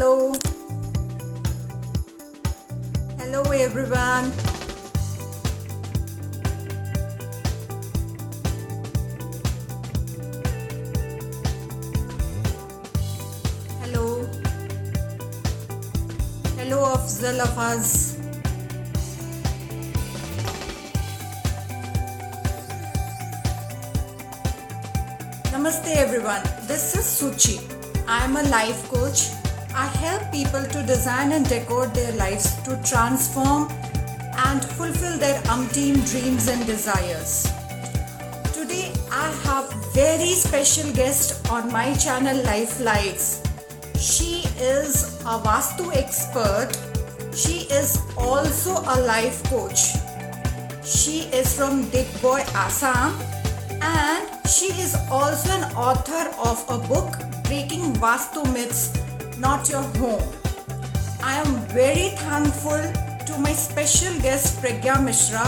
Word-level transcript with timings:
Hello. 0.00 0.32
Hello, 3.18 3.42
everyone. 3.52 4.32
Hello. 13.82 14.24
Hello, 16.56 16.78
Afzal 16.94 17.40
Afaz. 17.44 18.16
Namaste, 25.52 25.92
everyone. 25.96 26.40
This 26.66 26.96
is 26.96 27.04
Suchi. 27.04 27.60
I 28.08 28.24
am 28.24 28.36
a 28.36 28.42
life 28.44 28.88
coach. 28.88 29.39
I 29.80 29.86
help 29.86 30.30
people 30.30 30.62
to 30.62 30.82
design 30.82 31.32
and 31.32 31.48
decode 31.48 31.94
their 31.94 32.12
lives 32.12 32.54
to 32.64 32.78
transform 32.84 33.70
and 34.46 34.62
fulfill 34.62 35.16
their 35.16 35.40
umpteen 35.54 35.94
dreams 36.10 36.48
and 36.48 36.66
desires. 36.66 37.50
Today 38.52 38.92
I 39.10 39.32
have 39.44 39.72
very 39.94 40.34
special 40.34 40.92
guest 40.92 41.48
on 41.48 41.72
my 41.72 41.94
channel 41.94 42.36
Life 42.44 42.78
Lights. 42.78 43.42
She 43.98 44.44
is 44.60 45.18
a 45.24 45.40
Vastu 45.48 45.90
expert. 45.96 46.76
She 47.34 47.60
is 47.80 48.02
also 48.18 48.82
a 48.84 49.00
life 49.00 49.42
coach. 49.44 49.96
She 50.84 51.20
is 51.32 51.56
from 51.56 51.84
Digboy, 51.86 52.44
Assam 52.54 53.18
and 53.80 54.28
she 54.46 54.66
is 54.84 54.94
also 55.10 55.48
an 55.52 55.72
author 55.74 56.28
of 56.36 56.66
a 56.68 56.86
book 56.86 57.16
Breaking 57.44 57.94
Vastu 57.94 58.44
Myths 58.52 59.00
Not 59.40 59.70
Your 59.70 59.82
Home. 60.00 60.22
I 61.22 61.36
am 61.40 61.54
very 61.68 62.10
thankful 62.10 62.82
to 63.28 63.38
my 63.38 63.52
special 63.54 64.12
guest 64.20 64.60
Pragya 64.60 65.02
Mishra 65.02 65.44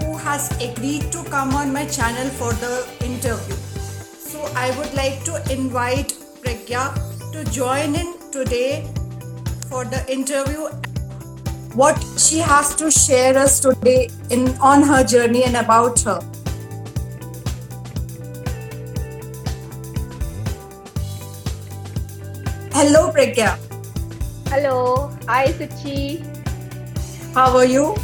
who 0.00 0.16
has 0.16 0.50
agreed 0.60 1.12
to 1.12 1.22
come 1.24 1.54
on 1.54 1.72
my 1.72 1.84
channel 1.86 2.28
for 2.40 2.52
the 2.54 2.72
interview. 3.04 3.54
So 4.18 4.42
I 4.56 4.76
would 4.76 4.92
like 4.94 5.22
to 5.26 5.36
invite 5.52 6.14
Pragya 6.42 6.86
to 7.32 7.44
join 7.52 7.94
in 7.94 8.14
today 8.32 8.84
for 9.68 9.84
the 9.84 10.02
interview 10.12 10.66
what 11.74 12.04
she 12.18 12.38
has 12.38 12.74
to 12.74 12.90
share 12.90 13.38
us 13.38 13.60
today 13.60 14.08
in 14.30 14.48
on 14.58 14.82
her 14.82 15.04
journey 15.04 15.44
and 15.44 15.56
about 15.56 16.00
her. 16.00 16.18
Hello 22.76 23.10
Pragya, 23.10 23.56
Hello, 24.50 25.10
hi 25.28 25.46
Suchi. 25.58 26.20
how 27.34 27.56
are 27.56 27.64
you? 27.64 27.94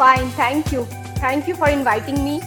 Fine, 0.00 0.28
thank 0.40 0.70
you. 0.72 0.84
Thank 1.24 1.48
you 1.48 1.54
for 1.54 1.68
inviting 1.68 2.22
me. 2.24 2.40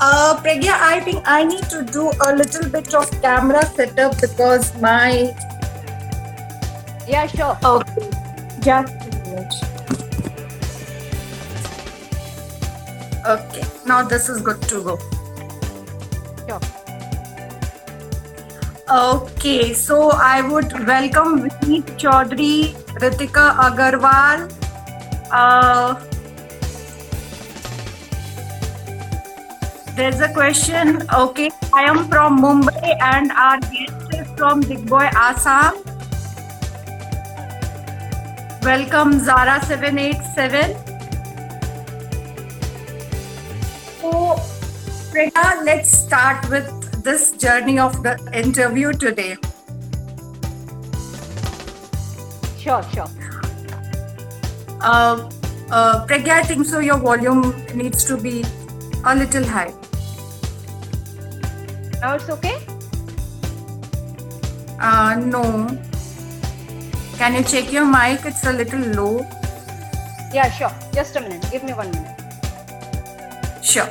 Uh, 0.00 0.36
Pragya, 0.42 0.72
I 0.88 1.00
think 1.00 1.22
I 1.26 1.44
need 1.44 1.64
to 1.74 1.82
do 1.84 2.10
a 2.26 2.34
little 2.34 2.68
bit 2.70 2.94
of 2.94 3.10
camera 3.20 3.64
setup 3.66 4.20
because 4.20 4.72
my 4.80 5.34
Yeah, 7.06 7.26
sure. 7.26 7.58
okay, 7.62 8.10
just 8.60 8.94
a 8.94 9.10
minute. 9.28 9.54
Okay, 13.26 13.64
now 13.86 14.02
this 14.02 14.28
is 14.28 14.40
good 14.40 14.60
to 14.62 14.82
go. 14.82 14.98
Sure. 16.48 16.60
Okay, 18.92 19.72
so 19.72 20.10
I 20.10 20.42
would 20.46 20.70
welcome 20.86 21.48
Vineet 21.48 21.92
Chaudhary, 22.00 22.74
Ritika 23.00 23.44
Agarwal. 23.66 24.52
Uh, 25.32 25.94
there's 29.96 30.20
a 30.20 30.30
question. 30.34 31.08
Okay, 31.10 31.50
I 31.72 31.84
am 31.84 32.06
from 32.10 32.38
Mumbai 32.42 32.98
and 33.00 33.32
our 33.32 33.58
guest 33.60 34.12
is 34.12 34.28
from 34.36 34.62
Digboy, 34.62 35.08
Assam. 35.14 35.72
Welcome, 38.62 39.20
Zara787. 39.20 40.76
So, 44.02 44.36
Priya, 45.10 45.62
let's 45.64 45.90
start 45.90 46.50
with 46.50 46.81
this 47.02 47.32
journey 47.32 47.78
of 47.78 48.02
the 48.02 48.16
interview 48.32 48.92
today. 48.92 49.36
Sure, 52.58 52.82
sure. 52.94 53.08
Uh, 54.80 55.30
uh, 55.70 56.06
Pragya, 56.06 56.32
I 56.34 56.42
think 56.42 56.66
so. 56.66 56.78
Your 56.78 56.98
volume 56.98 57.54
needs 57.74 58.04
to 58.04 58.16
be 58.16 58.44
a 59.04 59.16
little 59.16 59.44
high. 59.44 59.72
Now 62.00 62.14
it's 62.14 62.28
okay? 62.30 62.58
Uh, 64.80 65.20
no. 65.24 65.42
Can 67.16 67.34
you 67.34 67.42
check 67.42 67.72
your 67.72 67.86
mic? 67.86 68.24
It's 68.24 68.44
a 68.44 68.52
little 68.52 68.80
low. 68.80 69.26
Yeah, 70.32 70.50
sure. 70.50 70.72
Just 70.92 71.16
a 71.16 71.20
minute. 71.20 71.44
Give 71.50 71.62
me 71.62 71.72
one 71.72 71.90
minute. 71.90 72.18
Sure. 73.62 73.88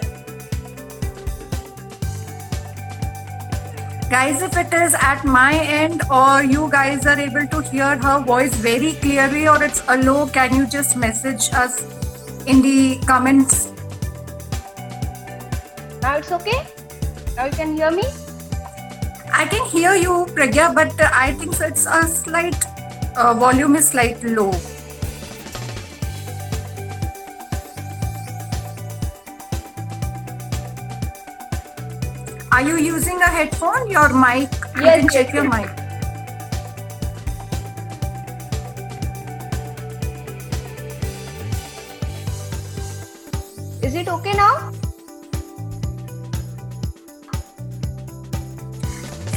Guys, 4.12 4.42
if 4.42 4.58
it 4.58 4.74
is 4.74 4.94
at 4.94 5.24
my 5.24 5.54
end 5.56 6.02
or 6.12 6.44
you 6.44 6.70
guys 6.70 7.06
are 7.08 7.18
able 7.18 7.48
to 7.48 7.62
hear 7.70 7.98
her 7.98 8.20
voice 8.22 8.54
very 8.56 8.92
clearly 8.96 9.48
or 9.48 9.64
it's 9.64 9.82
a 9.88 9.96
low, 10.00 10.28
can 10.28 10.54
you 10.54 10.68
just 10.68 10.98
message 10.98 11.50
us 11.54 11.82
in 12.46 12.62
the 12.62 13.00
comments? 13.08 13.72
Now 16.02 16.18
it's 16.18 16.30
okay? 16.30 16.68
Now 17.38 17.46
you 17.46 17.54
can 17.54 17.78
hear 17.78 17.90
me? 17.90 18.04
I 19.32 19.46
can 19.46 19.66
hear 19.70 19.96
you, 19.96 20.26
Pragya, 20.36 20.76
but 20.76 20.92
I 21.00 21.32
think 21.32 21.56
it's 21.62 21.86
a 21.86 22.04
slight 22.06 22.66
uh, 23.16 23.34
volume 23.34 23.78
is 23.78 23.88
slightly 23.88 24.36
low. 24.36 24.52
Are 32.51 32.62
you 32.62 32.78
using 32.78 33.22
a 33.22 33.28
headphone? 33.28 33.89
Your 33.89 34.09
mic? 34.09 34.50
You 34.75 34.84
Yes, 34.84 34.95
can 35.00 35.03
yes, 35.06 35.13
check 35.13 35.34
your 35.34 35.47
mic. 35.50 35.69
Is 43.81 43.95
it 43.95 44.07
okay 44.07 44.34
now? 44.34 44.72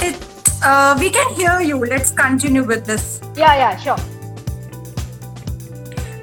It, 0.01 0.15
uh, 0.63 0.95
we 0.99 1.09
can 1.09 1.33
hear 1.33 1.61
you. 1.61 1.77
Let's 1.83 2.11
continue 2.11 2.63
with 2.63 2.85
this. 2.85 3.19
Yeah, 3.35 3.55
yeah, 3.55 3.77
sure. 3.77 3.97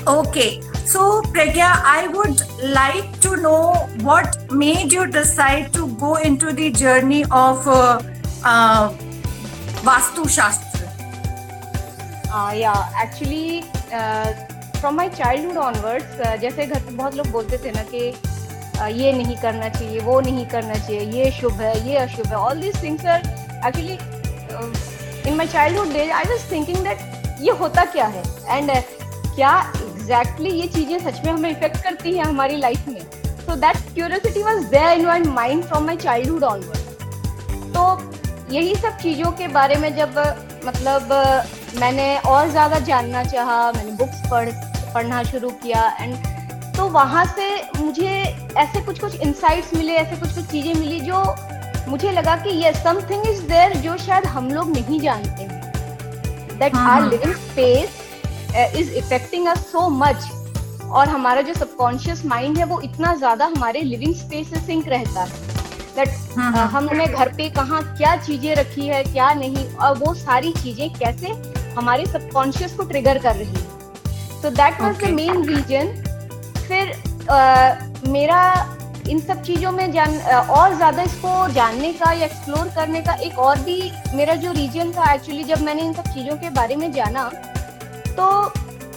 Okay, 0.06 0.60
so 0.92 1.22
Pragya, 1.34 1.69
I 1.82 2.08
would 2.08 2.41
like 2.62 3.19
to 3.20 3.36
know 3.36 3.88
what 4.03 4.53
made 4.53 4.92
you 4.92 5.06
decide 5.06 5.72
to 5.72 5.88
go 5.97 6.16
into 6.16 6.53
the 6.53 6.70
journey 6.70 7.22
of 7.30 7.66
uh, 7.66 8.03
uh, 8.44 8.92
Vastu 9.88 10.28
Shastra. 10.28 10.88
Uh, 12.30 12.53
yeah, 12.54 12.91
actually, 12.94 13.64
uh, 13.91 14.34
from 14.80 14.97
my 14.97 15.08
childhood 15.08 15.56
onwards, 15.56 16.20
uh, 16.20 16.36
जैसे 16.41 16.66
घर 16.66 16.80
पे 16.80 16.92
बहुत 16.92 17.14
लोग 17.14 17.30
बोलते 17.32 17.59
थे 17.64 17.72
ना 17.72 17.82
कि 17.92 18.12
uh, 18.12 18.88
ये 19.00 19.12
नहीं 19.12 19.36
करना 19.42 19.69
चाहिए 19.69 20.00
वो 20.00 20.20
नहीं 20.20 20.47
करना 20.54 20.74
चाहिए 20.74 21.00
ये 21.12 21.30
शुभ 21.41 21.60
है 21.60 21.74
ये 21.88 21.97
अशुभ 21.98 22.27
है 22.27 22.36
all 22.36 22.60
these 22.60 22.83
things 22.83 23.06
are 23.06 23.21
actually 23.66 23.98
in 25.28 25.36
my 25.36 25.47
childhood 25.47 25.92
days 25.92 26.10
I 26.10 26.24
was 26.33 26.50
thinking 26.53 26.84
that 26.84 27.41
ये 27.42 27.53
होता 27.62 27.84
क्या 27.97 28.06
है 28.16 28.24
एंड 28.48 28.71
uh, 28.71 28.83
क्या 29.34 29.54
एग्जैक्टली 30.03 30.51
exactly 30.51 30.60
ये 30.60 30.66
चीज़ें 30.69 30.99
सच 31.01 31.25
में 31.25 31.33
हमें 31.33 31.51
इफ़ेक्ट 31.51 31.83
करती 31.83 32.16
हैं 32.16 32.25
हमारी 32.25 32.57
लाइफ 32.57 32.89
में। 32.89 33.01
So 33.41 33.54
that 33.57 33.77
curiosity 33.95 34.43
was 34.43 34.65
there 34.71 34.99
in 34.99 35.07
my 35.07 35.21
mind 35.21 35.63
from 35.65 35.84
my 35.87 35.97
childhood 35.97 36.45
onward 36.45 37.75
तो 37.75 37.84
यही 38.54 38.75
सब 38.75 38.97
चीज़ों 39.03 39.31
के 39.33 39.49
बारे 39.49 39.77
में 39.77 39.95
जब 39.97 40.19
मतलब 40.66 41.13
मैंने 41.81 42.16
और 42.27 42.49
ज़्यादा 42.51 42.78
जानना 42.91 43.22
चाहा 43.25 43.60
मैंने 43.72 43.93
बुक्स 43.97 44.31
पढ़ 44.31 44.51
पढ़ना 44.95 45.22
शुरू 45.22 45.51
किया 45.63 45.87
एंड 46.01 46.16
तो 46.77 46.89
वहाँ 46.91 47.25
से 47.37 47.48
मुझे 47.78 48.10
ऐसे 48.59 48.81
कुछ 48.84 49.01
कुछ 49.01 49.21
इंसाइट्स 49.21 49.75
मिले 49.75 49.95
ऐसे 49.95 50.16
कुछ 50.16 50.34
कुछ 50.34 50.51
चीज़ें 50.51 50.75
मिली 50.75 51.01
जो 51.01 51.25
मुझे 51.89 52.10
लगा 52.13 52.37
कि 52.37 52.51
ये 52.65 52.72
समथिंग 52.75 53.27
इज़ 53.28 53.43
देयर 53.48 53.77
जो 53.78 53.97
शायद 53.98 54.27
हम 54.37 54.51
लोग 54.51 54.72
नहीं 54.72 55.01
जानते 55.01 55.48
that 56.59 56.75
our. 56.77 57.10
Living 57.10 57.34
space 57.34 58.01
is 58.57 58.91
affecting 58.95 59.47
us 59.49 59.59
so 59.72 59.89
much 59.91 60.28
और 60.84 61.09
हमारा 61.09 61.43
जो 61.43 61.54
सबकॉन्शियस 61.54 62.25
माइंड 62.27 62.59
है 62.59 62.65
वो 62.65 62.81
इतना 62.81 63.15
ज़्यादा 63.15 63.47
हमारे 63.47 63.83
लिविंग 63.83 64.15
स्पेस 64.15 64.51
से 64.51 64.60
सिंक 64.66 64.89
रहता 64.89 65.22
है। 65.22 65.51
दैट 65.97 66.09
हाँ, 66.37 66.51
हाँ। 66.53 66.66
हमने 66.71 67.07
घर 67.07 67.28
पे 67.37 67.49
कहाँ 67.51 67.83
क्या 67.97 68.16
चीज़ें 68.16 68.54
रखी 68.54 68.87
है 68.89 69.03
क्या 69.04 69.33
नहीं 69.34 69.66
और 69.66 69.97
वो 69.99 70.15
सारी 70.15 70.53
चीज़ें 70.53 70.89
कैसे 70.95 71.28
हमारे 71.77 72.07
सबकॉन्शियस 72.07 72.75
को 72.75 72.84
ट्रिगर 72.84 73.19
कर 73.19 73.37
रही 73.37 73.60
है। 73.60 74.41
तो 74.43 74.51
that 74.51 74.81
was 74.81 75.05
the 75.05 75.10
main 75.10 75.45
reason 75.48 75.95
फिर 76.59 76.93
uh, 77.25 78.09
मेरा 78.09 78.43
इन 79.10 79.21
सब 79.21 79.43
चीज़ों 79.43 79.71
में 79.72 79.93
जान 79.93 80.19
और 80.51 80.75
ज़्यादा 80.75 81.03
इसको 81.03 81.48
जानने 81.53 81.93
का 81.93 82.13
या 82.13 82.27
एक्सप्लोर 82.27 82.69
करने 82.75 83.01
का 83.03 83.15
एक 83.27 83.39
और 83.39 83.59
भी 83.60 83.81
मेरा 84.15 84.34
जो 84.34 84.53
रीजन 84.53 84.93
था 84.93 85.13
एक्चुअली 85.13 85.45
जब 85.45 85.63
मैंने 85.63 85.83
इन 85.83 85.93
सब 85.93 86.13
चीज़ों 86.15 86.37
के 86.37 86.51
बारे 86.51 86.77
में 86.77 86.91
जाना 86.93 87.31
तो 88.16 88.28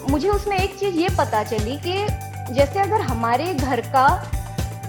मुझे 0.09 0.29
उसमें 0.29 0.57
एक 0.57 0.77
चीज़ 0.77 0.95
ये 0.95 1.09
पता 1.17 1.44
चली 1.44 1.77
कि 1.79 2.53
जैसे 2.53 2.79
अगर 2.79 3.01
हमारे 3.03 3.53
घर 3.53 3.81
का 3.88 4.07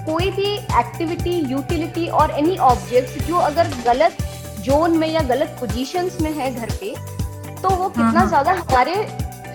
कोई 0.07 0.31
भी 0.31 0.53
एक्टिविटी 0.81 1.39
यूटिलिटी 1.51 2.07
और 2.11 2.31
एनी 2.33 2.57
ऑब्जेक्ट 2.65 3.23
जो 3.25 3.37
अगर 3.43 3.71
गलत 3.85 4.17
जोन 4.61 4.97
में 4.99 5.09
या 5.09 5.21
गलत 5.25 5.57
पोजीशंस 5.61 6.21
में 6.21 6.31
है 6.33 6.55
घर 6.55 6.71
पे 6.81 6.95
तो 7.63 7.69
वो 7.71 7.89
कितना 7.89 8.05
हम्म, 8.05 8.19
हम्म। 8.19 8.29
ज़्यादा 8.29 8.53
हमारे 8.53 8.95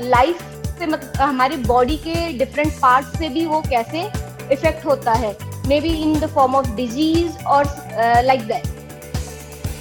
लाइफ 0.09 0.41
से 0.79 0.85
मतलब 0.85 1.21
हमारे 1.21 1.57
बॉडी 1.63 1.97
के 2.00 2.15
डिफरेंट 2.38 2.73
पार्ट 2.81 3.18
से 3.18 3.29
भी 3.29 3.45
वो 3.45 3.62
कैसे 3.62 4.03
इफ़ेक्ट 4.51 4.85
होता 4.85 5.13
है 5.15 5.35
maybe 5.81 5.94
in 5.95 6.19
the 6.19 6.29
form 6.29 6.56
of 6.56 6.69
disease 6.75 7.44
और 7.47 7.65
लाइक 8.25 8.47
दैट 8.47 8.79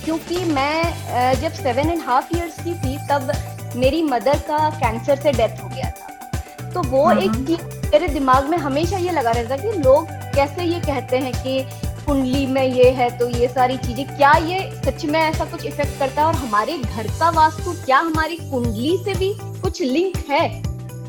क्योंकि 0.04 0.44
मैं 0.46 0.82
uh, 0.82 1.40
जब 1.40 1.52
सेवन 1.54 1.90
एंड 1.90 2.02
हाफ़ 2.02 2.37
ईयर्स 2.37 2.56
की 2.58 2.75
थी 2.75 2.96
तब 3.06 3.32
मेरी 3.76 4.02
मदर 4.02 4.38
का 4.49 4.58
कैंसर 4.70 5.20
से 5.20 5.32
डेथ 5.32 5.62
हो 5.62 5.69
गया 5.69 5.90
था। 5.90 6.70
तो 6.70 6.82
वो 6.88 7.11
एक 7.12 7.32
चीज़ 7.46 7.62
मेरे 7.93 8.08
दिमाग 8.08 8.49
में 8.49 8.56
हमेशा 8.58 8.96
ये 8.99 9.12
लगा 9.12 9.31
रहता 9.31 9.56
कि 9.56 9.72
लोग 9.78 10.08
कैसे 10.34 10.64
ये 10.64 10.81
कहते 10.81 11.19
हैं 11.19 11.32
कि 11.43 11.62
कुंडली 12.06 12.46
में 12.46 12.62
ये 12.64 12.90
है 12.90 13.08
तो 13.19 13.28
ये 13.28 13.49
सारी 13.49 13.76
चीज़ें 13.78 14.06
क्या 14.17 14.32
ये 14.44 14.58
सच 14.84 15.05
में 15.05 15.19
ऐसा 15.20 15.44
कुछ 15.44 15.64
इफ़ेक्ट 15.67 15.99
करता 15.99 16.20
है? 16.20 16.26
और 16.28 16.34
हमारे 16.34 16.76
घर 16.78 17.06
का 17.19 17.31
वास्तु 17.31 17.72
क्या 17.84 17.99
हमारी 17.99 18.37
कुंडली 18.50 18.96
से 19.05 19.14
भी 19.14 19.32
कुछ 19.62 19.82
लिंक 19.82 20.16
है? 20.31 20.49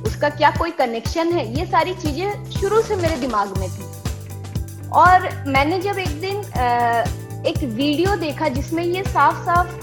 उसका 0.03 0.29
क्या 0.29 0.51
कोई 0.51 0.71
कनेक्शन 0.71 1.31
है? 1.33 1.45
ये 1.57 1.65
सारी 1.65 1.93
चीज़ें 1.95 2.51
शुरू 2.51 2.81
से 2.81 2.95
मेरे 2.95 3.17
दिमाग 3.17 3.57
में 3.57 3.69
थी। 3.69 3.89
और 4.95 5.29
मैंने 5.47 5.79
जब 5.79 5.99
एक 5.99 6.19
दिन 6.21 6.37
एक 7.47 7.57
वीडियो 7.57 8.15
देखा 8.17 8.47
जिसमें 8.49 8.83
ये 8.83 9.03
साफ़ 9.03 9.45
साफ़ 9.45 9.80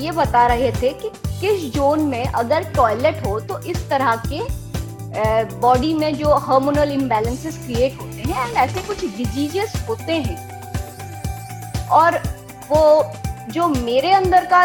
ये 0.00 0.10
बता 0.12 0.46
रहे 0.46 0.70
थे 0.72 0.92
कि 0.92 1.10
किस 1.40 1.72
जोन 1.74 2.00
में 2.04 2.24
अगर 2.24 2.64
टॉयलेट 2.74 3.26
हो 3.26 3.38
तो 3.40 3.58
इस 3.60 3.88
तरह 3.90 4.22
के 4.26 4.40
बॉडी 5.60 5.92
में 5.94 6.14
जो 6.14 6.34
हार्मोनल 6.38 6.92
इम्बैलेंसेस 6.92 7.56
क्रिएट 7.58 8.00
होते 8.00 8.22
हैं 8.22 8.46
एंड 8.46 8.56
ऐसे 8.58 8.86
कुछ 8.86 9.04
डिजीजेस 9.16 9.72
होते 9.88 10.12
हैं। 10.14 10.36
और 11.92 12.18
वो, 12.70 13.12
जो 13.50 13.66
मेरे 13.68 14.12
अंदर 14.12 14.44
का, 14.44 14.64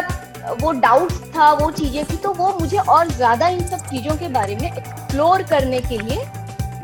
वो 0.62 0.72
डाउट्स 0.74 1.16
था, 1.36 1.52
वो 1.54 1.70
चीज़ें 1.72 2.04
थी 2.06 2.18
तो 2.18 2.34
वो 2.34 2.50
मुझे 2.60 2.78
और 2.78 3.08
ज़्यादा 3.12 3.48
इन 3.48 3.66
सब 3.68 3.88
चीज़ों 3.90 4.16
के 4.18 4.28
बारे 4.30 4.56
में 4.56 4.68
एक्सप्लोर 4.68 5.44
करने 5.44 5.80
के 5.82 5.98
लिए 5.98 6.26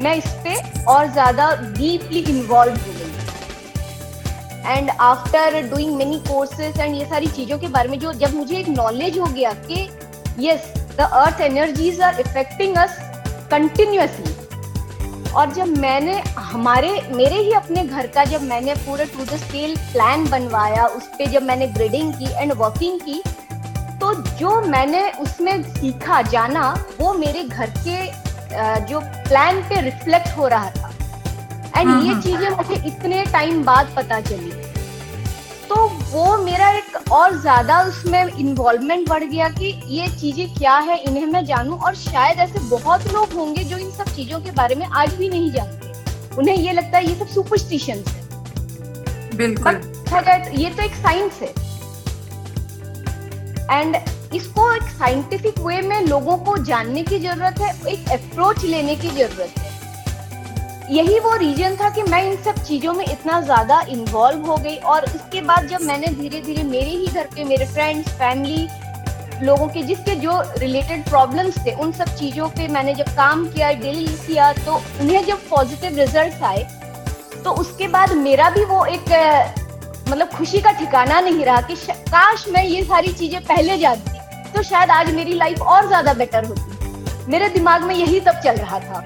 मैं 0.02 0.16
इस 0.16 0.30
पे 0.44 0.56
और 0.92 1.12
ज़्यादा 1.12 1.52
डीपली 1.78 2.20
इन्वॉल्व 2.30 2.74
हो। 2.74 3.01
And 4.66 4.90
after 4.90 5.62
doing 5.70 5.96
many 5.96 6.20
courses 6.28 6.80
and 6.80 6.96
ये 6.96 7.06
सारी 7.06 7.28
चीज़ों 7.28 7.58
के 7.60 7.68
बारे 7.68 7.90
में 7.90 8.00
जो 8.00 8.14
जब 8.14 8.36
मुझे 8.36 8.58
एक 8.58 8.70
नॉलेज 8.70 9.18
हो 9.20 9.26
गया 9.26 9.52
कि 9.62 9.88
yes 10.40 10.74
the 10.98 11.10
earth 11.14 11.42
energies 11.42 12.02
are 12.02 12.20
affecting 12.20 12.76
us 12.76 12.98
continuously 13.52 14.40
और 15.32 15.52
जब 15.54 15.68
मैंने, 15.78 16.14
हमारे, 16.38 16.90
मेरे 17.12 17.36
ही 17.36 17.52
अपने 17.54 17.84
घर 17.84 18.08
का 18.08 18.24
जब 18.24 18.42
मैंने 18.44 18.74
पूरा 18.76 19.06
टू 19.06 19.26
द 19.26 19.38
स्केल 19.38 19.76
प्लान 19.92 20.26
बनवाया, 20.30 20.86
उस 20.86 21.08
पर 21.10 21.30
जब 21.30 21.44
मैंने 21.44 21.68
ग्रेडिंग 21.68 22.14
की 22.14 22.32
एंड 22.34 22.54
वर्किंग 22.54 23.00
की 23.00 23.22
तो 24.02 24.14
जो 24.38 24.60
मैंने 24.62 25.10
उसमें 25.22 25.62
सीखा, 25.64 26.22
जाना, 26.22 26.74
वो 27.00 27.14
मेरे 27.14 27.44
घर 27.44 27.74
के 27.88 28.06
जो 28.86 29.00
प्लान 29.00 29.62
पे 29.62 29.82
रिफ्लेक्ट 29.82 30.38
हो 30.38 30.48
रहा 30.48 30.70
था 30.70 30.81
एंड 31.78 31.88
ये 31.88 31.94
हम्म, 31.94 32.10
हम्म। 32.10 32.22
चीज़ें 32.22 32.50
मुझे 32.50 32.82
इतने 32.88 33.24
टाइम 33.32 33.64
बाद 33.64 33.94
पता 33.96 34.20
चली। 34.22 34.52
तो 35.70 35.76
वो 36.12 36.38
मेरा 36.38 36.70
एक 36.72 37.12
और 37.12 37.38
ज़्यादा 37.42 37.82
उसमें 37.84 38.24
इन्वॉल्वमेंट 38.24 39.08
बढ़ 39.10 39.24
गया 39.24 39.50
कि 39.50 39.68
ये 39.90 40.08
चीज़ें 40.12 40.54
क्या 40.56 40.78
है 40.80 40.98
इन्हें 41.00 41.26
मैं 41.26 41.44
जानूं 41.46 41.78
और 41.80 41.96
शायद 41.96 42.40
ऐसे 42.40 42.60
बहुत 42.70 43.08
लोग 43.14 43.34
होंगे 43.34 43.64
जो 43.64 43.78
इन 43.78 43.92
सब 43.92 44.14
चीज़ों 44.16 44.40
के 44.40 44.52
बारे 44.52 44.76
में 44.76 44.86
आज 44.86 45.14
भी 45.16 45.30
नहीं 45.30 45.52
जानते। 45.52 46.36
उन्हें 46.38 46.56
ये 46.56 46.72
लगता 46.74 46.98
है 46.98 47.06
ये 47.06 47.16
सब 47.16 47.28
सुपरस्टिशन 47.28 48.04
है। 48.08 49.38
बिल्कुल। 49.38 49.82
ये 50.54 50.70
तो 50.70 50.84
एक 50.84 50.96
साइंस 50.96 51.40
है। 51.42 51.54
एंड 53.72 53.96
इसको 54.34 54.72
एक 54.74 54.84
साइंटिफिक 54.92 55.60
वे 55.60 55.82
में 55.82 56.02
लोगों 56.06 56.38
को 56.38 56.58
जानने 56.64 57.04
की 57.04 57.20
ज़रूरत 57.20 57.60
है 57.62 57.72
एक 57.92 58.10
अप्रोच 58.12 58.64
लेने 58.66 58.96
की 58.96 59.10
ज़रूरत 59.10 59.60
है। 59.60 59.71
यही 60.92 61.20
वो 61.20 61.36
रीजन 61.38 61.76
था 61.76 61.90
कि 61.90 62.02
मैं 62.04 62.22
इन 62.24 62.36
सब 62.44 62.56
चीज़ों 62.64 62.94
में 62.94 63.04
इतना 63.06 63.40
ज़्यादा 63.42 63.80
इन्वॉल्व 63.90 64.46
हो 64.46 64.56
गई 64.58 64.76
और 64.86 65.06
उसके 65.06 65.42
बाद 65.42 65.68
जब 65.68 65.82
मैंने 65.82 66.08
धीरे 66.08 66.42
धीरे 66.42 66.64
मेरे 66.64 66.90
ही 66.90 67.06
घर 67.08 67.28
पे, 67.36 67.44
मेरे 67.44 67.66
फ्रेंड्स 67.66 68.10
फैमिली 68.14 68.68
लोगों 69.46 69.68
के 69.68 69.84
जिसके 69.84 70.16
जो 70.16 70.42
रिलेटेड 70.58 71.04
प्रॉब्लम्स 71.06 71.58
थे, 71.66 71.72
उन 71.74 71.92
सब 71.92 72.16
चीज़ों 72.16 72.48
पे 72.50 72.68
मैंने 72.68 72.94
जब 72.96 73.10
काम 73.18 73.46
किया 73.48 73.72
डील 73.76 74.08
किया 74.18 74.52
तो 74.56 74.76
उन्हें 75.02 75.24
जब 75.26 75.48
पॉजिटिव 75.50 75.98
रिज़ल्ट 76.00 76.44
आए 76.44 76.64
तो 77.44 77.52
उसके 77.62 77.88
बाद 77.88 78.14
मेरा 78.18 78.50
भी 78.50 78.66
वो 78.66 78.84
एक 78.88 79.10
मतलब 80.10 80.28
खुशी 80.30 80.62
का 80.62 80.72
ठिकाना 80.80 81.22
नहीं 81.22 81.46
रहा 81.46 81.62
कि 81.62 81.76
काश 82.10 82.46
मैं 82.50 82.66
ये 82.66 82.84
सारी 82.84 83.14
चीज़ें 83.14 83.40
पहले 83.44 83.78
जानती 83.78 84.52
तो 84.52 84.64
शायद 84.64 84.92
आज 84.92 85.14
मेरी 85.16 85.34
लाइफ 85.36 85.62
और 85.64 85.88
ज़्यादा 85.88 86.14
बेटर 86.16 86.46
होती। 86.46 87.32
मेरे 87.32 87.50
दिमाग 87.50 87.84
में 87.84 87.96
यही 87.96 88.20
सब 88.20 88.42
चल 88.44 88.56
रहा 88.58 88.80
था। 88.80 89.04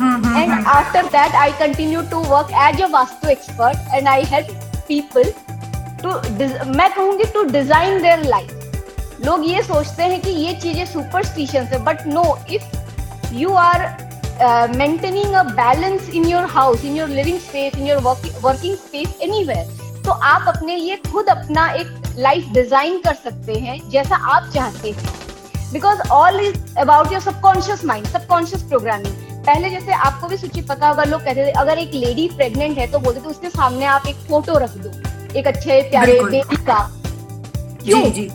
And 0.00 0.52
after 0.52 1.02
that, 1.10 1.34
i 1.34 1.50
continue 1.52 2.02
to 2.02 2.18
work 2.30 2.52
as 2.52 2.80
a 2.80 2.88
vastu 2.88 3.30
expert 3.30 3.76
and 3.92 4.08
i 4.08 4.20
help 4.24 4.46
people 4.88 5.24
to 6.02 6.12
मैं 6.76 6.92
कहूँगी 6.94 7.24
टू 7.32 7.42
डिज़ाइन 7.44 8.02
देयर 8.02 8.22
लाइफ 8.24 9.20
लोग 9.24 9.46
ये 9.48 9.62
सोचते 9.62 10.02
हैं 10.02 10.20
कि 10.22 10.30
ये 10.30 10.52
चीज़ें 10.60 10.84
सुपरस्टिशन 10.86 11.64
है 11.72 11.82
but 11.84 12.06
no 12.06 12.24
if 12.50 13.34
you 13.34 13.54
are 13.54 13.86
maintaining 14.76 15.34
a 15.34 15.42
balance 15.42 16.08
in 16.08 16.24
your 16.24 16.44
house 16.50 16.84
in 16.84 16.96
your 16.96 17.08
living 17.08 17.38
space 17.38 17.76
in 17.78 17.86
your 17.86 18.02
working 18.42 18.76
space 18.76 19.18
anywhere 19.22 20.02
तो 20.04 20.10
आप 20.10 20.44
अपने 20.48 20.76
लिए 20.76 20.96
खुद 21.12 21.28
अपना 21.28 21.68
एक 21.70 22.14
लाइफ 22.18 22.44
डिज़ाइन 22.52 23.00
कर 23.00 23.14
सकते 23.14 23.54
हैं 23.60 23.78
जैसा 23.90 24.16
आप 24.16 24.50
चाहते 24.54 24.90
हैं. 24.90 25.16
Because 25.72 26.00
all 26.10 26.40
is 26.40 26.56
about 26.78 27.12
your 27.12 27.20
subconscious 27.20 27.84
mind 27.84 28.06
subconscious 28.06 28.62
programming 28.62 29.27
पहले 29.48 29.68
जैसे 29.70 29.92
आपको 29.94 30.28
भी 30.28 30.36
सूची 30.36 30.60
पता 30.68 30.88
होगा 30.88 31.04
लोग 31.04 31.20
कहते 31.24 31.44
थे 31.46 31.50
अगर 31.60 31.78
एक 31.78 31.94
लेडी 31.94 32.28
प्रेग्नेंट 32.36 32.78
है 32.78 32.86
तो 32.92 32.98
बोलते 32.98 33.20
थे 33.20 33.28
उसके 33.28 33.50
सामने 33.50 33.84
आप 33.92 34.06
एक 34.08 34.16
फ़ोटो 34.28 34.58
रख 34.58 34.76
दो 34.78 34.90
एक 35.38 35.46
अच्छे 35.46 35.80
प्यारे 35.90 36.20
बेबी 36.24 36.56
का। 36.66 36.78
क्यों? 37.82 38.02
जी। 38.02 38.10
जी 38.10 38.28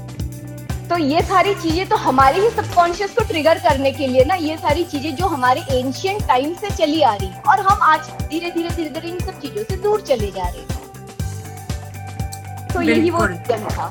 तो 0.89 0.98
ये 1.00 1.22
सारी 1.24 1.53
चीज़ें 1.55 1.88
तो 1.89 1.96
हमारे 1.96 2.39
ही 2.41 2.50
सबकॉन्शियस 2.50 3.13
को 3.13 3.24
ट्रिगर 3.27 3.60
करने 3.60 3.91
के 3.91 4.08
लिए 4.08 4.24
ना 4.25 4.36
ये 4.36 4.58
सारी 4.58 4.84
चीज़ें 4.86 5.15
जो 5.15 5.27
हमारे 5.27 5.62
एंशियंट 5.72 6.27
टाइम 6.27 6.53
से 6.55 6.70
चली 6.72 7.01
आ 7.01 7.13
रही 7.15 7.27
है 7.27 7.41
और 7.50 7.60
हम 7.67 7.82
आज 7.84 8.10
धीरे 8.29 8.50
धीरे 8.51 8.70
धीरे 8.70 8.89
धीरे 8.89 9.08
इन 9.10 9.20
सब 9.20 9.39
चीज़ों 9.41 9.63
से 9.63 9.75
दूर 9.84 10.01
चले 10.01 10.32
जा 10.32 10.48
रहे 10.48 10.62
हैं। 10.62 10.67
तो 12.74 12.82
यही 12.82 13.10
वो 13.10 13.27
था। 13.70 13.88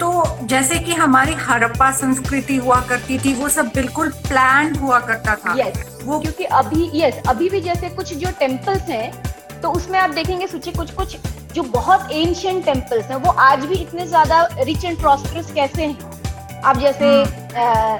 तो 0.00 0.08
जैसे 0.46 0.78
कि 0.78 0.92
हमारी 0.94 1.32
हड़प्पा 1.40 1.90
संस्कृति 1.92 2.56
हुआ 2.56 2.80
करती 2.88 3.18
थी 3.18 3.32
वो 3.34 3.48
सब 3.48 3.70
बिल्कुल 3.74 4.08
प्लान 4.28 4.74
हुआ 4.76 4.98
करता 5.00 5.34
था। 5.36 5.54
Yes, 5.56 5.78
वो 6.04 6.18
क्योंकि 6.20 6.44
अभी 6.44 6.90
यस 6.94 7.14
yes, 7.14 7.28
अभी 7.28 7.48
भी 7.48 7.60
जैसे 7.60 7.88
कुछ 7.90 8.12
जो 8.14 8.30
टेम्पल्स 8.40 8.88
हैं 8.88 9.60
तो 9.60 9.70
उसमें 9.70 9.98
आप 9.98 10.10
देखेंगे 10.10 10.46
सोचिए 10.46 10.72
कुछ 10.72 10.90
कुछ 10.94 11.16
जो 11.54 11.62
बहुत 11.72 12.10
एंशियंट 12.12 12.64
टेम्पल्स 12.64 13.06
हैं 13.06 13.16
वो 13.16 13.30
आज 13.42 13.64
भी 13.64 13.74
इतने 13.74 14.06
ज़्यादा 14.06 14.42
रिच 14.60 14.84
एंड 14.84 14.98
प्रॉस्परस 15.00 15.50
कैसे 15.54 15.82
हैं? 15.82 16.62
आप 16.62 16.78
जैसे 16.78 17.10
आ। 17.56 17.98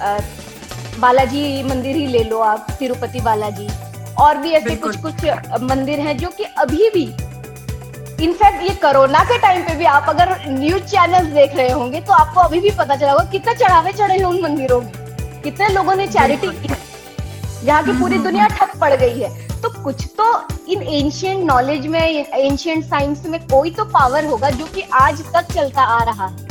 आ, 0.00 0.18
बालाजी 1.00 1.62
मंदिर 1.62 1.96
ही 1.96 2.06
ले 2.06 2.22
लो 2.24 2.38
आप 2.42 2.66
तिरुपति 2.78 3.20
बालाजी। 3.20 3.68
और 4.20 4.38
भी 4.38 4.50
ऐसे 4.52 4.76
कुछ 4.76 4.96
कुछ 4.96 5.24
मंदिर 5.62 6.00
हैं 6.00 6.16
जो 6.18 6.28
कि 6.28 6.44
अभी 6.44 6.90
भी 6.90 7.04
इनफैक्ट 8.22 8.62
ये 8.62 8.74
कोरोना 8.82 9.22
के 9.24 9.38
टाइम 9.38 9.62
पे 9.62 9.74
भी 9.76 9.84
आप 9.84 10.06
अगर 10.08 10.28
न्यूज़ 10.48 10.82
चैनल 10.84 11.24
देख 11.34 11.56
रहे 11.56 11.70
होंगे 11.70 12.00
तो 12.00 12.12
आपको 12.12 12.40
अभी 12.40 12.60
भी 12.60 12.70
पता 12.70 12.96
चला 12.96 13.12
होगा 13.12 13.24
कितने 13.30 13.54
चढ़ावे 13.54 13.92
चढ़े 13.92 14.16
हैं 14.18 14.24
उन 14.24 14.40
मंदिरों 14.42 14.80
में। 14.80 14.92
कितने 15.42 15.68
लोगों 15.68 15.94
ने 15.94 16.06
चैरिटी 16.06 16.48
की 16.58 16.74
जहाँ 17.64 17.82
की 17.84 17.92
पूरी 17.92 18.18
दुनिया 18.18 18.46
ठप 18.48 18.76
पड़ 18.80 18.92
गई 18.94 19.18
है। 19.20 19.30
तो 19.62 19.68
कुछ 19.82 20.04
तो 20.18 20.26
इन 20.68 20.82
एंशियंट 20.82 21.44
नॉलेज 21.44 21.86
में 21.86 22.00
एंशियंट 22.00 22.84
साइंस 22.84 23.26
में 23.26 23.40
कोई 23.46 23.70
तो 23.70 23.84
पावर 23.90 24.24
होगा 24.24 24.50
जो 24.50 24.66
कि 24.74 24.82
आज 25.00 25.22
तक 25.34 25.52
चलता 25.54 25.82
आ 25.82 26.02
रहा 26.04 26.26
है। 26.26 26.50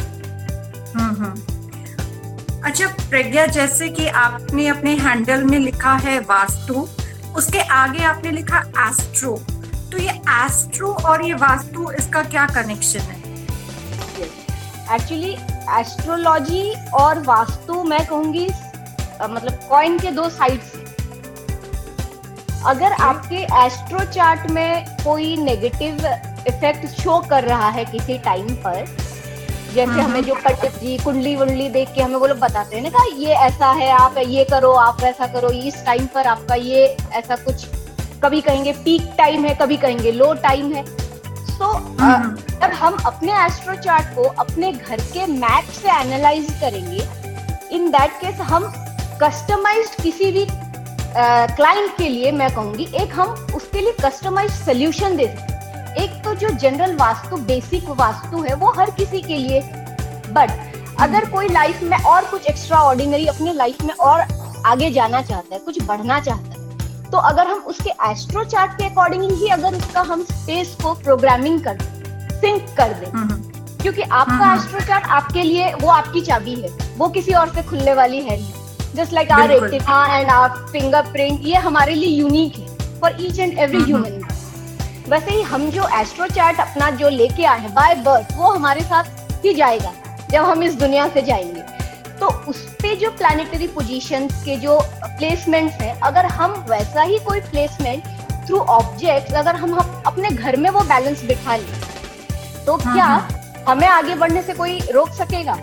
हम्म, 0.94 1.24
हम्म। 1.24 2.62
अच्छा 2.62 2.88
प्रज्ञा 2.88 3.46
जैसे 3.46 3.90
कि 3.90 4.08
आपने 4.08 4.68
अपने 4.68 4.96
हैंडल 4.98 5.44
में 5.44 5.58
लिखा 5.60 5.94
है 6.06 6.20
वास्तु 6.30 6.88
उसके 7.38 7.60
आगे 7.74 8.04
आपने 8.04 8.32
लिखा 8.32 8.60
एस्ट्रो 8.88 9.34
तो 9.92 9.98
ये 9.98 10.12
एस्ट्रो 10.36 10.92
और 11.06 11.26
ये 11.26 11.34
वास्तु 11.40 11.92
इसका 11.92 12.24
क्या 12.26 12.46
कनेक्शन 12.48 13.00
है? 13.02 13.20
एक्चुअली 14.92 15.32
एस्ट्रोलॉजी 15.80 16.64
और 16.94 17.20
वास्तु 17.24 17.84
मैं 17.84 18.06
कहूँगी 18.06 18.48
मतलब 19.24 19.60
कॉइन 19.70 19.98
के 20.00 20.12
दो 20.12 20.30
साइड्स 20.30 20.74
अगर 22.66 22.92
आपके 23.02 23.44
एस्ट्रो 23.66 24.04
चार्ट 24.06 24.50
में 24.52 24.86
कोई 25.04 25.36
नेगेटिव 25.38 26.06
इफ़ेक्ट 26.48 26.86
शो 26.94 27.20
कर 27.30 27.44
रहा 27.44 27.70
है 27.70 27.86
किसी 27.86 28.18
टाइम 28.20 28.54
पर 28.58 28.86
जैसे 29.74 29.92
हमें 29.92 30.06
हम्म। 30.06 30.22
जो 30.22 30.36
पंडित 30.36 30.80
जी 30.80 30.98
कुंडली 30.98 31.36
वुंडली 31.36 31.68
देख 31.70 31.94
के 31.96 32.02
हमें 32.02 32.16
वो 32.16 32.28
लोग 32.28 32.40
बताते 32.40 32.76
हैं 32.76 32.92
ना 32.92 33.06
ये 33.18 33.34
ऐसा 33.42 33.72
है 33.74 33.90
आप 33.92 34.18
ये 34.20 34.44
करो 34.46 34.72
आप 34.80 35.04
ऐसा 35.04 35.28
करो 35.34 35.50
इस 35.60 35.86
टाइम 35.86 36.08
पर 36.14 36.28
आपका 36.28 36.56
ये 36.56 36.86
ऐसा 37.14 37.36
कुछ 37.36 37.66
कभी 38.24 38.42
कहेंगे 38.42 38.72
पीक 38.84 39.14
टाइम 39.18 39.46
है 39.46 39.54
कभी 39.56 39.78
कहेंगे 39.78 40.12
लो 40.12 40.34
टाइम 40.44 40.74
है। 40.74 40.84
तो 40.84 41.74
जब 42.62 42.72
हम 42.76 42.98
अपने 43.06 43.34
एस्ट्रो 43.46 43.76
चार्ट 43.76 44.16
को 44.16 44.24
अपने 44.40 44.72
घर 44.72 45.02
के 45.14 45.26
मैप 45.28 45.72
से 45.74 45.90
एनालाइज 45.92 46.50
करेंगे 46.62 47.08
इन 47.76 47.90
दैट 47.92 48.12
केस 48.22 48.40
हम 48.52 48.72
कस्टमाइज्ड 49.24 50.02
किसी 50.04 50.32
भी 50.32 50.46
क्लाइंट 50.48 51.98
के 51.98 52.10
लिए 52.10 52.32
मैं 52.32 52.50
कहूँगी 52.56 52.88
एक 53.02 53.14
हम 53.14 53.30
उसके 53.56 53.82
लिए 53.82 53.94
कस्टमाइज 54.02 54.52
सोल्यूशन 54.54 55.16
दे 55.18 55.28
सकते 55.28 56.04
एक 56.04 56.12
तो 56.24 56.34
जो 56.36 56.50
जनरल 56.50 56.96
वास्तु 56.96 57.38
बेसिक 57.48 57.90
वास्तु 58.00 58.42
है 58.42 58.54
वो 58.56 58.72
हर 58.78 58.92
किसी 58.98 59.22
के 59.22 59.38
लिए। 59.38 59.62
बट 60.34 60.52
अगर 61.00 61.30
कोई 61.30 61.48
लाइफ 61.48 61.82
में 61.84 61.98
और 61.98 62.26
कुछ 62.26 62.46
एक्स्ट्रा 62.48 62.80
ऑर्डिनरी 62.82 63.26
अपने 63.28 63.54
लाइफ 63.54 63.82
में 63.84 63.94
और 63.94 64.26
आगे 64.66 64.92
जाना 64.92 65.22
चाहता 65.22 65.56
है 65.56 65.60
कुछ 65.60 65.82
बढ़ना 65.84 66.20
चाहता 66.20 66.54
है 66.54 66.61
तो 67.12 67.18
अगर 67.18 67.48
हम 67.48 67.60
उसके 67.68 67.90
एस्ट्रो 68.12 68.44
चार्ट 68.44 68.72
के 68.72 68.86
अकॉर्डिंगली 68.86 69.36
ही 69.36 69.48
अगर 69.48 69.76
उसका 69.76 70.02
हम 70.02 70.24
स्पेस 70.24 70.76
को 70.84 70.94
प्रोग्रामिंग 70.94 71.60
कर 71.64 71.78
सिंक 72.42 72.66
कर 72.78 72.94
दें 72.94 73.12
हम्म, 73.12 73.32
हम्म। 73.32 73.78
क्योंकि 73.82 74.02
आपका 74.02 74.54
एस्ट्रो 74.54 74.78
हम्म, 74.78 74.88
चार्ट 74.88 75.06
आपके 75.06 75.44
लिए 75.44 75.74
वो 75.74 75.90
आपकी 75.90 76.22
चाबी 76.22 76.54
है 76.62 76.70
वो 76.98 77.08
किसी 77.10 77.34
और 77.34 77.54
से 77.56 77.64
खुलने 77.64 77.94
वाली 77.94 78.22
है 78.22 78.38
नहीं। 78.38 78.94
Just 78.96 79.14
like 79.14 79.32
our 79.32 79.48
retina 79.50 80.06
and 80.18 80.30
our 80.30 80.50
fingerprint 80.72 81.46
ये 81.46 81.56
हमारे 81.68 81.96
लिए 81.96 82.10
यूनिक 82.10 82.58
है 82.58 83.00
for 83.00 83.16
each 83.20 83.40
and 83.40 83.58
every 83.60 83.84
human 83.84 84.22
वैसे 85.10 85.32
ही 85.32 85.42
हम 85.42 85.70
जो 85.72 85.88
एस्ट्रो 86.00 86.28
चार्ट 86.28 86.60
अपना 86.60 86.90
जो 87.02 87.10
लेके 87.10 87.46
आए 87.46 87.60
हैं 87.60 87.74
बाय 87.74 87.96
बर्थ 88.06 88.36
वो 88.38 88.52
हमारे 88.52 88.82
साथ 88.82 89.46
ही 89.46 89.54
जाएगा 89.54 89.94
जब 90.32 90.44
हम 90.44 90.64
इस 90.64 90.76
दुनिया 90.76 91.08
से 91.08 91.22
जाएँगे। 91.22 91.81
तो 92.22 92.28
उस 92.50 92.58
पे 92.82 92.96
जो 92.96 93.10
प्लानिटरी 93.12 93.68
पोजिशन 93.68 94.28
के 94.46 94.56
जो 94.58 94.80
प्लेसमेंट्स 95.04 95.76
हैं 95.76 95.94
अगर 96.00 96.26
हम 96.32 96.52
वैसा 96.70 97.02
ही 97.02 97.18
कोई 97.20 97.40
प्लेसमेंट 97.42 98.04
थ्रू 98.48 98.58
ऑब्जेक्ट 98.58 99.34
अगर 99.34 99.56
हम, 99.56 99.74
हम 99.74 100.04
अपने 100.06 100.30
घर 100.30 100.58
में 100.58 100.70
वो 100.70 100.82
बैलेंस 100.82 101.24
बिठा 101.24 101.56
लें 101.56 101.66
तो 102.66 102.76
हाँ, 102.76 102.94
क्या 102.94 103.06
हाँ। 103.06 103.64
हमें 103.68 103.88
आगे 103.88 104.16
बढ़ने 104.16 104.42
से 104.42 104.54
कोई 104.54 104.80
रोक 104.94 105.10
सकेगा? 105.14 105.58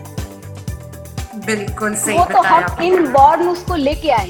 बिल्कुल 1.45 1.95
सही 1.95 2.17
वो 2.17 2.25
तो 2.25 2.41
हम 2.41 2.81
इन 2.83 3.11
बॉर्न 3.11 3.47
उसको 3.47 3.75
लेके 3.75 4.09
आए। 4.11 4.29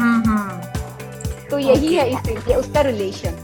हम्म, 0.00 0.22
हम्म। 0.28 1.48
तो 1.50 1.58
यही 1.58 1.94
है 1.94 2.08
इसलिए 2.10 2.56
उसका 2.56 2.80
रिलेशन 2.80 3.42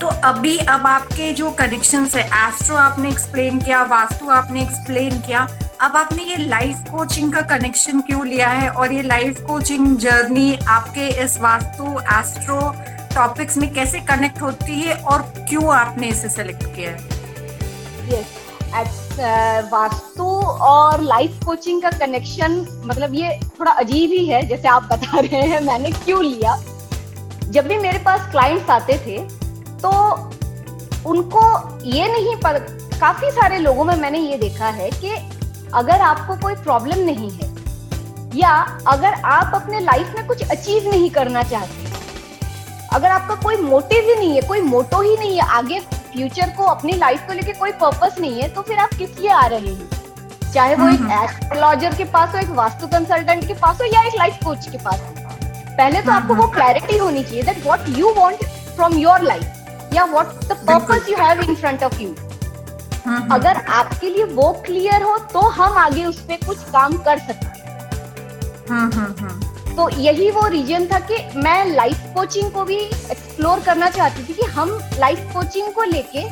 तो 0.00 0.08
अभी 0.24 0.56
अब 0.58 0.86
आपके 0.86 1.32
जो 1.32 1.50
कनेक्शन 1.58 2.08
है 2.14 2.22
एस्ट्रो 2.46 2.76
आपने 2.76 3.10
एक्सप्लेन 3.10 3.60
किया 3.60 3.82
वास्तु 3.90 4.30
आपने 4.30 4.62
एक्सप्लेन 4.62 5.20
किया 5.20 5.46
अब 5.82 5.96
आपने 5.96 6.22
ये 6.22 6.36
लाइफ 6.38 6.90
कोचिंग 6.90 7.32
का 7.32 7.40
कनेक्शन 7.48 8.00
क्यों 8.00 8.26
लिया 8.26 8.48
है 8.48 8.68
और 8.70 8.92
ये 8.92 9.02
लाइफ 9.02 9.40
कोचिंग 9.46 9.96
जर्नी 9.98 10.54
आपके 10.70 11.06
इस 11.22 11.36
वास्तु 11.40 11.84
एस्ट्रो 12.10 12.58
टॉपिक्स 13.14 13.56
में 13.58 13.72
कैसे 13.74 14.00
कनेक्ट 14.06 14.42
होती 14.42 14.80
है 14.80 14.94
और 15.04 15.22
क्यों 15.38 15.72
आपने 15.74 16.08
इसे 16.08 16.28
सेलेक्ट 16.28 16.64
किया 16.76 16.90
है 16.90 17.08
yes. 18.10 18.38
Uh, 18.72 19.72
वास्तु 19.72 20.24
और 20.64 21.02
लाइफ 21.02 21.40
कोचिंग 21.44 21.82
का 21.82 21.90
कनेक्शन 21.96 22.54
मतलब 22.86 23.14
ये 23.14 23.36
थोड़ा 23.58 23.72
अजीब 23.72 24.10
ही 24.10 24.24
है 24.26 24.42
जैसे 24.46 24.68
आप 24.68 24.88
बता 24.92 25.20
रहे 25.20 25.42
हैं 25.46 25.60
मैंने 25.60 25.90
क्यों 25.94 26.22
लिया 26.24 26.56
जब 27.48 27.66
भी 27.66 27.78
मेरे 27.78 27.98
पास 27.98 28.30
क्लाइंट्स 28.30 28.70
आते 28.70 28.98
थे 28.98 29.18
तो 29.80 29.90
उनको 31.10 31.44
ये 31.90 32.08
नहीं 32.08 32.36
पर 32.36 32.58
काफ़ी 33.00 33.30
सारे 33.32 33.58
लोगों 33.58 33.84
में 33.84 33.94
मैंने 33.96 34.18
ये 34.20 34.36
देखा 34.38 34.68
है 34.72 34.90
कि 34.94 35.14
अगर 35.74 36.00
आपको 36.02 36.36
कोई 36.36 36.54
प्रॉब्लम 36.62 36.98
नहीं 37.04 37.30
है 37.30 37.50
या 38.34 38.52
अगर 38.88 39.14
आप 39.28 39.54
अपने 39.54 39.80
लाइफ 39.80 40.14
में 40.16 40.26
कुछ 40.26 40.50
अचीव 40.50 40.88
नहीं 40.90 41.10
करना 41.10 41.42
चाहते 41.44 41.90
अगर 42.94 43.08
आपका 43.08 43.34
कोई 43.42 43.56
मोटिव 43.56 44.04
ही 44.04 44.14
नहीं 44.14 44.34
है 44.34 44.40
कोई 44.48 44.60
मोटो 44.62 45.00
ही 45.02 45.16
नहीं 45.16 45.36
है 45.36 45.46
आगे 45.50 45.78
फ्यूचर 45.80 46.50
को 46.56 46.64
अपनी 46.66 46.92
लाइफ 46.96 47.26
को 47.26 47.32
लेके 47.32 47.52
कोई 47.52 47.72
पर्पस 47.82 48.18
नहीं 48.20 48.40
है 48.40 48.48
तो 48.48 48.62
फिर 48.62 48.78
आप 48.78 48.94
किस 48.94 49.18
लिए 49.18 49.30
आ 49.30 49.46
रहे 49.46 49.74
हैं 49.74 50.00
चाहे 50.52 50.74
वो 50.74 50.88
एक 50.88 51.00
एस्ट्रोलॉजर 51.12 51.76
हम्म, 51.76 51.86
हम्म। 51.86 51.96
के 51.96 52.04
पास 52.04 52.34
हो 52.34 52.38
एक 52.38 52.50
वास्तु 52.56 52.86
कंसल्टेंट 52.88 53.46
के 53.46 53.54
पास 53.54 53.80
हो 53.80 53.86
या 53.86 54.02
एक 54.02 54.16
लाइफ 54.18 54.38
कोच 54.44 54.68
के 54.68 54.78
पास 54.78 55.00
हो 55.00 55.14
पहले 55.76 56.02
तो 56.02 56.12
आपको 56.12 56.34
वो 56.34 56.46
क्लैरिटी 56.48 56.92
हम्म, 56.92 57.04
होनी 57.04 57.22
चाहिए 57.22 57.42
that 57.42 57.64
what 57.64 57.88
you 57.98 58.12
want 58.14 58.44
from 58.76 58.98
your 58.98 59.22
life 59.22 59.94
या 59.94 60.04
what 60.06 60.44
the 60.44 60.58
purpose 60.68 61.08
you 61.08 61.16
have 61.18 61.40
in 61.42 61.54
front 61.54 61.82
of 61.82 62.00
you 62.00 62.08
hmm. 62.08 62.31
अगर 63.06 63.56
आपके 63.56 64.10
लिए 64.10 64.24
वो 64.34 64.52
क्लियर 64.66 65.02
हो 65.02 65.16
तो 65.32 65.40
हम 65.40 65.78
आगे 65.78 66.04
उस 66.04 66.20
पर 66.20 66.36
कुछ 66.46 66.58
काम 66.72 66.96
कर 67.08 67.18
सकते 67.18 67.60
तो 69.76 69.88
यही 70.00 70.30
वो 70.30 70.46
रीजन 70.48 70.86
था 70.86 70.98
कि 71.10 71.16
मैं 71.36 71.64
लाइफ 71.66 72.02
कोचिंग 72.14 72.50
को 72.52 72.64
भी 72.64 72.76
एक्सप्लोर 72.76 73.60
करना 73.60 73.88
चाहती 73.90 74.24
थी 74.28 74.34
कि 74.34 74.46
हम 74.56 74.78
लाइफ 74.98 75.32
कोचिंग 75.32 75.72
को 75.74 75.82
लेके 75.82 76.24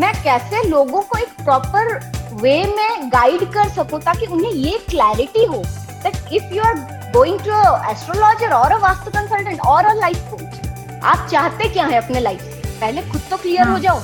मैं 0.00 0.12
कैसे 0.22 0.62
लोगों 0.68 1.00
को 1.02 1.18
एक 1.18 1.28
प्रॉपर 1.44 1.98
वे 2.42 2.56
में 2.76 3.08
गाइड 3.10 3.44
कर 3.52 3.68
सकूँ 3.68 4.00
ताकि 4.00 4.26
उन्हें 4.26 4.52
ये 4.52 4.78
क्लैरिटी 4.90 5.44
हो 5.44 5.62
that 6.04 6.32
if 6.32 6.54
you 6.54 6.62
are 6.62 6.74
going 7.12 7.38
to 7.40 7.60
astrologer 7.90 8.52
और 8.52 8.72
अ 8.72 8.78
वास्तु 8.78 9.10
कंसल्टेंट 9.10 9.60
और 9.60 9.84
अ 9.84 9.92
लाइफ 9.94 10.30
कोच 10.30 11.00
आप 11.04 11.28
चाहते 11.30 11.68
क्या 11.68 11.86
है 11.86 11.96
अपने 12.02 12.20
लाइफ 12.20 12.40
से? 12.40 12.78
पहले 12.80 13.02
खुद 13.02 13.20
तो 13.30 13.36
क्लियर 13.36 13.66
हो 13.66 13.72
हाँ। 13.72 13.80
जाओ। 13.80 14.00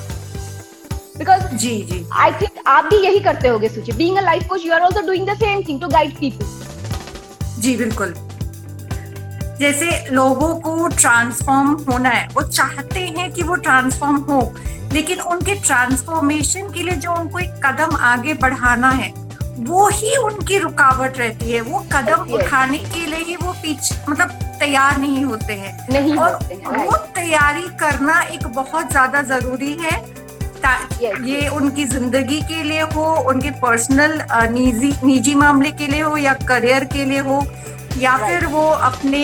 because 1.20 1.42
ji 1.54 1.76
ji. 1.90 2.04
I 2.16 2.32
think 2.32 2.66
आप 2.66 2.84
भी 2.84 2.96
यही 2.96 3.20
करते 3.20 3.48
होगे 3.48 3.68
सोचिए 3.68 3.94
being 3.96 4.16
a 4.16 4.20
life 4.22 4.46
coach 4.48 4.64
you 4.66 4.72
are 4.72 4.80
also 4.82 5.06
doing 5.06 5.28
the 5.28 5.34
same 5.38 5.62
thing 5.68 5.80
to 5.80 5.88
guide 5.88 6.16
people 6.18 7.60
जी 7.62 7.76
बिल्कुल। 7.76 8.14
जैसे 9.58 9.88
लोगों 10.10 10.54
को 10.60 10.86
ट्रांसफॉर्म 10.90 11.72
होना 11.88 12.10
है 12.10 12.26
वो 12.34 12.42
चाहते 12.42 13.00
हैं 13.18 13.30
कि 13.32 13.42
वो 13.42 13.54
ट्रांसफॉर्म 13.56 14.16
हो 14.30 14.40
लेकिन 14.92 15.20
उनके 15.32 15.54
ट्रांसफॉर्मेशन 15.56 16.70
के 16.72 16.82
लिए 16.82 16.94
जो 16.96 17.14
उनको 17.14 17.38
एक 17.38 17.60
कदम 17.64 17.96
आगे 18.04 18.34
बढ़ाना 18.36 18.90
है 18.92 19.12
वो 19.60 19.88
ही 19.88 20.16
उनकी 20.16 20.58
रुकावट 20.58 21.18
रहती 21.18 21.50
है। 21.52 21.60
वो 21.62 21.78
कदम 21.92 22.32
उठाने 22.34 22.78
के 22.78 23.04
लिए 23.06 23.24
ही 23.24 23.34
वो 23.36 23.52
पीछे 23.62 23.94
मतलब 24.08 24.30
तैयार 24.60 24.98
नहीं 24.98 25.24
होते 25.24 25.52
हैं। 25.54 25.72
नहीं 25.92 26.16
और 26.16 26.32
होते 26.32 26.54
हैं, 26.54 26.86
वो 26.86 26.96
तैयारी 27.16 27.62
करना 27.80 28.20
एक 28.24 28.46
बहुत 28.54 28.90
ज़्यादा 28.90 29.22
ज़रूरी 29.24 29.72
है 29.80 29.96
ये 31.24 31.48
उनकी 31.48 31.84
ज़िंदगी 31.84 32.40
के 32.42 32.62
लिए 32.62 32.80
हो 32.94 33.04
उनके 33.30 33.50
पर्सनल 33.60 34.20
निजी 34.52 34.92
निजी 35.04 35.34
मामले 35.34 35.70
के 35.72 35.86
लिए 35.86 36.00
हो 36.00 36.16
या 36.16 36.34
करियर 36.48 36.84
के 36.84 37.04
लिए 37.04 37.18
हो 37.20 37.42
या 37.98 38.16
right. 38.16 38.28
फिर 38.28 38.46
वो 38.46 38.66
अपने 38.88 39.22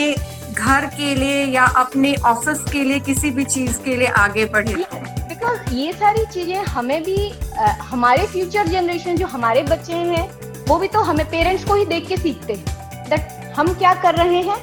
घर 0.53 0.87
के 0.87 1.15
लिए 1.15 1.45
या 1.45 1.65
अपने 1.77 2.15
ऑफ़िस 2.27 2.61
के 2.73 2.85
लिए 2.85 3.01
किसी 3.01 3.31
भी 3.31 3.45
चीज़ 3.45 3.79
के 3.83 3.97
लिए 3.97 4.09
आगे 4.19 4.45
बढ़े 4.55 4.75
बिकॉज़ 4.75 5.75
ये 5.75 5.93
सारी 5.93 6.25
चीज़ें 6.27 6.57
हमें 6.57 7.03
भी 7.03 7.19
आ, 7.31 7.73
हमारे 7.83 8.27
फ्यूचर 8.27 8.67
जनरेशन 8.69 9.17
जो 9.17 9.27
हमारे 9.27 9.63
बच्चे 9.63 9.93
हैं 9.93 10.29
वो 10.69 10.79
भी 10.79 10.89
तो 10.89 11.01
हमें 11.01 11.25
पेरेंट्स 11.31 11.65
को 11.65 11.75
ही 11.75 11.85
देख 11.87 12.09
के 12.09 12.17
सीखते 12.17 12.53
हैं। 12.53 13.09
दैट 13.11 13.55
हम 13.57 13.73
क्या 13.75 13.95
कर 13.95 14.15
रहे 14.15 14.41
हैं 14.43 14.57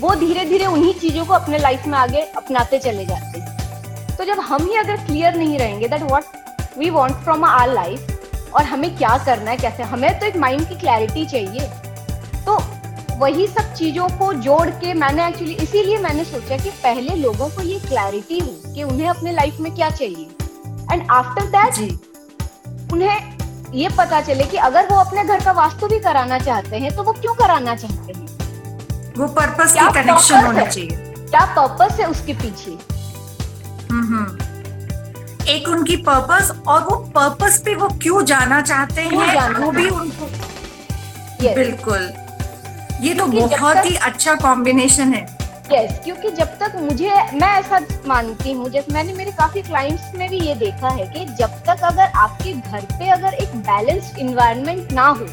वो 0.00 0.14
धीरे 0.14 0.44
धीरे 0.44 0.66
उन्हीं 0.66 0.92
चीज़ों 0.94 1.24
को 1.26 1.32
अपने 1.34 1.58
लाइफ 1.58 1.86
में 1.86 1.98
आगे 1.98 2.20
अपनाते 2.36 2.78
चले 2.78 3.04
जाते 3.06 3.40
हैं। 3.40 3.67
तो 4.18 4.24
जब 4.24 4.40
हम 4.40 4.64
ही 4.66 4.76
अगर 4.76 4.96
क्लियर 5.06 5.34
नहीं 5.34 5.58
रहेंगे 5.58 5.88
that 5.88 6.02
what 6.02 6.78
we 6.78 6.88
want 6.90 7.12
from 7.24 7.44
our 7.44 7.72
life 7.74 8.52
और 8.54 8.64
हमें 8.64 8.96
क्या 8.96 9.16
करना 9.26 9.50
है 9.50 9.56
कैसे 9.56 9.82
हमें 9.84 10.18
तो 10.18 10.26
एक 10.26 10.36
माइंड 10.36 10.68
की 10.68 10.74
क्लैरिटी 10.74 11.24
चाहिए। 11.26 11.68
तो 12.46 12.56
वही 13.18 13.46
सब 13.46 13.72
चीज़ों 13.74 14.08
को 14.18 14.32
जोड़ 14.42 14.68
के 14.70 14.94
मैंने 14.94 15.26
एक्चुअली 15.28 15.54
इसीलिए 15.54 15.98
मैंने 15.98 16.24
सोचा 16.24 16.56
कि 16.56 16.70
पहले 16.82 17.14
लोगों 17.16 17.48
को 17.48 17.62
ये 17.62 17.78
क्लैरिटी 17.80 18.38
हो 18.38 18.72
कि 18.74 18.82
उन्हें 18.84 19.08
अपने 19.08 19.32
लाइफ 19.32 19.60
में 19.60 19.74
क्या 19.74 19.90
चाहिए। 19.90 20.28
एंड 20.92 21.06
आफ्टर 21.10 21.46
दैट 21.56 22.92
उन्हें 22.92 23.72
ये 23.74 23.88
पता 23.98 24.20
चले 24.20 24.44
कि 24.44 24.56
अगर 24.66 24.88
वो 24.90 24.98
अपने 24.98 25.24
घर 25.24 25.44
का 25.44 25.52
वास्तु 25.52 25.88
भी 25.88 25.98
कराना 26.00 26.38
चाहते 26.38 26.76
हैं 26.76 26.94
तो 26.96 27.02
वो 27.02 27.12
क्यों 27.12 27.34
कराना 27.34 27.74
चाहते 27.76 28.12
हैं? 28.12 28.26
वो 29.18 29.26
पर्पस 29.40 29.72
की 29.72 29.92
कनेक्शन 29.94 30.44
होना 30.44 30.66
चाहिए। 30.66 30.96
क्या 31.20 31.44
पर्पस 31.56 32.00
है 32.00 32.06
उसके 32.10 32.34
पीछे? 32.34 32.97
एक 35.50 35.68
उनकी 35.68 35.96
पर्पस 36.08 36.50
और 36.68 36.82
वो 36.84 36.96
पर्पस 37.16 37.60
पे 37.64 37.74
वो 37.74 37.88
क्यों 38.02 38.24
जाना 38.24 38.60
चाहते 38.60 39.02
हैं 39.02 39.58
वो 39.58 39.70
भी 39.72 39.88
उनको 39.88 40.26
yes. 41.44 41.54
बिल्कुल। 41.54 42.10
ये 43.06 43.14
तो 43.14 43.26
बहुत 43.26 43.84
ही 43.86 43.94
अच्छा 43.96 44.34
कॉम्बिनेशन 44.34 45.14
है। 45.14 45.22
यस 45.72 45.90
yes, 45.90 46.04
क्योंकि 46.04 46.30
जब 46.30 46.58
तक 46.60 46.76
मुझे 46.76 47.10
मैं 47.34 47.52
ऐसा 47.58 47.80
मानती 48.06 48.52
हूँ 48.52 48.68
जैसे 48.70 48.92
मैंने 48.92 49.12
मेरे 49.12 49.30
काफ़ी 49.32 49.62
क्लाइंट्स 49.62 50.14
में 50.14 50.28
भी 50.30 50.40
ये 50.40 50.54
देखा 50.54 50.88
है 50.88 51.06
कि 51.06 51.24
जब 51.34 51.58
तक 51.66 51.84
अगर 51.84 52.10
आपके 52.16 52.52
घर 52.52 52.84
पे 52.92 53.10
अगर 53.10 53.34
एक 53.34 53.56
बैलेंस्ड 53.56 54.18
इन्वायरमेंट 54.18 54.92
ना 54.92 55.06
हो 55.08 55.26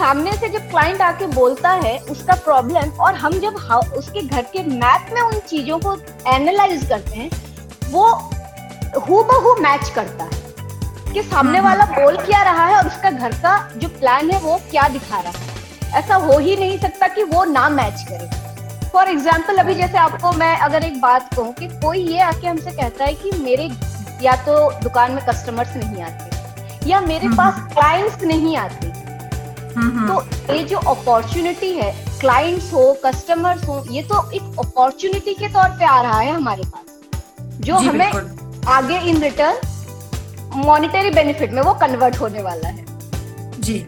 सामने 0.00 0.32
से 0.32 0.48
जब 0.48 0.68
क्लाइंट 0.70 1.00
आके 1.02 1.26
बोलता 1.26 1.70
है 1.84 1.98
उसका 2.10 2.34
प्रॉब्लम 2.44 2.90
और 3.04 3.14
हम 3.14 3.32
जब 3.40 3.54
उसके 3.96 4.22
घर 4.22 4.42
के 4.52 4.62
मैप 4.64 5.10
में 5.14 5.20
उन 5.20 5.38
चीज़ों 5.48 5.78
को 5.78 5.96
एनालाइज 6.34 6.88
करते 6.88 7.18
हैं 7.18 7.30
वो 7.90 8.06
हु 9.08 9.22
बहु 9.24 9.54
मैच 9.62 9.88
करता 9.88 10.24
है 10.24 10.38
कि 11.12 11.22
सामने 11.22 11.58
हम्म, 11.58 11.68
वाला। 11.68 11.84
बोल 11.84 12.16
क्या 12.16 12.42
रहा 12.42 12.66
है 12.66 12.76
और 12.76 12.86
उसका 12.86 13.10
घर 13.10 13.32
का 13.42 13.56
जो 13.76 13.88
प्लान 13.88 14.30
है 14.30 14.38
वो 14.40 14.56
क्या 14.70 14.88
दिखा 14.88 15.20
रहा 15.20 15.32
है। 15.32 15.98
ऐसा 16.00 16.14
हो 16.14 16.38
ही 16.38 16.56
नहीं 16.56 16.78
सकता 16.78 17.08
कि 17.08 17.22
वो 17.22 17.44
ना 17.44 17.68
मैच 17.68 18.04
करे। 18.08 18.88
फॉर 18.92 19.08
एग्ज़ाम्पल 19.08 19.56
अभी 19.56 19.74
जैसे 19.74 19.98
आपको 19.98 20.32
मैं 20.32 20.56
अगर 20.58 20.84
एक 20.84 21.00
बात 21.00 21.34
कहूँ 21.34 21.52
कि 21.54 21.68
कोई 21.68 21.98
ये 22.06 22.20
आके 22.22 22.46
हमसे 22.46 22.70
कहता 22.70 23.04
है 23.04 23.14
कि 23.14 23.30
मेरे 23.38 23.70
या 24.22 24.36
तो 24.46 24.70
दुकान 24.82 25.12
में 25.12 25.24
कस्टमर्स 25.26 25.76
नहीं 25.76 26.02
आते 26.02 26.88
या 26.90 27.00
मेरे 27.00 27.26
हम्म, 27.26 27.36
पास 27.36 27.72
क्लाइंट्स 27.72 28.22
नहीं 28.24 28.56
आते 28.56 28.92
तो 29.70 30.52
ये 30.52 30.62
जो 30.64 30.78
अपॉर्चुनिटी 30.90 31.72
है 31.72 31.92
क्लाइंट्स 32.20 32.72
हो 32.74 32.92
कस्टमर्स 33.04 33.66
हो 33.68 33.84
ये 33.90 34.02
तो 34.02 34.30
एक 34.30 34.58
अपॉर्चुनिटी 34.60 35.34
के 35.34 35.48
तौर 35.48 35.68
पे 35.78 35.84
आ 35.84 36.00
रहा 36.02 36.18
है 36.20 36.32
हमारे 36.32 36.62
पास। 36.64 37.60
जो 37.60 37.76
हमें 37.78 38.10
आगे 38.68 38.98
इन 39.10 39.20
रिटर्न 39.22 39.56
मॉनिटरी 40.56 41.10
बेनिफिट 41.10 41.52
में 41.52 41.62
वो 41.62 41.74
कन्वर्ट 41.80 42.20
होने 42.20 42.42
वाला 42.42 42.68
है। 42.68 43.60
जी। 43.60 43.78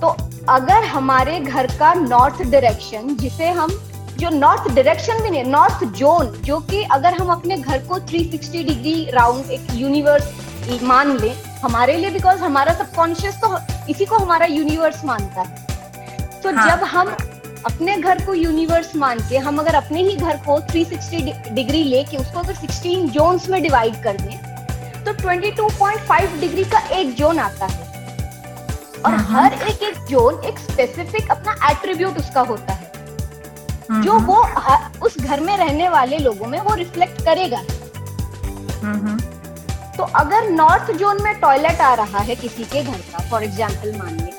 तो 0.00 0.16
अगर 0.50 0.84
हमारे 0.84 1.38
घर 1.40 1.66
का 1.78 1.92
नॉर्थ 1.94 2.42
डायरेक्शन 2.42 3.16
जिसे 3.20 3.48
हम 3.50 3.70
जो 4.18 4.30
नॉर्थ 4.30 4.68
डायरेक्शन 4.74 5.22
भी 5.22 5.30
नहीं 5.30 5.44
नॉर्थ 5.44 5.84
जोन 5.98 6.32
जो 6.44 6.58
कि 6.70 6.82
अगर 6.92 7.14
हम 7.14 7.28
अपने 7.32 7.56
घर 7.56 7.78
को 7.88 7.98
360 8.00 8.64
डिग्री 8.66 9.10
राउंड 9.10 9.50
एक 9.50 9.66
यूनिवर्स 9.74 10.82
मान 10.82 11.16
लें 11.18 11.34
हमारे 11.66 11.96
लिए 11.96 12.10
बिकॉज़ 12.10 12.40
हमारा 12.40 12.72
सबकॉन्शियस 12.74 13.40
तो 13.44 13.56
इसी 13.90 14.04
को 14.06 14.16
हमारा 14.16 14.46
यूनिवर्स 14.46 15.04
मानता 15.04 15.40
है। 15.40 16.40
तो 16.42 16.54
हाँ. 16.56 16.68
जब 16.68 16.84
हम 16.84 17.08
अपने 17.66 17.96
घर 17.96 18.24
को 18.26 18.34
यूनिवर्स 18.34 18.94
मान 18.96 19.18
के 19.28 19.38
हम 19.38 19.58
अगर 19.58 19.74
अपने 19.74 20.02
ही 20.02 20.16
घर 20.16 20.36
को 20.46 20.58
360 20.68 21.32
डिग्री 21.54 21.82
लेके 21.84 22.16
उसको 22.16 22.38
अगर 22.40 22.54
16 22.56 23.08
जोन्स 23.10 23.48
में 23.48 23.62
डिवाइड 23.62 24.02
कर 24.02 24.16
दें 24.16 25.04
तो 25.04 25.12
22.5 25.14 26.40
डिग्री 26.40 26.64
का 26.64 26.78
एक 26.98 27.14
जोन 27.14 27.38
आता 27.38 27.66
है। 27.66 27.84
और 28.96 29.12
हाँ, 29.12 29.18
हाँ। 29.18 29.42
हर 29.42 29.52
एक 29.68 29.82
एक 29.82 30.04
जोन 30.06 30.42
एक 30.44 30.58
स्पेसिफिक 30.60 31.30
अपना 31.30 31.56
एट्रीब्यूट 31.70 32.18
उसका 32.18 32.40
होता 32.40 32.72
है। 32.72 32.92
हाँ, 33.90 34.02
जो 34.02 34.18
वो 34.20 34.38
उस 35.06 35.18
घर 35.18 35.40
में 35.40 35.56
रहने 35.56 35.88
वाले 35.88 36.18
लोगों 36.18 36.46
में 36.46 36.60
वो 36.60 36.74
रिफ्लेक्ट 36.74 37.22
करेगा। 37.24 37.60
तो 39.96 40.02
अगर 40.16 40.48
नॉर्थ 40.50 40.90
जोन 40.98 41.22
में 41.22 41.34
टॉयलेट 41.40 41.80
आ 41.80 41.92
रहा 41.94 42.18
है 42.20 42.34
किसी 42.36 42.64
के 42.64 42.82
घर 42.82 42.98
का 43.12 43.28
फॉर 43.30 43.42
एग्ज़ाम्पल 43.44 43.96
मान 43.98 44.16
ली 44.16 44.32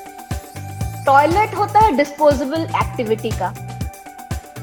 टॉयलेट 1.06 1.54
होता 1.54 1.80
है 1.80 1.96
डिस्पोजेबल 1.96 2.62
एक्टिविटी 2.76 3.30
का। 3.30 3.46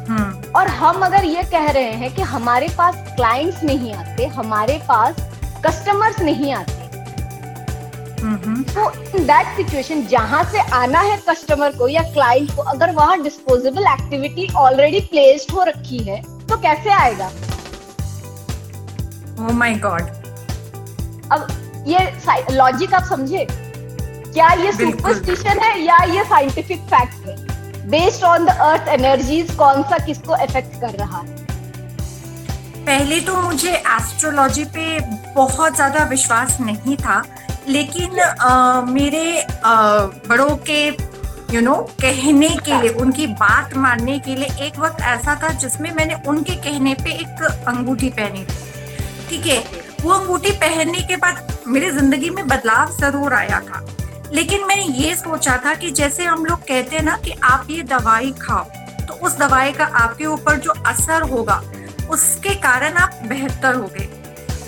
हम्म। 0.07 0.51
और 0.55 0.67
हम 0.79 1.05
अगर 1.05 1.23
ये 1.25 1.43
कह 1.51 1.69
रहे 1.69 1.91
हैं 2.01 2.13
कि 2.15 2.21
हमारे 2.33 2.67
पास 2.77 2.95
क्लाइंट्स 3.15 3.63
नहीं 3.63 3.93
आते 3.93 4.25
हमारे 4.35 4.77
पास 4.87 5.15
कस्टमर्स 5.65 6.19
नहीं 6.21 6.53
आते 6.53 6.83
तो 8.73 8.89
इन 9.17 9.25
दैट 9.25 9.55
सिचुएशन 9.57 10.05
जहाँ 10.07 10.43
से 10.51 10.59
आना 10.75 10.99
है 11.01 11.17
कस्टमर 11.29 11.75
को 11.77 11.87
या 11.87 12.01
क्लाइंट 12.13 12.55
को 12.55 12.61
अगर 12.73 12.91
वहाँ 12.91 13.21
डिस्पोजेबल 13.23 13.87
एक्टिविटी 13.89 14.47
ऑलरेडी 14.57 14.99
प्लेस्ड 15.11 15.51
हो 15.51 15.63
रखी 15.63 15.97
है 16.03 16.21
तो 16.21 16.57
कैसे 16.61 16.89
आएगा? 16.93 17.27
ओह 19.39 19.51
माय 19.53 19.73
गॉड 19.79 20.24
अब 21.31 21.47
ये 21.87 21.99
लॉजिक 22.51 22.93
आप 22.93 23.03
समझे 23.03 23.45
क्या 23.49 24.49
ये 24.53 24.71
सुपरस्टिशन 24.71 25.59
है 25.59 25.79
या 25.81 25.97
ये 26.13 26.23
साइंटिफिक 26.23 26.81
फैक्ट 26.93 27.27
है? 27.27 27.35
Based 27.89 28.23
on 28.23 28.45
the 28.45 28.49
earth 28.61 28.87
energies 28.89 29.51
कौन 29.55 29.83
सा 29.83 29.97
किसको 30.05 30.35
इफ़ेक्ट 30.43 30.79
कर 30.81 30.97
रहा 30.99 31.19
है? 31.19 31.43
पहले 32.85 33.19
तो 33.21 33.41
मुझे 33.41 33.71
एस्ट्रोलॉजी 33.71 34.63
पे 34.75 34.99
बहुत 35.35 35.75
ज़्यादा 35.75 36.03
विश्वास 36.09 36.57
नहीं 36.61 36.97
था 36.97 37.23
लेकिन 37.67 38.19
आ, 38.19 38.81
मेरे 38.81 39.41
आ, 39.41 39.99
बड़ों 40.29 40.55
के 40.69 40.85
यू 40.85 41.59
you 41.59 41.63
नो 41.63 41.73
know, 41.73 42.01
कहने 42.01 42.49
के 42.65 42.81
लिए 42.81 42.89
उनकी 43.01 43.27
बात 43.39 43.75
मानने 43.77 44.19
के 44.19 44.35
लिए 44.35 44.65
एक 44.67 44.79
वक्त 44.79 45.01
ऐसा 45.13 45.35
था 45.43 45.49
जिसमें 45.63 45.91
मैंने 45.95 46.15
उनके 46.27 46.55
कहने 46.63 46.93
पे 47.03 47.11
एक 47.13 47.43
अंगूठी 47.67 48.09
पहनी 48.09 48.43
थी। 48.43 49.29
ठीक 49.29 49.45
है? 49.45 49.63
वो 50.05 50.11
अंगूठी 50.11 50.51
पहनने 50.53 50.99
के 51.01 51.15
बाद 51.17 51.63
मेरी 51.67 51.89
ज़िंदगी 51.91 52.29
में 52.29 52.47
बदलाव 52.47 52.91
ज़रूर 52.97 53.33
आया 53.33 53.59
था। 53.59 53.79
लेकिन 54.33 54.65
मैंने 54.67 54.83
ये 54.97 55.15
सोचा 55.15 55.55
था 55.65 55.73
कि 55.75 55.89
जैसे 55.91 56.23
हम 56.25 56.45
लोग 56.45 56.59
कहते 56.61 56.95
हैं 56.95 57.03
ना 57.03 57.15
कि 57.17 57.31
आप 57.43 57.67
ये 57.69 57.83
दवाई 57.83 58.31
खाओ 58.41 58.63
तो 59.07 59.13
उस 59.25 59.37
दवाई 59.37 59.71
का 59.71 59.85
आपके 59.95 60.25
ऊपर 60.25 60.59
जो 60.59 60.73
असर 60.87 61.21
होगा, 61.29 61.61
उसके 62.09 62.53
कारण 62.61 62.93
आप 62.95 63.19
बेहतर 63.27 63.75
हो 63.75 63.87
गए 63.87 64.07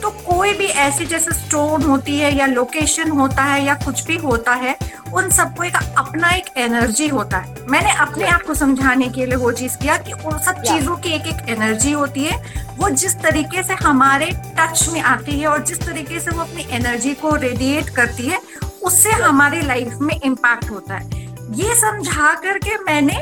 तो 0.02 0.10
कोई 0.26 0.54
भी 0.54 0.65
ऐसी 0.80 1.06
जैसे 1.06 1.32
स्टोन 1.36 1.84
होती 1.84 2.17
है 2.17 2.36
या 2.36 2.45
लोकेशन 2.47 3.12
होता 3.12 3.43
है 3.43 3.63
या 3.65 3.73
कुछ 3.86 4.06
भी 4.08 4.17
होता 4.17 4.54
है, 4.56 4.76
उन 5.13 5.30
सबको 5.32 5.63
एक 5.63 5.76
अपना 5.76 6.30
एक 6.32 6.46
एनर्जी 6.58 7.08
होता 7.08 7.38
है। 7.38 7.56
मैंने 7.70 7.91
अपने 7.91 8.28
आप 8.28 8.41
को 8.41 8.54
समझाने 8.54 9.08
के 9.08 9.26
लिए 9.26 9.36
वो 9.36 9.52
चीज़ 9.52 9.78
किया 9.78 9.98
कि 9.98 10.12
उन 10.12 10.38
सब 10.38 10.62
चीज़ों 10.62 10.96
की 10.96 11.10
एक 11.10 11.28
एक 11.28 11.50
एनर्जी 11.50 11.91
होती 11.91 12.24
है। 12.24 12.65
वो 12.78 12.89
जिस 12.89 13.15
तरीके 13.15 13.63
से 13.63 13.74
हमारे 13.74 14.26
टच 14.60 14.88
में 14.93 15.02
आती 15.02 15.39
है 15.39 15.48
और 15.48 15.63
जिस 15.63 15.82
तरीके 15.82 16.20
से 16.20 16.32
वो 16.32 16.41
अपनी 16.41 16.67
एनर्जी 16.72 17.13
को 17.13 17.36
रेडिएट 17.36 17.89
करती 17.89 18.28
है 18.28 18.39
उससे 18.84 19.12
हमारी 19.12 19.62
लाइफ 19.62 19.93
में 20.02 20.20
इम्पैक्ट 20.26 20.70
होता 20.70 20.96
है। 20.96 21.26
ये 21.56 21.76
समझा 21.76 22.34
करके 22.34 22.78
मैंने 22.78 23.17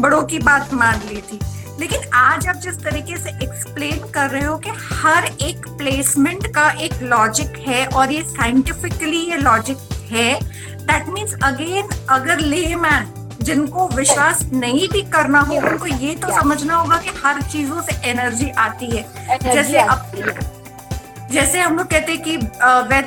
बड़ों 0.00 0.22
की 0.22 0.38
बात 0.38 0.74
मान 0.74 1.00
ली 1.08 1.20
थी। 1.22 1.40
लेकिन 1.80 2.00
आज 2.14 2.46
आप 2.48 2.56
जिस 2.56 2.78
तरीके 2.80 3.16
से 3.16 3.30
एक्सप्लेन 3.44 3.98
कर 4.10 4.30
रहे 4.30 4.44
हो 4.44 4.56
कि 4.58 4.70
हर 4.92 5.24
एक 5.40 5.66
प्लेसमेंट 5.68 6.46
का 6.46 6.70
एक 6.80 6.92
लॉजिक 7.02 7.58
है 7.66 7.86
और 7.86 8.12
ये 8.12 8.22
साइंटिफिकली 8.22 9.18
ये 9.30 9.36
लॉजिक 9.36 9.76
है 10.10 10.34
दैट 10.86 11.08
मीन्स 11.08 11.34
अगेन 11.44 11.88
अगर 12.10 12.40
ले 12.40 12.74
मैन 12.76 13.12
जिनको 13.42 13.88
विश्वास 13.88 14.42
नहीं 14.52 14.88
भी 14.88 15.02
करना 15.12 15.40
हो 15.40 15.54
उनको 15.56 15.86
ये 15.86 16.14
तो 16.16 16.40
समझना 16.40 16.76
होगा 16.76 16.96
कि 16.98 17.10
हर 17.24 17.40
चीज़ों 17.42 17.80
से 17.82 17.96
एनर्जी 18.10 18.50
आती 18.58 18.86
है। 18.86 19.38
जैसे 19.44 19.78
अब 19.78 20.12
जैसे 21.32 21.60
हम 21.60 21.76
लोग 21.76 21.86
कहते 21.90 22.12
हैं 22.12 22.22
कि 22.22 22.36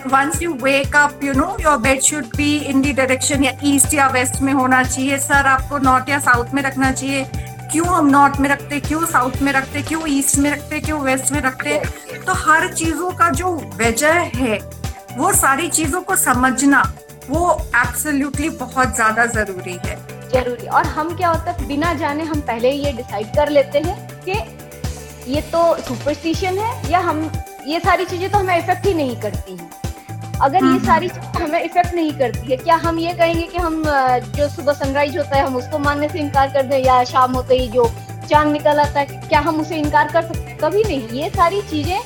once 0.10 0.42
you 0.42 0.54
wake 0.64 0.96
up 0.96 1.24
you 1.24 1.34
know 1.34 1.56
your 1.62 1.78
bed 1.80 2.02
should 2.02 2.26
be 2.38 2.56
in 2.60 2.82
the 2.82 2.94
direction 2.94 3.44
या 3.44 3.52
ईस्ट 3.66 3.94
या 3.94 4.08
वेस्ट 4.08 4.42
में 4.42 4.52
होना 4.54 4.84
चाहिए। 4.84 5.18
सर 5.20 5.48
आपको 5.48 5.78
नॉर्थ 5.80 6.10
या 6.10 6.20
साउथ 6.20 6.54
में 6.54 6.62
रखना 6.64 6.92
चाहिए। 6.92 7.24
क्यों 7.72 7.88
हम 7.88 8.10
नॉर्थ 8.10 8.40
में 8.40 8.50
रखते 8.50 8.80
क्यों 8.80 9.06
साउथ 9.06 9.42
में 9.42 9.52
रखते 9.54 9.82
क्यों 9.84 10.08
ईस्ट 10.10 10.38
में 10.38 10.50
रखते 10.52 10.80
क्यों 10.80 11.00
वेस्ट 11.02 11.32
में 11.32 11.42
रखते? 11.42 11.78
तो 12.18 12.34
हर 12.36 12.68
चीज़ों 12.74 13.12
का 13.12 13.30
जो 13.32 13.56
वजह 13.82 14.20
है 14.36 14.58
वो 15.18 15.32
सारी 15.34 15.68
चीज़ों 15.70 16.02
को 16.02 16.16
समझना। 16.18 16.82
वो 17.30 17.52
एब्सोल्युटली 17.78 18.50
बहुत 18.60 18.96
ज़्यादा 18.96 19.26
ज़रूरी 19.28 19.78
है। 19.86 19.96
ज़रूरी। 20.30 20.68
और 20.68 20.86
हम 20.88 21.16
क्या 21.18 21.30
होता 21.30 21.52
है 21.52 21.68
बिना 21.68 21.94
जाने 21.96 22.24
हम 22.24 22.42
पहले 22.44 22.72
ही 22.72 22.84
ये 22.86 22.92
डिसाइड 22.94 23.36
कर 23.36 23.50
लेते 23.50 23.80
हैं 23.80 23.98
कि 24.24 24.40
ये 25.28 25.42
तो 25.52 25.62
सुपरस्टिशन 25.80 26.58
है 26.60 26.92
या 26.92 27.00
हम 27.02 27.30
ये 27.68 27.80
सारी 27.80 28.06
चीज़ें 28.06 28.30
तो 28.32 28.38
हमें 28.38 28.58
इफ़ेक्ट 28.58 28.86
ही 28.86 28.94
नहीं 28.94 29.16
करती 29.22 29.52
हैं। 29.52 29.70
अगर 30.42 30.66
ये 30.66 30.80
सारी 30.86 31.10
चीज़ें 31.10 31.42
हमें 31.42 31.62
इफ़ेक्ट 31.62 31.94
नहीं 31.96 32.12
करती 32.20 32.52
है 32.52 32.58
क्या 32.58 32.76
हम 32.84 33.00
ये 33.00 33.14
कहेंगे 33.14 33.44
कि 33.44 33.58
हम 33.58 33.84
जो 34.36 34.48
सुबह 34.50 34.74
सनराइज 34.76 35.18
होता 35.18 35.36
है 35.38 35.46
हम 35.46 35.56
उसको 35.56 35.80
मानने 35.80 36.10
से 36.10 36.20
इनकार 36.20 36.54
कर 36.54 36.64
दें 36.66 36.78
या 36.80 37.04
शाम 37.06 37.34
होते 37.34 37.58
ही 37.58 37.68
जो 37.70 37.90
चाँद 38.30 38.52
निकल 38.52 38.80
आता 38.80 39.00
है 39.00 39.06
क्या 39.28 39.40
हम 39.40 39.60
उसे 39.62 39.76
इनकार 39.78 40.12
कर 40.14 40.22
सकते 40.24 40.58
कभी 40.62 40.84
नहीं। 40.84 41.20
ये 41.20 41.30
सारी 41.30 41.62
चीज़ें 41.70 42.00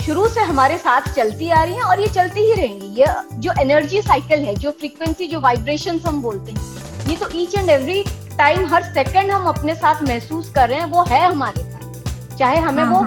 शुरू 0.00 0.26
से 0.28 0.40
हमारे 0.42 0.76
साथ 0.78 1.08
चलती 1.16 1.48
आ 1.50 1.62
रही 1.62 1.74
हैं 1.74 1.82
और 1.82 2.00
ये 2.00 2.06
चलती 2.08 2.40
ही 2.40 2.52
रहेंगी। 2.54 2.86
ये 3.00 3.06
जो 3.34 3.52
एनर्जी 3.60 4.02
साइकिल 4.02 4.44
है 4.44 4.54
जो 4.56 4.70
फ्रीक्वेंसी 4.70 5.26
जो 5.26 5.40
वाइब्रेशन 5.40 5.98
हम 6.06 6.20
बोलते 6.22 6.52
हैं 6.52 7.08
ये 7.08 7.16
तो 7.16 7.28
ईच 7.34 7.54
एंड 7.54 7.70
एवरी 7.70 8.02
टाइम 8.38 8.66
हर 8.66 8.82
सेकंड 8.84 9.30
हम 9.30 9.46
अपने 9.48 9.74
साथ 9.74 10.02
महसूस 10.02 10.50
कर 10.54 10.68
रहे 10.68 10.78
हैं 10.78 10.86
वो 10.86 11.04
है 11.08 11.24
हमारे 11.26 11.62
साथ। 11.62 12.36
चाहे 12.38 12.58
हमें 12.58 12.84
वो 12.84 13.04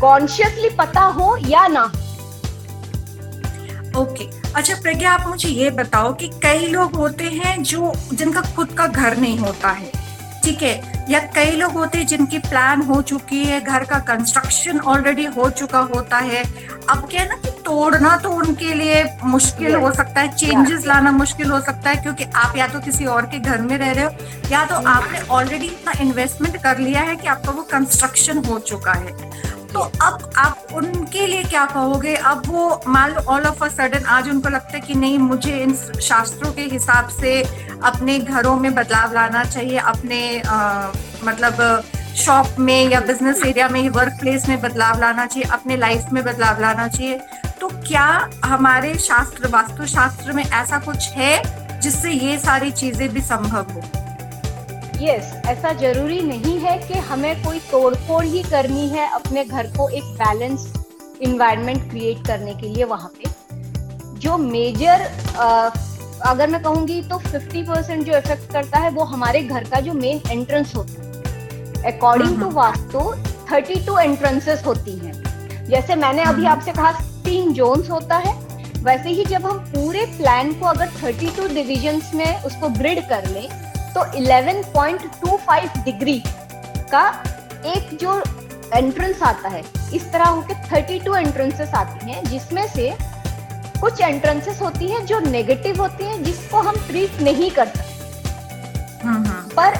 कॉन्शियसली 0.00 0.68
हाँ, 0.68 0.76
हाँ। 0.76 0.86
पता 0.86 1.00
हो 1.00 1.36
या 1.46 1.66
ना 1.68 1.84
ओके। 3.96 4.24
अच्छा 4.54 4.74
प्रज्ञा 4.82 5.10
आप 5.10 5.26
मुझे 5.28 5.48
ये 5.48 5.70
बताओ 5.70 6.12
कि 6.14 6.28
कई 6.42 6.66
लोग 6.66 6.94
होते 6.96 7.24
हैं 7.24 7.62
जो 7.62 7.92
जिनका 8.12 8.40
खुद 8.56 8.72
का 8.72 8.86
घर 8.86 9.16
नहीं 9.16 9.38
होता 9.38 9.70
है। 9.70 9.90
ठीक 10.44 10.62
है 10.62 11.06
या 11.10 11.18
कई 11.34 11.50
लोग 11.50 11.72
होते 11.72 11.98
हैं 11.98 12.06
जिनकी 12.06 12.38
प्लान 12.38 12.82
हो 12.82 13.00
चुकी 13.02 13.44
है 13.44 13.60
घर 13.60 13.84
का 13.84 13.98
कंस्ट्रक्शन 14.08 14.78
ऑलरेडी 14.80 15.24
हो 15.36 15.48
चुका 15.50 15.78
होता 15.94 16.18
है। 16.18 16.42
अब 16.90 17.06
क्या 17.10 17.22
है 17.22 17.28
ना 17.28 17.34
कि 17.34 17.50
तोड़ना 17.64 18.16
तो 18.16 18.30
उनके 18.30 18.74
लिए 18.74 19.02
मुश्किल 19.24 19.74
हो 19.74 19.92
सकता 19.92 20.20
है 20.20 20.36
चेंजेस 20.36 20.86
लाना 20.86 21.10
मुश्किल 21.12 21.50
हो 21.50 21.60
सकता 21.60 21.90
है 21.90 22.02
क्योंकि 22.02 22.24
आप 22.36 22.56
या 22.56 22.68
तो 22.68 22.80
किसी 22.80 23.04
और 23.06 23.26
के 23.26 23.38
घर 23.38 23.60
में 23.60 23.76
रह 23.78 23.92
रहे 23.92 24.04
हो 24.04 24.50
या 24.52 24.64
तो 24.66 24.74
आपने 24.88 25.20
ऑलरेडी 25.30 25.66
इतना 25.66 25.92
इन्वेस्टमेंट 26.00 26.56
कर 26.62 26.78
लिया 26.78 27.00
है 27.00 27.16
कि 27.16 27.28
आपका 27.28 27.52
वो 27.52 27.62
कंस्ट्रक्शन 27.72 28.44
हो 28.44 28.58
चुका 28.58 28.92
है। 28.92 29.16
तो 29.72 29.80
अब 29.80 30.30
आप 30.36 30.66
उनके 30.74 31.26
लिए 31.26 31.42
क्या 31.44 31.64
कहोगे? 31.64 32.14
अब 32.14 32.42
वो 32.46 32.80
मान 32.88 33.10
लो 33.10 33.20
ऑल 33.32 33.46
ऑफ़ 33.46 33.64
अ 33.64 33.68
सडन 33.68 34.04
आज 34.06 34.28
उनको 34.28 34.48
लगता 34.48 34.72
है 34.74 34.80
कि 34.80 34.94
नहीं 34.94 35.18
मुझे 35.18 35.56
इन 35.58 35.74
शास्त्रों 36.02 36.52
के 36.52 36.62
हिसाब 36.62 37.08
से 37.08 37.42
अपने 37.84 38.18
घरों 38.18 38.56
में 38.56 38.74
बदलाव 38.74 39.12
लाना 39.14 39.44
चाहिए 39.44 39.78
अपने 39.78 40.40
आ, 40.40 40.88
मतलब 41.24 41.84
शॉप 42.16 42.56
में 42.58 42.88
या 42.90 43.00
बिज़नेस 43.00 43.42
एरिया 43.46 43.68
में 43.68 43.88
वर्क 43.90 44.16
प्लेस 44.20 44.48
में 44.48 44.60
बदलाव 44.60 45.00
लाना 45.00 45.26
चाहिए 45.26 45.50
अपने 45.52 45.76
लाइफ 45.76 46.06
में 46.12 46.24
बदलाव 46.24 46.60
लाना 46.60 46.88
चाहिए। 46.88 47.20
तो 47.60 47.68
क्या 47.68 48.28
हमारे 48.44 48.94
शास्त्र 48.98 49.48
वास्तु 49.48 49.86
शास्त्र 49.86 50.32
में 50.32 50.44
ऐसा 50.44 50.78
कुछ 50.78 51.08
है 51.10 51.80
जिससे 51.80 52.12
ये 52.12 52.38
सारी 52.38 52.70
चीज़ें 52.70 53.08
भी 53.08 53.20
संभव 53.20 53.72
हो? 53.72 53.82
यस 55.00 55.32
ऐसा 55.46 55.72
ज़रूरी 55.72 56.20
नहीं 56.20 56.58
है 56.60 56.76
कि 56.78 56.98
हमें 56.98 57.42
कोई 57.44 57.58
तोड़फोड़ 57.70 58.24
ही 58.24 58.42
करनी 58.42 58.86
है 58.88 59.08
अपने 59.14 59.44
घर 59.44 59.66
को 59.76 59.88
एक 59.88 60.04
बैलेंस 60.14 60.72
इन्वायरमेंट 61.22 61.88
क्रिएट 61.90 62.26
करने 62.26 62.54
के 62.54 62.68
लिए 62.68 62.84
वहाँ 62.84 63.10
पे। 63.18 63.30
जो 64.20 64.36
मेजर 64.38 65.02
अगर 66.26 66.50
मैं 66.50 66.62
कहूँगी 66.62 67.00
तो 67.02 67.18
50 67.18 67.62
परसेंट 67.68 68.04
जो 68.06 68.16
इफ़ेक्ट 68.16 68.52
करता 68.52 68.78
है 68.78 68.90
वो 68.90 69.04
हमारे 69.04 69.42
घर 69.42 69.64
का 69.64 69.80
जो 69.80 69.92
मेन 69.92 70.20
एंट्रेंस 70.30 70.74
होता 70.76 71.02
है। 71.02 71.92
अकॉर्डिंग 71.92 72.40
टू 72.40 72.50
वास्तु 72.50 73.00
32 73.52 73.98
एंट्रेंसेस 74.00 74.64
होती 74.66 74.96
हैं। 74.98 75.14
जैसे 75.68 75.94
मैंने 75.94 76.22
अभी 76.22 76.42
हम्म। 76.42 76.52
आपसे 76.52 76.72
कहा 76.72 76.92
तीन 77.24 77.52
जोन्स 77.52 77.90
होता 77.90 78.16
है। 78.16 78.34
वैसे 78.84 79.10
ही 79.10 79.24
जब 79.24 79.46
हम 79.46 79.58
पूरे 79.70 80.04
प्लान 80.18 80.52
को 80.52 80.66
अगर 80.66 80.90
32 80.96 81.54
डिविजन्स 81.54 82.14
में 82.14 82.42
उसको 82.42 82.68
ग्रिड 82.68 83.08
कर 83.08 83.28
लें 83.28 83.48
तो 83.98 84.04
11.25 84.14 85.84
डिग्री 85.84 86.22
का 86.92 87.06
एक 87.66 87.96
जो 88.00 88.12
एंट्रेंस 88.74 89.22
आता 89.22 89.48
है 89.48 89.62
इस 89.94 90.04
तरह 90.12 90.24
होके 90.26 90.54
32 90.66 91.16
एंट्रेंसेस 91.16 91.74
आती 91.74 92.10
हैं 92.10 92.22
जिसमें 92.24 92.66
से 92.68 92.92
कुछ 93.80 94.00
एंट्रेंसेस 94.00 94.60
होती 94.62 94.88
हैं 94.88 95.04
जो 95.06 95.18
नेगेटिव 95.20 95.80
होती 95.82 96.04
हैं 96.04 96.22
जिसको 96.24 96.60
हम 96.60 96.76
ट्रीट 96.86 97.20
नहीं 97.22 97.50
कर 97.50 97.66
सकते 97.66 99.06
हम्म, 99.06 99.26
हम्म। 99.26 99.48
पर 99.50 99.78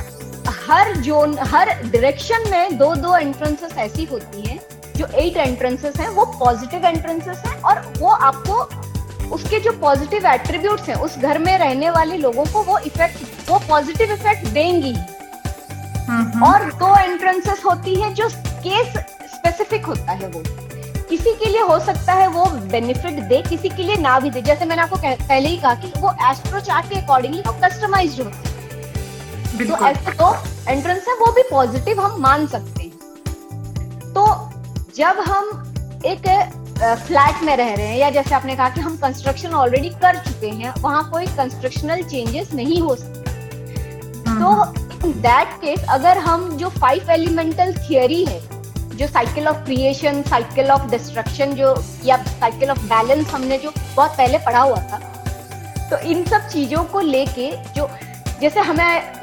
हर 0.66 0.94
जोन 1.02 1.38
हर 1.44 1.70
डायरेक्शन 1.84 2.50
में 2.50 2.76
दो 2.78 2.94
दो 2.96 3.16
एंट्रेंसेस 3.16 3.76
ऐसी 3.78 4.04
होती 4.04 4.42
हैं 4.42 4.58
जो 4.96 5.06
एट 5.16 5.36
एंट्रेंसेस 5.36 5.96
हैं 5.96 6.08
वो 6.10 6.24
पॉजिटिव 6.38 6.86
एंट्रेंसेस 6.86 7.42
हैं 7.46 7.60
और 7.62 7.82
वो 7.98 8.08
आपको 8.08 8.62
उसके 9.32 9.60
जो 9.60 9.72
पॉजिटिव 9.80 10.26
एट्रीब्यूट्स 10.26 10.88
हैं 10.88 10.96
उस 10.96 11.18
घर 11.18 11.38
में 11.38 11.56
रहने 11.58 11.90
वाले 11.90 12.16
लोगों 12.18 12.44
को 12.44 12.62
वो 12.62 12.78
इफ़ेक्ट 12.80 13.48
वो 13.50 13.58
पॉजिटिव 13.68 14.12
इफ़ेक्ट 14.12 14.46
देंगी। 14.50 14.94
और 16.44 16.64
दो 16.74 16.94
एंट्रेंसेस 16.96 17.64
होती 17.64 17.94
है 18.00 18.12
जो 18.14 18.28
केस 18.62 18.96
स्पेसिफिक 19.30 19.86
होता 19.86 20.12
है 20.12 20.28
वो। 20.28 20.42
किसी 21.08 21.32
के 21.34 21.46
लिए 21.46 21.60
हो 21.62 21.78
सकता 21.80 22.12
है 22.12 22.26
वो 22.28 22.44
बेनिफिट 22.72 23.20
दे 23.28 23.42
किसी 23.42 23.68
के 23.68 23.82
लिए 23.82 23.96
ना 23.98 24.18
भी 24.20 24.30
दे। 24.30 24.42
जैसे 24.42 24.64
मैंने 24.64 24.82
आपको 24.82 24.96
पहले 24.96 25.48
ही 25.48 25.56
कहा 25.56 25.74
कि 25.74 25.92
वो 25.96 26.12
एस्ट्रो 26.30 26.60
चार्ट 26.60 26.88
के 26.88 27.00
अकॉर्डिंगली 27.00 27.42
वो 27.42 27.52
कस्टमाइज 27.64 28.20
होते 28.20 28.30
हैं। 28.30 29.66
तो 29.68 29.86
ऐसे 29.86 30.12
तो 30.12 30.34
एंट्रेंस 30.68 31.08
है 31.08 31.14
वो 31.16 31.32
भी 31.32 31.42
पॉजिटिव 31.50 32.00
हम 32.00 32.20
मान 32.22 32.46
सकते 32.46 32.82
हैं। 32.82 34.12
तो 34.14 34.26
जब 34.96 35.20
हम 35.28 35.44
एक 36.06 36.26
फ्लैट 36.78 37.42
में 37.44 37.56
रह 37.56 37.74
रहे 37.74 37.86
हैं 37.86 37.96
या 37.98 38.10
जैसे 38.10 38.34
आपने 38.34 38.54
कहा 38.56 38.68
कि 38.70 38.80
हम 38.80 38.96
कंस्ट्रक्शन 38.96 39.54
ऑलरेडी 39.54 39.88
कर 40.02 40.16
चुके 40.24 40.48
हैं 40.48 40.72
वहाँ 40.80 41.08
कोई 41.10 41.26
कंस्ट्रक्शनल 41.26 42.02
चेंजेस 42.02 42.52
नहीं 42.54 42.80
हो 42.82 42.94
सकते। 42.96 43.30
तो 44.24 45.06
इन 45.06 45.12
दैट 45.22 45.48
केस 45.60 45.84
अगर 45.90 46.18
हम 46.18 46.50
जो 46.58 46.68
फाइव 46.70 47.10
एलिमेंटल 47.10 47.72
थियोरी 47.74 48.24
है 48.24 48.40
जो 48.96 49.06
cycle 49.06 49.48
of 49.48 49.64
creation 49.64 50.22
cycle 50.22 50.70
of 50.70 50.88
destruction 50.90 51.54
जो 51.54 51.74
या 52.04 52.16
साइकिल 52.24 52.70
ऑफ़ 52.70 52.80
बैलेंस 52.84 53.30
हमने 53.30 53.58
जो 53.58 53.72
बहुत 53.96 54.10
पहले 54.10 54.38
पढ़ा 54.38 54.60
हुआ 54.60 54.80
था 54.82 54.98
तो 55.90 55.98
इन 56.08 56.24
सब 56.24 56.48
चीज़ों 56.48 56.84
को 56.84 57.00
लेके 57.00 57.50
जो 57.74 57.90
जैसे 58.40 58.60
हमें 58.60 59.18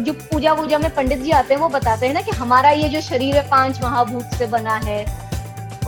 जो 0.00 0.12
पूजा 0.12 0.52
वूजा 0.52 0.78
में 0.78 0.94
पंडित 0.94 1.18
जी 1.18 1.30
आते 1.30 1.54
हैं 1.54 1.60
वो 1.60 1.68
बताते 1.68 2.06
हैं 2.06 2.14
ना 2.14 2.20
कि 2.20 2.30
हमारा 2.30 2.70
ये 2.70 2.88
जो 2.88 3.00
शरीर 3.00 3.36
है 3.36 3.48
पाँच 3.50 3.82
महाभूत 3.82 4.34
से 4.38 4.46
बना 4.46 4.74
है 4.84 5.04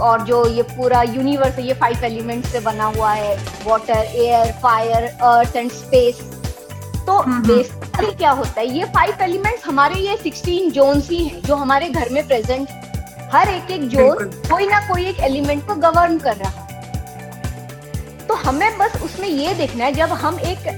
और 0.01 0.23
जो 0.25 0.47
ये 0.49 0.63
पूरा 0.71 1.03
यूनिवर्स 1.03 1.55
है 1.57 1.67
ये 1.67 1.75
फाइव 1.75 2.05
एलिमेंट 2.05 2.47
से 2.47 2.61
बना 2.61 2.85
हुआ 2.97 3.13
है 3.13 3.37
water 3.67 4.05
air 4.15 4.53
fire 4.63 5.05
earth 5.05 5.57
and 5.57 5.71
space 5.73 6.21
तो 7.07 7.23
बेसिकली। 7.23 8.13
क्या 8.13 8.31
होता 8.31 8.61
है 8.61 8.67
ये 8.69 8.85
फाइव 8.95 9.23
एलिमेंट्स 9.23 9.65
हमारे 9.67 10.01
ये 10.01 10.17
सिक्सटीन 10.17 10.71
जोन्स 10.71 11.11
ही 11.11 11.25
हैं 11.25 11.43
जो 11.43 11.55
हमारे 11.57 11.89
घर 11.91 12.09
में 12.13 12.27
प्रेजेंट 12.27 12.69
हर 13.33 13.49
एक 13.49 13.71
एक 13.71 13.89
जोन 13.89 14.31
कोई 14.51 14.67
ना 14.67 14.81
कोई 14.89 15.07
एक 15.07 15.21
एलिमेंट 15.21 15.67
को 15.67 15.75
गवर्न 15.77 16.19
कर 16.19 16.37
रहा 16.37 16.51
है। 16.51 16.65
तो 18.27 18.35
हमें 18.37 18.79
बस 18.79 19.01
उसमें 19.05 19.29
ये 19.29 19.55
देखना 19.55 19.85
है 19.85 19.93
जब 19.93 20.13
हम 20.23 20.39
एक 20.43 20.69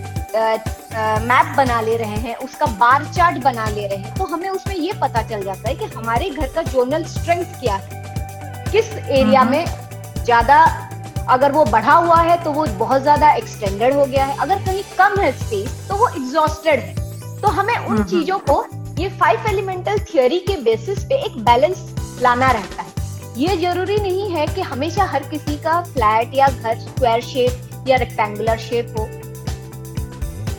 मैप 1.23 1.55
बना 1.57 1.81
ले 1.81 1.97
रहे 1.97 2.17
हैं 2.19 2.35
उसका 2.39 2.67
बार 2.81 3.05
चार्ट 3.15 3.43
बना 3.45 3.69
ले 3.69 3.87
रहे 3.87 3.99
हैं 3.99 4.15
तो 4.15 4.25
हमें 4.25 4.49
उसमें 4.51 4.75
ये 4.77 4.93
पता 5.03 5.23
चल 5.29 5.43
जाता 5.43 5.69
है 5.69 5.75
कि 5.75 5.85
हमारे 5.95 6.31
घर 6.31 6.47
का 6.55 6.63
जोनल 6.65 7.05
स्ट्रेंथ 7.07 7.61
क्या 7.61 7.75
है। 7.75 7.98
किस 8.71 8.93
एरिया 8.93 9.41
हम्म। 9.41 9.51
में 9.51 10.25
ज़्यादा 10.25 10.63
अगर 11.31 11.53
वो 11.53 11.65
बढ़ा 11.67 11.93
हुआ 11.95 12.21
है 12.23 12.37
तो 12.45 12.53
वो 12.53 12.65
बहुत 12.79 13.03
ज़्यादा 13.03 13.31
एक्सटेंडेड 13.35 13.95
हो 13.95 14.05
गया 14.07 14.25
है। 14.25 14.37
अगर 14.39 14.65
कहीं 14.65 14.83
कम 14.99 15.21
है 15.21 15.31
स्पेस 15.35 15.87
तो 15.89 15.97
वो 15.97 16.09
एग्जॉस्टेड 16.09 16.81
है। 16.81 16.95
तो 17.41 17.49
हमें 17.49 17.77
उन 17.77 17.83
हम्म, 17.83 17.97
हम्म। 17.97 18.05
चीज़ों 18.05 18.39
को 18.41 18.65
ये 18.99 19.09
फाइव 19.19 19.47
एलिमेंटल 19.49 19.99
थियोरी 20.05 20.39
के 20.41 20.57
बेसिस 20.63 21.05
पे 21.05 21.15
एक 21.27 21.37
बैलेंस 21.45 21.85
लाना 22.23 22.51
रहता 22.51 22.83
है। 22.83 22.87
ये 23.39 23.57
ज़रूरी 23.59 23.97
नहीं 23.99 24.31
है 24.31 24.47
कि 24.47 24.61
हमेशा 24.63 25.05
हर 25.05 25.23
किसी 25.31 25.57
का 25.65 25.81
फ्लैट 25.85 26.35
या 26.35 26.49
घर 26.49 26.79
स्क्वायर 26.79 27.21
शेप 27.23 27.87
या 27.89 27.97
रेक्टेंगुलर 27.97 28.59
शेप 28.61 28.95
हो। 28.99 29.05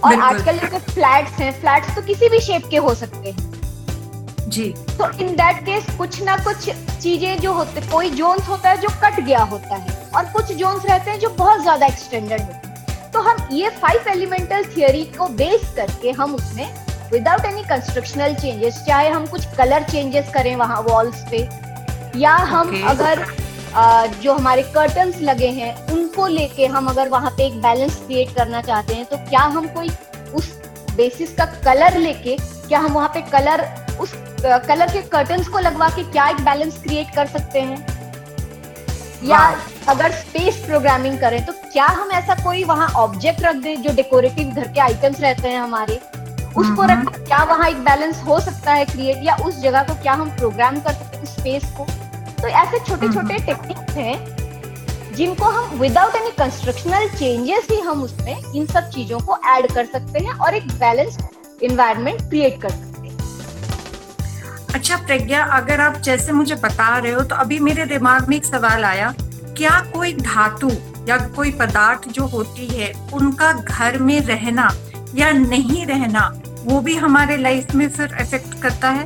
और 0.01 0.19
आजकल 0.21 0.57
जैसे 0.57 0.79
फ्लैट्स 0.91 1.39
हैं। 1.39 1.51
फ्लैट्स 1.61 1.95
तो 1.95 2.01
किसी 2.01 2.29
भी 2.29 2.39
शेप 2.41 2.67
के 2.71 2.77
हो 2.77 2.93
सकते 2.95 3.29
हैं। 3.29 3.58
जी 4.49 4.69
तो 4.89 5.09
इन 5.21 5.35
दैट 5.35 5.59
केस 5.65 5.85
कुछ 5.97 6.21
ना 6.23 6.35
कुछ 6.43 6.69
चीज़ें 7.01 7.39
जो 7.39 7.51
होते 7.53 7.81
कोई 7.81 8.09
जोन्स 8.11 8.47
होता 8.49 8.69
है 8.69 8.77
जो 8.77 8.89
कट 9.03 9.19
गया 9.19 9.41
होता 9.45 9.75
है 9.75 9.97
और 10.15 10.31
कुछ 10.33 10.51
जोन्स 10.53 10.85
रहते 10.85 11.11
हैं 11.11 11.19
जो 11.19 11.29
बहुत 11.35 11.61
ज़्यादा 11.61 11.85
एक्सटेंडेड 11.85 12.41
होते 12.41 12.67
हैं 12.67 13.11
तो 13.11 13.19
हम 13.21 13.47
ये 13.51 13.69
फाइव 13.81 14.07
एलिमेंटल 14.07 14.63
थियोरी 14.75 15.03
को 15.17 15.27
बेस 15.35 15.73
करके 15.75 16.11
हम 16.11 16.35
उसमें 16.35 16.67
विदाउट 17.11 17.45
एनी 17.45 17.63
कंस्ट्रक्शनल 17.63 18.33
चेंजेस 18.35 18.83
चाहे 18.87 19.09
हम 19.09 19.25
कुछ 19.27 19.45
कलर 19.57 19.83
चेंजेस 19.83 20.31
करें 20.33 20.55
वहाँ 20.55 20.81
वॉल्स 20.81 21.23
पे 21.31 21.47
या 22.15 22.35
हम 22.35 22.69
okay. 22.69 22.83
अगर 22.89 23.25
आ, 23.75 24.05
जो 24.05 24.33
हमारे 24.33 24.63
कर्टन्स 24.73 25.21
लगे 25.21 25.47
हैं 25.53 25.73
उनको 25.93 26.27
लेके 26.27 26.65
हम 26.67 26.87
अगर 26.87 27.09
वहाँ 27.09 27.31
पे 27.31 27.45
एक 27.47 27.61
बैलेंस 27.61 27.95
क्रिएट 27.97 28.35
करना 28.35 28.61
चाहते 28.61 28.93
हैं 28.93 29.05
तो 29.05 29.17
क्या 29.19 29.41
हम 29.49 29.67
कोई 29.73 29.89
उस 30.35 30.51
बेसिस 30.95 31.35
का 31.35 31.45
कलर 31.65 31.97
लेके 31.97 32.37
क्या 32.67 32.79
हम 32.79 32.93
वहाँ 32.93 33.09
पे 33.13 33.21
कलर 33.31 33.67
उस 33.99 34.13
कलर 34.41 34.91
के 34.91 35.01
कर्टन्स 35.09 35.47
को 35.47 35.59
लगवा 35.59 35.89
के 35.89 36.03
क्या 36.11 36.27
एक 36.29 36.35
बैलेंस 36.35 36.81
क्रिएट 36.83 37.15
कर 37.15 37.27
सकते 37.27 37.61
हैं? 37.61 37.85
या 39.23 39.39
अगर 39.87 40.11
स्पेस 40.11 40.55
प्रोग्रामिंग 40.65 41.19
करें 41.19 41.45
तो 41.45 41.53
क्या 41.63 41.85
हम 41.85 42.11
ऐसा 42.11 42.35
कोई 42.43 42.63
वहाँ 42.63 42.87
ऑब्जेक्ट 42.97 43.41
रख 43.41 43.55
दें 43.55 43.81
जो 43.81 43.93
डेकोरेटिव 43.95 44.47
घर 44.47 44.67
के 44.67 44.79
आइटम्स 44.79 45.19
रहते 45.21 45.47
हैं 45.47 45.59
हमारे? 45.59 45.99
उसको 46.57 46.83
रख 46.83 47.09
क्या 47.17 47.43
वहाँ 47.43 47.69
एक 47.69 47.83
बैलेंस 47.83 48.21
हो 48.27 48.39
सकता 48.39 48.73
है 48.73 48.85
क्रिएट 48.85 49.23
या 49.23 49.35
उस 49.35 49.59
जगह 49.61 49.83
को 49.83 49.93
क्या 49.93 50.13
हम 50.13 50.29
प्रोग्राम 50.29 50.79
कर 50.79 50.93
सकते 50.93 51.17
हैं 51.17 51.25
स्पेस 51.25 51.63
को? 51.77 51.85
तो 52.41 52.47
ऐसे 52.47 52.79
छोटे 52.79 53.07
छोटे 53.13 53.37
टेक्निक्स 53.45 53.93
हैं 53.93 55.15
जिनको 55.15 55.45
हम 55.45 55.79
विदाउट 55.79 56.15
एनी 56.15 56.31
कंस्ट्रक्शनल 56.31 57.07
चेंजेस 57.09 57.67
ही 57.71 57.79
हम 57.79 58.03
उसमें 58.03 58.53
इन 58.55 58.65
सब 58.65 58.89
चीज़ों 58.89 59.19
को 59.19 59.37
ऐड 59.47 59.71
कर 59.71 59.85
सकते 59.85 60.19
हैं 60.19 60.33
और 60.33 60.55
एक 60.55 60.67
बैलेंस 60.79 61.17
इन्वायरमेंट 61.63 62.21
क्रिएट 62.21 62.61
कर 62.61 62.69
सकते 62.69 62.83
हैं। 62.83 62.88
अच्छा 64.75 64.95
प्रज्ञा 64.97 65.43
अगर 65.53 65.81
आप 65.81 65.95
जैसे 65.97 66.31
मुझे 66.31 66.55
बता 66.55 66.97
रहे 66.97 67.11
हो 67.11 67.21
तो 67.21 67.35
अभी 67.35 67.59
मेरे 67.59 67.85
दिमाग 67.85 68.27
में 68.29 68.35
एक 68.37 68.45
सवाल 68.45 68.83
आया। 68.85 69.13
क्या 69.57 69.79
कोई 69.93 70.13
धातु 70.13 70.69
या 71.09 71.17
कोई 71.35 71.51
पदार्थ 71.51 72.07
जो 72.09 72.25
होती 72.25 72.67
है 72.67 72.91
उनका 73.13 73.51
घर 73.53 73.97
में 73.99 74.19
रहना 74.21 74.69
या 75.15 75.31
नहीं 75.31 75.85
रहना 75.85 76.29
वो 76.65 76.79
भी 76.81 76.95
हमारे 76.95 77.37
लाइफ 77.37 77.73
में 77.75 77.87
फिर 77.89 78.15
इफ़ेक्ट 78.21 78.61
करता 78.61 78.89
है? 78.89 79.05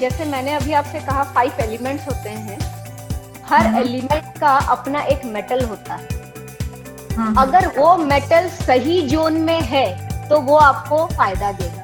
जैसे 0.00 0.24
मैंने 0.24 0.54
अभी 0.54 0.72
आपसे 0.72 1.00
कहा 1.00 1.22
फाइव 1.34 1.60
एलिमेंट्स 1.60 2.06
होते 2.06 2.30
हैं। 2.30 2.58
हर 3.48 3.66
एलिमेंट 3.76 4.12
हम्म। 4.12 4.40
का 4.40 4.52
अपना 4.70 5.00
एक 5.04 5.24
मेटल 5.24 5.64
होता 5.64 5.94
है। 5.94 6.08
हम्म। 7.16 7.34
अगर 7.40 7.66
वो 7.78 7.96
मेटल 7.96 8.48
सही 8.60 9.00
जोन 9.08 9.40
में 9.40 9.60
है 9.62 9.86
तो 10.28 10.40
वो 10.40 10.56
आपको 10.56 11.06
फ़ायदा 11.06 11.52
देगा। 11.52 11.79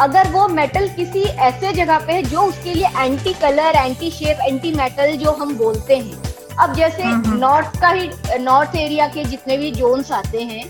अगर 0.00 0.28
वो 0.28 0.46
मेटल 0.48 0.88
किसी 0.88 1.20
ऐसे 1.22 1.72
जगह 1.72 1.98
पे 2.06 2.12
है 2.12 2.22
जो 2.22 2.42
उसके 2.42 2.74
लिए 2.74 2.88
anti 2.98 3.32
colour 3.32 3.76
anti 3.76 4.10
shape 4.10 4.38
anti 4.42 4.72
metal 4.72 5.16
जो 5.16 5.32
हम 5.32 5.56
बोलते 5.56 5.96
हैं। 5.96 6.22
अब 6.60 6.74
जैसे 6.74 7.04
नॉर्थ 7.36 7.80
का 7.80 7.88
ही 7.88 8.08
नॉर्थ 8.40 8.74
एरिया 8.76 9.06
के 9.08 9.24
जितने 9.24 9.56
भी 9.58 9.70
जोन्स 9.72 10.10
आते 10.12 10.42
हैं 10.42 10.64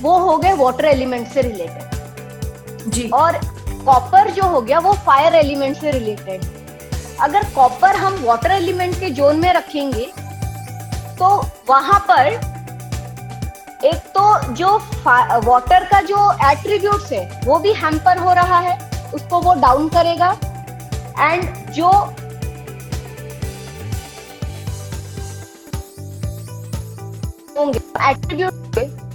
वो 0.00 0.18
हो 0.18 0.36
गए 0.36 0.52
वाटर 0.54 0.84
एलिमेंट 0.84 1.28
से 1.28 1.42
रिलेटेड 1.42 2.90
जी। 2.90 3.08
और 3.14 3.40
कॉपर 3.84 4.30
जो 4.30 4.44
हो 4.44 4.60
गया 4.60 4.78
वो 4.78 4.92
फायर 5.06 5.34
एलिमेंट 5.34 5.76
से 5.76 5.90
रिलेटेड 5.90 6.44
अगर 7.20 7.44
कॉपर 7.54 7.96
हम 7.96 8.22
वाटर 8.24 8.50
एलिमेंट 8.50 8.98
के 9.00 9.10
जोन 9.10 9.36
में 9.36 9.52
रखेंगे 9.52 10.06
तो 11.18 11.28
वहाँ 11.68 11.98
पर 12.10 12.40
एक 13.84 14.02
तो 14.16 14.54
जो 14.54 14.68
वाटर 15.44 15.84
का 15.84 16.00
जो 16.02 16.18
एट्रीब्यूट्स 16.50 17.12
है, 17.12 17.40
वो 17.44 17.58
भी 17.58 17.72
हैम्पर 17.74 18.18
हो 18.18 18.32
रहा 18.32 18.58
है, 18.58 18.78
उसको 19.14 19.40
वो 19.40 19.54
डाउन 19.60 19.88
करेगा। 19.88 20.30
एंड 21.20 21.72
जो 21.74 21.88
होंगे 27.58 27.78
एट्रीब्यूट 28.10 28.52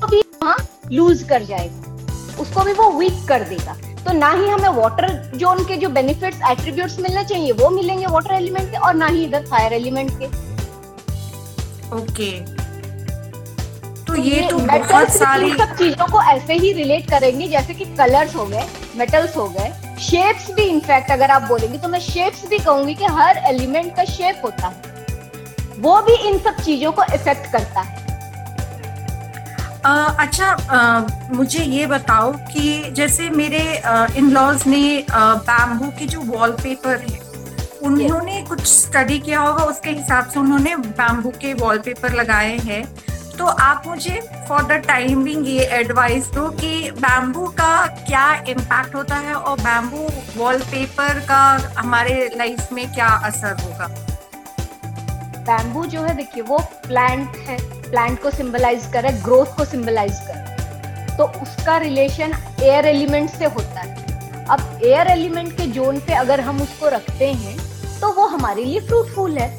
तो 0.02 0.08
भी 0.08 0.22
वहाँ 0.22 0.58
लूज 0.92 1.24
कर 1.30 1.44
जाएगा। 1.44 2.42
उसको 2.42 2.64
भी 2.64 2.74
वो 2.74 2.90
वीक 2.92 3.28
कर 3.28 3.44
देगा। 3.46 3.74
तो 4.04 4.14
ना 4.14 4.30
ही 4.32 4.48
हमें 4.48 4.70
वाटर 4.74 5.10
जोन 5.36 5.64
के 5.66 5.76
जो 5.78 5.90
बेनिफिट्स 5.90 6.40
एट्रीब्यूट्स 6.52 7.00
मिलने 7.00 7.24
चाहिए, 7.24 7.52
वो 7.54 7.70
मिलेंगे 7.70 8.06
वाटर 8.08 8.34
एलिमेंट 8.34 8.72
के 8.72 8.78
और 8.78 8.94
ना 8.94 9.08
ही 9.08 9.24
इधर 9.24 9.46
फायर 9.46 9.74
एलिमेंट 9.74 10.12
के। 10.20 10.26
ओके 11.96 12.32
तो 12.40 12.57
ये 14.20 14.48
तो 14.50 14.58
बहुत 14.60 15.10
सारी 15.12 15.50
सब 15.52 15.76
चीज़ों 15.78 16.08
को 16.08 16.22
ऐसे 16.32 16.54
ही 16.54 16.72
रिलेट 16.74 17.10
करेंगे 17.10 17.48
जैसे 17.48 17.74
कि 17.74 17.86
कलर्स 17.98 18.36
हो 18.36 18.46
गए 18.46 18.66
मेटल्स 18.96 19.36
हो 19.38 19.48
गए। 19.50 19.72
शेप्स 20.02 20.50
भी 20.56 20.64
इनफैक्ट 20.64 21.12
अगर 21.12 21.32
आप 21.32 21.42
बोलेंगे 21.44 21.78
तो 21.78 21.88
मैं 21.88 22.00
शेप्स 22.00 22.48
भी 22.50 22.58
कहूँगी 22.60 22.96
कि 22.96 23.06
हर 23.12 23.38
एलिमेंट 23.48 23.96
का 23.96 24.04
शेप 24.06 24.42
होता 24.46 24.68
है। 24.68 24.96
वो 25.80 26.02
भी 26.02 26.16
इन 26.30 26.38
सब 26.40 26.64
चीज़ों 26.64 26.92
को 26.92 27.04
इफ़ेक्ट 27.14 27.52
करता 27.52 27.82
है। 27.82 27.96
आ, 29.86 29.94
अच्छा 30.20 30.46
आ, 30.46 31.00
मुझे 31.34 31.64
ये 31.64 31.86
बताओ 31.88 32.32
कि 32.52 32.92
जैसे 32.92 33.30
मेरे 33.32 33.62
इन 34.18 34.30
लॉज 34.32 34.64
ने 34.68 35.06
बैम्बू 35.12 35.92
के 36.00 36.06
जो 36.06 36.22
वॉलपेपर 36.28 36.98
है 37.00 37.26
उन्होंने 37.84 38.42
कुछ 38.44 38.62
स्टडी 38.66 39.20
किया 39.20 39.40
होगा? 39.40 39.64
उसके 39.66 39.90
हिसाब 39.90 40.30
से 40.30 40.40
उन्होंने 40.40 40.76
बैम्बू 40.78 41.30
के 41.42 41.54
वॉलपेपर 41.56 42.14
लगाए 42.14 42.58
हैं। 42.60 42.84
तो 43.38 43.46
आप 43.46 43.84
मुझे 43.88 44.20
फॉर 44.48 44.64
द 44.64 44.72
टाइमिंग 44.88 45.48
ये 45.48 45.64
एडवाइस 45.74 46.28
दो 46.32 46.48
कि 46.52 46.92
बैम्बू 46.94 47.46
का 47.60 47.86
क्या 47.88 48.26
इम्पैक्ट 48.50 48.96
होता 48.96 49.16
है 49.16 49.34
और 49.34 49.60
बैम्बू 49.60 50.08
वॉलपेपर 50.38 51.20
का 51.28 51.42
हमारे 51.78 52.16
लाइफ 52.38 52.72
में 52.74 52.88
क्या 52.94 53.08
असर 53.28 53.62
होगा? 53.62 53.88
बैम्बू 55.48 55.86
जो 55.86 56.02
है, 56.02 56.16
देखिए, 56.16 56.44
वो 56.44 56.58
प्लांट 56.88 57.36
है 57.38 57.58
प्लांट 57.90 58.22
को 58.22 58.32
सिंबलाइज 58.32 58.90
करे 58.94 59.12
ग्रोथ 59.24 59.56
को 59.58 59.66
सिंबलाइज 59.66 60.20
करे 60.22 61.16
तो 61.18 61.24
उसका 61.42 61.78
रिलेशन 61.78 62.34
एयर 62.62 62.86
एलिमेंट 62.86 63.30
से 63.30 63.46
होता 63.46 63.80
है। 63.80 64.46
अब 64.50 64.80
एयर 64.84 65.08
एलिमेंट 65.08 65.52
के 65.58 65.68
जोन 65.72 66.00
पे 66.00 66.14
अगर 66.16 66.42
हम 66.42 66.62
उसको 66.62 66.90
रखते 66.90 67.32
हैं 67.34 67.58
तो 68.00 68.12
वो 68.14 68.26
हमारे 68.28 68.64
लिए 68.64 68.80
फ्रूटफुल 68.80 69.38
है। 69.38 69.50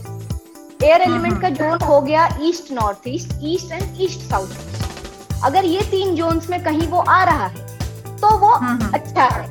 एयर 0.84 1.00
एलिमेंट 1.02 1.40
का 1.42 1.48
जोन 1.50 1.78
हो 1.82 2.00
गया 2.00 2.28
east 2.42 2.72
north 2.72 3.08
east 3.08 3.32
east 3.44 3.72
and 3.72 4.00
east 4.00 4.20
south 4.20 5.44
अगर 5.44 5.64
ये 5.64 5.80
तीन 5.90 6.14
जोन्स 6.16 6.48
में 6.50 6.62
कहीं 6.64 6.86
वो 6.88 6.98
आ 7.00 7.22
रहा 7.24 7.46
है 7.46 7.66
तो 8.16 8.36
वो 8.38 8.52
अच्छा 8.94 9.24
है। 9.24 9.46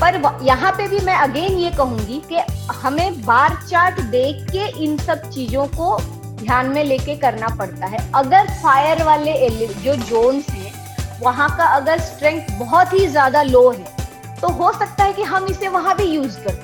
पर 0.00 0.20
यहाँ 0.44 0.72
पे 0.72 0.86
भी 0.88 0.98
मैं 1.04 1.14
अगेन 1.16 1.56
ये 1.58 1.70
कहूँगी 1.70 2.20
कि 2.28 2.40
हमें 2.74 3.20
बार 3.22 3.56
चार्ट 3.68 4.00
देख 4.10 4.46
के 4.50 4.66
इन 4.84 4.96
सब 4.98 5.30
चीज़ों 5.30 5.66
को 5.68 5.98
ध्यान 6.42 6.66
में 6.70 6.82
लेके 6.84 7.16
करना 7.16 7.48
पड़ता 7.58 7.86
है। 7.86 7.98
अगर 8.14 8.48
फायर 8.62 9.02
वाले 9.04 9.48
जो 9.84 9.94
जोन्स 9.96 10.48
हैं 10.50 10.72
वहाँ 11.20 11.48
का 11.56 11.64
अगर 11.76 12.00
स्ट्रेंथ 12.00 12.58
बहुत 12.58 12.92
ही 12.92 13.06
ज़्यादा 13.08 13.42
लो 13.42 13.68
है 13.70 13.94
तो 14.40 14.48
हो 14.54 14.72
सकता 14.72 15.04
है 15.04 15.12
कि 15.12 15.22
हम 15.24 15.46
इसे 15.46 15.68
वहाँ 15.68 15.96
भी 15.96 16.04
यूज़ 16.06 16.38
कर 16.40 16.54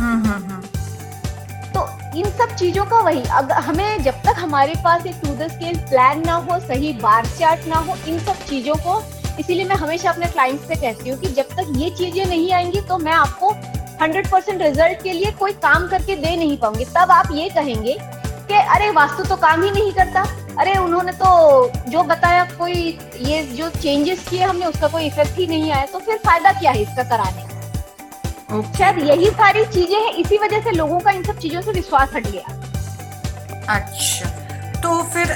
तो 0.00 0.51
इन 2.16 2.24
सब 2.24 2.54
चीज़ों 2.56 2.84
का 2.84 2.98
वही 2.98 3.22
अगर 3.30 3.54
हमें 3.54 4.02
जब 4.02 4.14
तक 4.14 4.34
हमारे 4.38 4.74
पास 4.84 5.06
एक 5.06 5.14
टू 5.14 5.34
द 5.34 5.48
स्केल 5.48 5.76
प्लान 5.76 6.26
ना 6.26 6.34
हो, 6.34 6.58
सही 6.60 6.92
बार 6.92 7.26
चार्ट 7.26 7.66
ना 7.66 7.76
हो, 7.76 7.96
इन 8.08 8.18
सब 8.18 8.32
चीज़ों 8.32 8.74
को, 8.74 9.02
इसीलिए 9.40 9.64
मैं 9.64 9.76
हमेशा 9.76 10.10
अपने 10.10 10.26
क्लाइंट्स 10.26 10.68
से 10.68 10.74
कहती 10.74 11.10
हूँ 11.10 11.18
कि 11.18 11.26
जब 11.26 11.44
तक 11.44 11.72
ये 11.76 11.90
चीज़ें 11.90 12.26
नहीं 12.26 12.52
आएँगी 12.52 12.80
तो 12.80 12.98
मैं 12.98 13.12
आपको 13.12 13.52
100% 14.02 14.62
रिज़ल्ट 14.62 15.02
के 15.02 15.12
लिए 15.12 15.30
कोई 15.30 15.52
काम 15.52 15.88
करके 15.88 16.16
दे 16.16 16.36
नहीं 16.36 16.56
पाऊँगी। 16.56 16.84
तब 16.84 17.10
आप 17.10 17.28
ये 17.32 17.48
कहेंगे 17.48 17.96
कि, 18.48 18.54
अरे, 18.54 18.90
वास्तु 18.90 19.24
तो 19.24 19.36
काम 19.36 19.62
ही 19.62 19.70
नहीं 19.70 19.92
करता। 19.92 20.24
अरे, 20.58 20.74
उन्होंने 20.76 21.12
तो 21.12 21.70
जो 21.88 22.02
बताया, 22.02 22.44
कोई 22.44 22.98
ये 23.20 23.42
जो 23.42 23.68
चेंजेस 23.70 24.28
किए 24.28 24.42
हमने, 24.42 24.66
उसका 24.66 24.88
कोई 24.88 25.04
इफ़ेक्ट 25.04 25.38
ही 25.38 25.46
नहीं 25.46 25.72
आया। 25.72 25.86
तो 25.86 25.98
फिर 25.98 26.16
फ़ायदा 26.16 26.52
क्या 26.52 26.70
है 26.70 26.82
इसका 26.82 27.02
कराने 27.02 27.42
का? 27.42 27.51
Okay. 28.52 28.78
शायद 28.78 28.98
यही 28.98 29.30
सारी 29.32 29.64
चीज़ें 29.74 29.98
हैं, 29.98 30.12
इसी 30.14 30.38
वजह 30.38 30.60
से 30.62 30.70
लोगों 30.72 30.98
का 31.00 31.10
इन 31.10 31.22
सब 31.24 31.38
चीज़ों 31.38 31.60
से 31.62 31.72
विश्वास 31.72 32.10
हट 32.14 32.26
गया 32.26 33.74
अच्छा 33.76 34.30
तो 34.82 35.02
फिर 35.12 35.32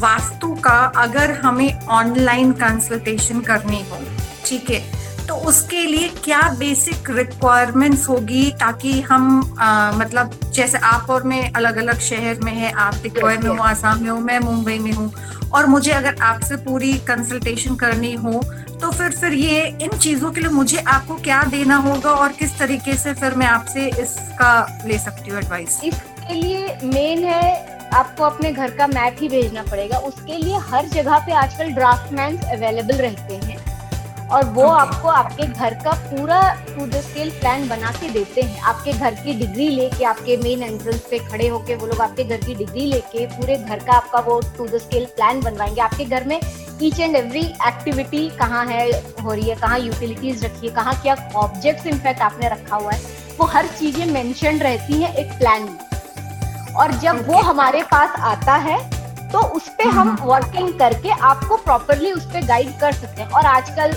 वास्तु 0.00 0.54
का 0.64 0.78
अगर 1.02 1.30
हमें 1.42 1.86
ऑनलाइन 1.98 2.52
कंसल्टेशन 2.62 3.40
करनी 3.42 3.80
हो, 3.90 3.98
ठीक 4.46 4.70
है 4.70 4.80
तो 5.28 5.34
उसके 5.34 5.84
लिए 5.84 6.08
क्या 6.08 6.40
बेसिक 6.58 7.10
रिक्वायरमेंट्स 7.10 8.08
होगी 8.08 8.50
ताकि 8.50 9.00
हम 9.00 9.56
आ, 9.60 9.92
मतलब 9.92 10.30
जैसे 10.54 10.78
आप 10.78 11.10
और 11.10 11.22
मैं 11.22 11.52
अलग 11.52 11.76
अलग 11.76 11.98
शहर 11.98 12.40
में 12.40 12.52
है 12.52 12.72
आप 12.72 12.94
टिकोय 13.02 13.36
में 13.36 13.48
हो 13.50 13.62
आसाम 13.62 14.02
में 14.02 14.10
हो 14.10 14.18
मैं 14.18 14.38
मुंबई 14.38 14.78
में 14.78 14.92
हूँ 14.92 15.12
और 15.54 15.66
मुझे 15.66 15.90
अगर 15.90 16.16
आपसे 16.22 16.56
पूरी 16.56 16.92
कंसल्टेशन 16.92 17.74
करनी 17.74 18.14
हो 18.14 18.32
तो 18.80 18.90
फिर 18.90 19.10
फिर 19.10 19.32
ये 19.32 19.78
इन 19.82 19.98
चीज़ों 19.98 20.30
के 20.30 20.40
लिए 20.40 20.50
मुझे 20.50 20.78
आपको 20.78 21.14
क्या 21.14 21.42
देना 21.42 21.76
होगा 21.76 22.10
और 22.10 22.32
किस 22.32 22.58
तरीके 22.58 22.94
से 22.94 23.14
फिर 23.14 23.34
मैं 23.34 23.46
आपसे 23.46 23.88
इसका 24.02 24.82
ले 24.86 24.98
सकती 24.98 25.30
हूँ 25.30 25.38
एडवाइस 25.38 25.80
इसके 25.84 26.34
लिए 26.34 26.78
मेन 26.84 27.24
है 27.24 27.76
आपको 27.94 28.24
अपने 28.24 28.52
घर 28.52 28.70
का 28.70 28.86
मैप 28.86 29.16
ही 29.20 29.28
भेजना 29.28 29.62
पड़ेगा। 29.62 29.98
उसके 29.98 30.36
लिए 30.36 30.56
हर 30.56 30.86
जगह 30.86 31.18
पे 31.18 31.32
आजकल 31.32 31.70
ड्राफ्ट 31.70 32.14
ड्राफ्टमैन 32.14 32.36
अवेलेबल 32.36 32.94
रहते 32.94 33.34
हैं। 33.34 33.55
और 34.26 34.44
वो 34.44 34.62
okay. 34.62 34.78
आपको 34.78 35.08
आपके 35.08 35.46
घर 35.46 35.74
का 35.74 35.90
पूरा 36.04 36.40
टू 36.66 36.86
द 36.86 37.00
स्केल 37.00 37.30
प्लान 37.30 37.68
बना 37.68 37.90
के 37.90 38.08
देते 38.08 38.40
हैं 38.40 38.60
आपके 38.62 38.92
घर 38.92 39.14
की 39.14 39.34
डिग्री 39.34 39.68
लेके 39.68 40.04
आपके 40.04 40.36
मेन 40.36 40.62
एंट्रेंस 40.62 41.00
पे 41.10 41.18
खड़े 41.20 41.48
होके 41.48 41.74
वो 41.74 41.86
लोग 41.86 42.00
आपके 42.00 42.24
घर 42.24 42.44
की 42.44 42.54
डिग्री 42.54 42.86
लेके 42.86 43.26
पूरे 43.28 43.56
घर 43.56 43.84
का 43.84 43.92
आपका 43.92 44.20
वो 44.20 44.40
टू 44.56 44.66
द 44.66 44.78
स्केल 44.78 45.04
प्लान 45.16 45.40
बनवाएँगे 45.40 45.80
आपके 45.80 46.04
घर 46.04 46.24
में 46.24 46.40
ईच 46.82 46.98
एंड 47.00 47.16
एवरी 47.16 47.44
एक्टिविटी 47.68 48.28
कहाँ 48.38 48.64
है 48.66 48.90
हो 49.22 49.32
रही 49.32 49.48
है 49.48 49.56
कहाँ 49.56 49.78
यूटिलिटीज 49.78 50.44
रखी 50.44 50.66
है 50.66 50.74
कहाँ 50.74 51.00
क्या 51.02 51.14
ऑब्जेक्ट्स 51.36 51.86
इनफैक्ट 51.86 52.20
आपने 52.22 52.48
रखा 52.48 52.76
हुआ 52.76 52.92
है 52.92 53.14
वो 53.38 53.46
हर 53.46 53.66
चीज़ें 53.68 54.04
मेंशन 54.06 54.58
रहती 54.58 55.02
हैं 55.02 55.14
एक 55.14 55.32
प्लान 55.38 55.62
में 55.62 55.78
और 56.74 56.92
जब 56.92 57.12
okay. 57.12 57.26
वो 57.26 57.40
हमारे 57.42 57.82
पास 57.84 58.20
आता 58.24 58.54
है 58.60 58.78
तो 59.30 59.38
उस 59.56 59.68
पर 59.68 59.88
हम 59.90 60.16
वर्किंग 60.22 60.64
हम्म। 60.64 60.78
करके 60.78 61.10
आपको 61.10 61.56
प्रॉपरली 61.56 62.12
उस 62.12 62.24
पर 62.24 62.46
गाइड 62.46 62.78
कर 62.80 62.92
सकते 62.94 63.22
हैं 63.22 63.28
और 63.30 63.46
आजकल 63.46 63.92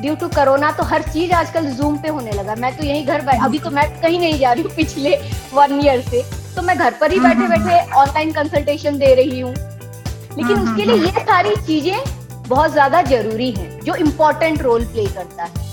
ड्यू 0.00 0.14
टू 0.16 0.28
कोरोना 0.30 0.70
तो 0.72 0.84
हर 0.84 1.02
चीज़ 1.04 1.32
आजकल 1.34 1.66
जूम 1.72 1.96
पे 1.98 2.08
होने 2.08 2.32
लगा। 2.32 2.54
मैं 2.56 2.76
तो 2.76 2.84
यही 2.84 3.02
घर 3.04 3.20
बैठ 3.26 3.44
अभी 3.44 3.58
तो 3.58 3.70
मैं 3.70 3.88
कहीं 4.00 4.18
नहीं 4.20 4.38
जा 4.38 4.52
रही 4.52 4.62
हूँ 4.62 4.72
पिछले 4.76 5.16
वन 5.54 5.80
ईयर 5.84 6.00
से। 6.02 6.22
तो 6.56 6.62
मैं 6.62 6.76
घर 6.78 6.94
पर 7.00 7.12
ही 7.12 7.20
बैठे 7.20 7.34
हम्म, 7.34 7.48
बैठे 7.48 7.92
ऑनलाइन 7.92 8.28
हम्म, 8.28 8.42
कंसल्टेशन 8.42 8.98
दे 8.98 9.14
रही 9.14 9.40
हूँ। 9.40 9.52
लेकिन 9.52 10.58
उसके 10.58 10.84
लिए 10.84 10.96
ये 10.96 11.10
सारी 11.22 11.54
चीज़ें 11.66 11.98
बहुत 12.48 12.72
ज़्यादा 12.72 13.00
ज़रूरी 13.04 13.50
है 13.52 13.68
जो 13.80 13.94
इम्पोर्टेंट 13.96 14.62
रोल 14.62 14.84
प्ले 14.86 15.06
करता 15.06 15.44
है। 15.44 15.64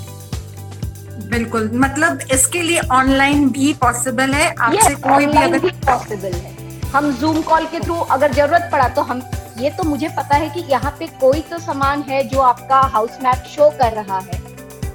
बिल्कुल। 1.30 1.70
मतलब 1.76 2.20
इसके 2.34 2.62
लिए 2.62 2.80
ऑनलाइन 2.92 3.50
भी 3.50 3.74
पॉसिबल 3.82 4.34
है? 4.34 4.54
आपसे 4.56 4.96
कोई 4.98 5.26
भी 5.26 5.38
अगर 5.38 5.70
पॉसिबल 5.86 6.34
है। 6.34 6.52
हम 6.92 7.12
जूम 7.20 7.42
कॉल 7.42 7.66
के 7.66 7.80
थ्रू 7.80 7.96
अगर 7.96 8.34
ज़रूरत 8.34 8.70
पड़ा 8.72 8.88
तो 8.90 9.02
हम 9.02 9.22
ये 9.58 9.70
तो 9.70 9.84
मुझे 9.84 10.08
पता 10.08 10.36
है 10.36 10.50
कि 10.50 10.60
यहाँ 10.70 10.92
पे 11.00 11.08
कोई 11.22 11.42
तो 11.42 11.58
सामान 11.60 12.02
है 12.02 12.24
जो 12.24 12.40
आपका 12.40 12.80
हाउस 12.94 13.18
मैप 13.24 13.44
शो 13.48 13.70
कर 13.70 13.92
रहा 13.94 14.20
है 14.20 14.42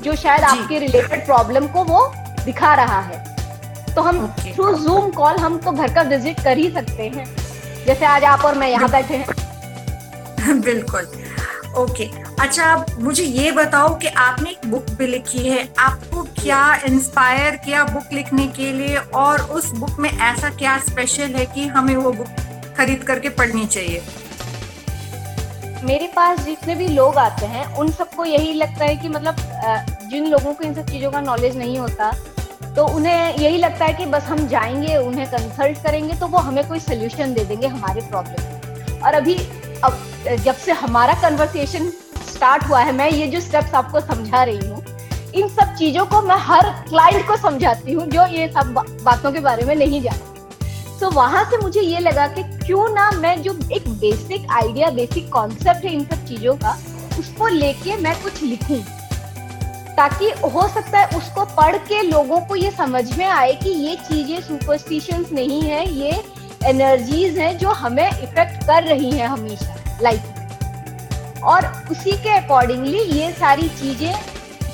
जो 0.02 0.14
शायद 0.16 0.44
आपके 0.44 0.78
रिलेटेड 0.78 1.24
प्रॉब्लम 1.26 1.66
को 1.66 1.84
वो 1.84 2.00
दिखा 2.44 2.74
रहा 2.74 3.00
है। 3.00 3.36
तो 3.94 4.02
हम 4.02 4.26
थ्रू 4.40 4.72
जूम 4.74 5.10
कॉल 5.10 5.36
हम 5.36 5.58
तो 5.58 5.72
घर 5.72 5.94
का 5.94 6.02
विज़िट 6.02 6.40
कर 6.40 6.58
ही 6.58 6.70
सकते 6.70 7.02
हैं। 7.02 7.24
जैसे 7.86 8.06
आज 8.06 8.24
आप 8.24 8.44
और 8.44 8.54
मैं 8.54 8.68
यहाँ 8.68 8.90
बैठे 8.90 9.16
हैं। 9.16 10.60
बिल्कुल। 10.60 11.08
Okay 11.76 12.06
okay. 12.06 12.40
अच्छा 12.40 12.64
आप 12.64 12.86
मुझे 12.98 13.22
ये 13.22 13.50
बताओ 13.52 13.94
कि 13.98 14.08
आपने 14.08 14.50
एक 14.50 14.66
बुक 14.66 14.90
भी 14.90 15.06
लिखी 15.06 15.48
है 15.48 15.68
आपको 15.78 16.22
क्या 16.42 16.62
इंस्पायर 16.86 17.56
किया 17.56 17.84
बुक 17.84 18.12
लिखने 18.12 18.46
के 18.48 18.72
लिए? 18.72 18.96
और 18.96 19.42
उस 19.42 19.70
बुक 19.72 19.98
में 19.98 20.10
ऐसा 20.10 20.50
क्या 20.50 20.78
स्पेशल 20.78 21.34
है 21.34 21.46
कि 21.46 21.66
हमें 21.66 21.96
वो 21.96 22.12
बुक 22.12 22.28
खरीद 22.76 23.04
करके 23.04 23.28
पढ़नी 23.28 23.66
चाहिए? 23.66 24.02
मेरे 25.84 26.06
पास 26.06 26.40
जितने 26.40 26.74
भी 26.74 26.86
लोग 26.88 27.16
आते 27.18 27.46
हैं, 27.46 27.64
उन 27.76 27.90
सबको 27.90 28.24
यही 28.24 28.52
लगता 28.52 28.84
है 28.84 28.96
कि 28.96 29.08
मतलब 29.08 29.36
जिन 30.10 30.26
लोगों 30.26 30.52
को 30.54 30.64
इन 30.64 30.74
सब 30.74 30.86
चीज़ों 30.86 31.10
का 31.10 31.20
नॉलेज 31.20 31.56
नहीं 31.56 31.78
होता 31.78 32.10
तो 32.76 32.86
उन्हें 32.86 33.36
यही 33.36 33.58
लगता 33.58 33.84
है 33.84 33.92
कि 33.94 34.06
बस 34.06 34.22
हम 34.22 34.46
जाएँगे, 34.48 34.96
उन्हें 34.96 35.26
कंसल्ट 35.26 35.82
करेंगे 35.82 36.14
तो 36.14 36.26
वो 36.26 36.38
हमें 36.38 36.66
कोई 36.68 36.80
सोल्यूशन 36.80 37.34
दे 37.34 37.44
देंगे 37.44 37.66
हमारे 37.66 38.00
प्रॉब्लम 38.00 39.02
और 39.02 39.14
अभी, 39.14 39.34
अब, 39.84 39.98
जब 40.44 40.54
से 40.56 40.72
हमारा 40.74 41.14
कन्वर्सेशन 41.22 41.90
स्टार्ट 42.28 42.64
हुआ 42.64 42.80
है, 42.80 42.92
मैं 42.92 43.10
ये 43.10 43.26
जो 43.26 43.40
स्टेप्स 43.40 43.74
आपको 43.74 44.00
समझा 44.00 44.42
रही 44.42 44.68
हूँ, 44.68 44.82
इन 45.34 45.48
सब 45.48 45.74
चीज़ों 45.74 46.04
को 46.06 46.22
मैं 46.22 46.36
हर 46.40 46.70
क्लाइंट 46.88 47.26
को 47.26 47.36
समझाती 47.38 47.92
हूँ, 47.92 48.06
जो 48.06 48.26
ये 48.28 48.48
सब 48.48 48.74
बातों 49.04 49.32
के 49.32 49.40
बारे 49.40 49.64
में 49.64 49.74
नहीं 49.76 50.00
जानती। 50.02 50.37
तो 51.00 51.10
वहाँ 51.10 51.44
से 51.50 51.56
मुझे 51.56 51.80
ये 51.80 51.98
लगा 52.00 52.26
कि 52.28 52.42
क्यों 52.58 52.88
ना 52.94 53.10
मैं 53.12 53.40
जो 53.42 53.52
एक 53.72 53.88
बेसिक 53.90 54.46
आइडिया 54.52 54.90
बेसिक 54.90 55.28
कॉन्सेप्ट 55.32 55.84
है 55.84 55.92
इन 55.94 56.04
सब 56.04 56.24
चीज़ों 56.26 56.54
का, 56.56 56.76
उसको 57.18 57.48
लेके 57.48 57.96
मैं 57.96 58.14
कुछ 58.22 58.42
लिखूं। 58.42 58.80
ताकि 59.96 60.30
हो 60.52 60.66
सकता 60.68 60.98
है 60.98 61.16
उसको 61.18 61.44
पढ़ 61.54 61.76
के 61.88 62.02
लोगों 62.02 62.40
को 62.40 62.56
ये 62.56 62.70
समझ 62.70 63.18
में 63.18 63.26
आए 63.26 63.52
कि 63.54 63.70
ये 63.70 63.94
चीज़ें 63.98 64.40
सुपरस्टिशंस 64.42 65.32
नहीं 65.32 65.60
है, 65.62 65.88
ये 65.90 66.22
एनर्जीज 66.66 67.38
हैं 67.38 67.56
जो 67.58 67.68
हमें 67.74 68.08
इफ़ेक्ट 68.08 68.64
कर 68.66 68.84
रही 68.84 69.10
हैं 69.10 69.26
हमेशा 69.28 69.98
लाइफ 70.02 71.44
और 71.44 71.66
उसी 71.90 72.12
के 72.12 72.30
अकॉर्डिंगली 72.30 72.98
ये 72.98 73.30
सारी 73.32 73.68
चीज़ें 73.70 74.14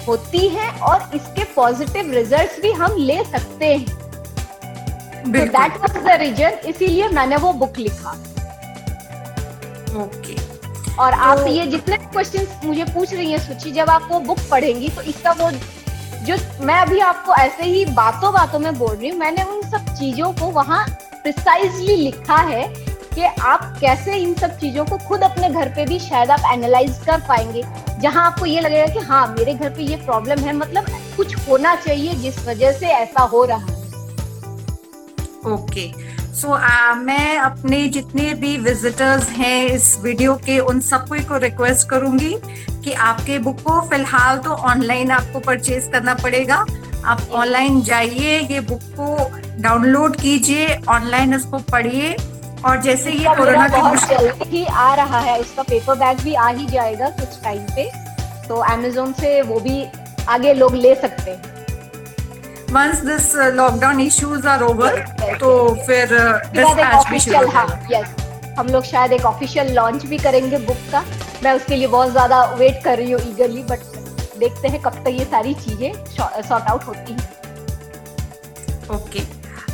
होती 0.07 0.47
हैं 0.49 0.71
और 0.81 1.11
इसके 1.15 1.45
पॉजिटिव 1.55 2.13
रिजल्ट्स 2.13 2.61
भी 2.63 2.73
हम 2.73 2.97
ले 2.99 3.23
सकते 3.25 3.67
हैं। 3.67 4.04
दैट 5.27 5.77
वाज 5.81 5.97
द 5.97 6.19
रीजन 6.21 6.59
इसीलिए 6.69 7.09
मैंने 7.11 7.37
वो 7.37 7.53
बुक 7.55 7.79
लिखा। 7.79 8.11
Okay 9.95 10.35
okay. 10.35 10.99
और 10.99 11.13
तो, 11.13 11.19
आप 11.19 11.47
ये 11.49 11.67
जितने 11.67 11.97
क्वेश्चंस 11.97 12.61
मुझे 12.65 12.85
पूछ 12.85 13.13
रही 13.15 13.31
हैं 13.31 13.39
सुची 13.39 13.73
जब 13.73 13.91
आप 13.91 14.09
वो 14.11 14.21
बुक 14.21 14.39
पढ़ेंगी 14.51 14.89
तो 14.89 15.03
इसका 15.03 15.33
वो 15.33 15.51
जो 16.27 16.37
मैं 16.61 16.79
अभी 16.81 16.99
आपको 17.01 17.35
ऐसे 17.35 17.65
ही 17.65 17.85
बातों 17.95 18.33
बातों 18.33 18.59
में 18.59 18.79
बोल 18.79 18.95
रही 18.97 19.09
हूँ 19.09 19.19
मैंने 19.19 19.43
उन 19.43 19.63
सब 19.71 19.95
चीज़ों 19.95 20.33
को 20.33 20.51
वहाँ 20.53 20.87
प्रिसाइजली 21.23 21.97
लिखा 21.97 22.37
है 22.43 22.63
कि 23.15 23.23
आप 23.23 23.77
कैसे 23.81 24.17
इन 24.17 24.35
सब 24.35 24.57
चीज़ों 24.59 24.85
को 24.85 24.99
खुद 24.99 25.23
अपने 25.23 25.49
घर 25.49 25.69
पे 25.69 25.85
भी 25.87 25.99
शायद 25.99 26.31
आप 26.31 26.53
एनालाइज 26.53 26.99
कर 27.07 27.21
पाएँगे। 27.29 27.63
जहाँ 28.01 28.25
आपको 28.27 28.47
ये 28.47 28.61
लगेगा 28.61 28.87
कि 28.95 29.01
हाँ 29.01 29.27
मेरे 29.29 29.55
घर 29.55 29.71
पे 29.71 29.83
ये 29.83 29.97
प्रॉब्लम 29.97 30.41
है 30.41 30.53
मतलब 30.53 30.87
कुछ 31.17 31.37
होना 31.49 31.75
चाहिए 31.77 32.15
जिस 32.15 32.47
वजह 32.47 32.73
से 32.73 32.87
ऐसा 32.89 33.23
हो 33.25 33.45
रहा 33.45 33.59
है। 33.59 33.74
ओके 35.47 35.91
सो 36.35 36.57
मैं 36.97 37.39
अपने 37.39 37.87
जितने 37.89 38.33
भी 38.35 38.57
विजिटर्स 38.59 39.29
हैं 39.31 39.67
इस 39.67 39.99
वीडियो 40.03 40.35
के 40.37 40.59
उन 40.61 40.81
सबको 40.81 41.23
को 41.29 41.37
रिक्वेस्ट 41.39 41.89
करूँगी 41.89 42.35
कि 42.85 42.93
आपके 42.93 43.39
बुक 43.39 43.61
को 43.61 43.81
फ़िलहाल 43.89 44.39
तो 44.39 44.51
ऑनलाइन 44.71 45.11
आपको 45.11 45.41
परचेज 45.41 45.89
करना 45.93 46.15
पड़ेगा। 46.15 46.65
आप 47.05 47.21
ऑनलाइन 47.33 47.81
जाइए 47.83 48.39
ये 48.41 48.61
बुक 48.61 48.83
को 49.01 49.31
डाउनलोड 49.63 50.17
कीजिए 50.17 50.77
ऑनलाइन 50.89 51.35
उसको 51.35 51.59
पढ़िए। 51.73 52.17
और 52.67 52.81
जैसे 52.83 53.13
ये 53.13 53.35
कोरोना 53.37 53.69
की 53.69 54.07
जल्दी 54.07 54.49
ही 54.51 54.65
आ 54.65 54.95
रहा 54.95 55.19
है 55.21 55.39
उसका 55.41 55.63
पेपर 55.63 55.95
बैग 55.95 56.21
भी 56.21 56.35
आ 56.35 56.49
ही 56.49 56.67
जाएगा 56.67 57.09
कुछ 57.19 57.43
टाइम 57.45 57.63
पे। 57.77 57.91
तो 58.49 58.55
अमेजोन 58.73 59.13
से 59.13 59.41
वो 59.43 59.61
भी 59.61 59.85
आगे 60.29 60.53
लोग 60.55 60.75
ले 60.75 60.95
सकते 60.95 61.31
हैं। 61.31 61.54
Once 62.75 63.01
this 63.07 63.35
lockdown 63.55 64.01
issues 64.01 64.47
are 64.49 64.63
over 64.63 64.97
तो 65.41 65.49
फिर 65.87 66.07
डिस्पैच 66.55 66.95
uh, 66.95 67.11
भी 67.11 67.19
शुरू 67.21 67.49
हाँ, 67.49 67.67
यस 67.91 68.55
हम 68.59 68.67
लोग 68.69 68.85
शायद 68.85 69.13
एक 69.13 69.25
ऑफिशियल 69.27 69.73
लॉन्च 69.75 70.05
भी 70.07 70.19
करेंगे 70.19 70.59
बुक 70.67 70.77
का। 70.93 71.05
मैं 71.45 71.53
उसके 71.53 71.77
लिए 71.77 71.87
बहुत 71.89 72.11
ज़्यादा 72.11 72.43
वेट 72.55 72.83
कर 72.85 72.97
रही 72.99 73.13
हूँ 73.13 73.21
ईगरली 73.29 73.63
बट 73.63 73.81
देखते 74.39 74.69
हैं 74.69 74.81
कब 74.83 74.95
तक 75.05 75.09
ये 75.11 75.25
सारी 75.25 75.55
चीज़ें 75.57 75.93
सॉर्ट 76.17 76.65
आउट 76.71 76.85
होती 76.85 77.13
हैं। 77.13 77.33
ओके 78.97 79.23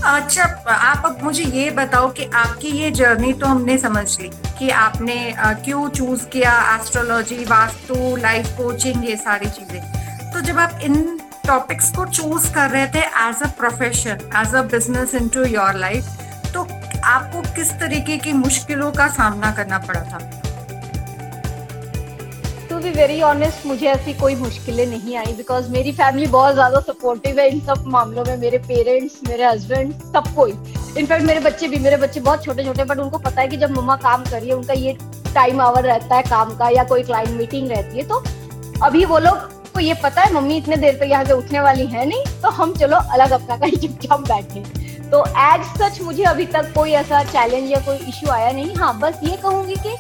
अच्छा 0.07 0.45
आप 0.67 1.07
अब 1.07 1.23
मुझे 1.23 1.45
ये 1.45 1.71
बताओ 1.71 2.11
कि 2.13 2.25
आपकी 2.35 2.69
ये 2.79 2.91
जर्नी 3.01 3.33
तो 3.33 3.47
हमने 3.47 3.79
समझ 3.79 4.21
ली 4.21 4.31
कि 4.59 4.71
आपने 4.83 5.17
क्यों 5.39 5.89
चूज़ 5.91 6.27
किया 6.33 6.53
एस्ट्रोलॉजी 6.75 7.45
वास्तु 7.47 8.17
लाइफ 8.19 8.57
कोचिंग 8.59 9.09
ये 9.09 9.17
सारी 9.19 9.49
चीज़ें। 9.49 10.31
तो 10.33 10.41
जब 10.43 10.59
आप 10.59 10.79
इन 10.83 11.20
टॉपिक्स 11.51 11.91
को 11.97 12.05
चूज़ 12.09 12.53
कर 12.55 12.71
रहे 12.71 12.87
थे 12.89 13.01
as 13.21 13.43
a 13.43 13.47
profession 13.59 14.19
as 14.41 14.55
a 14.55 14.63
business 14.73 15.15
into 15.29 15.45
your 15.47 15.79
life 15.79 16.53
तो 16.55 16.67
आपको 17.07 17.41
किस 17.55 17.73
तरीके 17.81 18.17
की 18.19 18.33
मुश्किलों 18.35 18.91
का 18.93 19.07
सामना 19.17 19.51
करना 19.53 19.79
पड़ा 19.89 20.01
था? 20.03 20.19
टू 22.71 22.79
बी 22.79 22.91
वेरी 22.91 23.21
ऑनेस्ट 23.23 23.67
मुझे 23.67 23.87
ऐसी 23.89 24.15
कोई 24.15 24.35
मुश्किलें 24.37 24.87
नहीं 24.87 25.17
आई 25.17 25.33
बिकॉज़ 25.37 25.71
मेरी 25.73 25.93
फैमिली 25.93 26.27
बहुत 26.29 26.55
ज़्यादा 26.55 26.81
सपोर्टिव 26.89 27.41
है। 27.41 27.49
इन 27.49 27.61
सब 27.67 27.85
मामलों 27.89 28.25
में 28.25 28.37
मेरे 28.39 28.59
पेरेंट्स 28.69 29.21
मेरे 29.29 29.45
हस्बैंड 29.45 29.93
सब 30.15 30.35
कोई। 30.37 30.53
इनफैक्ट 30.99 31.25
मेरे 31.27 31.41
बच्चे 31.41 31.69
भी, 31.69 31.79
मेरे 31.79 31.97
बच्चे 31.97 32.21
बहुत 32.21 32.45
छोटे 32.45 32.65
छोटे 32.65 32.85
बट 32.85 32.99
उनको 32.99 33.19
पता 33.21 33.41
है 33.41 33.49
कि 33.49 33.57
जब 33.57 33.79
मम्मा 33.79 33.97
काम 34.05 34.25
करिए 34.25 34.53
उनका 34.53 34.75
ये 34.75 34.97
टाइम 35.35 35.61
आवर 35.61 35.83
रहता 35.85 36.17
है 36.17 36.23
काम 36.31 36.57
का 36.59 36.69
या 36.77 36.85
कोई 36.85 37.03
क्लाइंट 37.03 37.39
मीटिंग 37.39 37.71
रहती 37.71 37.99
है 37.99 38.09
तो 38.09 38.25
अभी 38.85 39.05
वो 39.05 39.19
लोग 39.19 39.60
को 39.71 39.81
ये 39.81 39.95
पता 40.03 40.23
है, 40.23 40.33
मम्मी 40.33 40.57
इतने 40.57 40.77
देर 40.77 40.95
तक 40.95 41.11
यहाँ 41.11 41.25
से 41.25 41.33
उठने 41.33 41.61
वाली 41.61 41.87
है 41.87 42.05
नहीं 42.09 42.25
तो 42.43 42.51
हम 42.53 42.75
चलो 42.75 42.97
अलग 43.13 43.31
अपना 43.33 43.57
कहीं 43.57 43.79
चुपचाप 43.79 44.21
बैठे। 44.29 44.63
तो 45.11 45.25
एज 45.39 45.65
सच 45.79 46.01
मुझे 46.03 46.25
अभी 46.25 46.47
तक 46.49 46.73
कोई 46.75 46.91
ऐसा 46.95 47.23
चैलेंज 47.25 47.71
या 47.71 47.81
कोई 47.87 47.97
इश्यू 48.09 48.31
आया 48.31 48.51
नहीं। 48.53 48.75
हाँ 48.77 48.99
बस 48.99 49.21
ये 49.25 49.37
कहूँगी 49.37 49.75
कि 49.87 49.97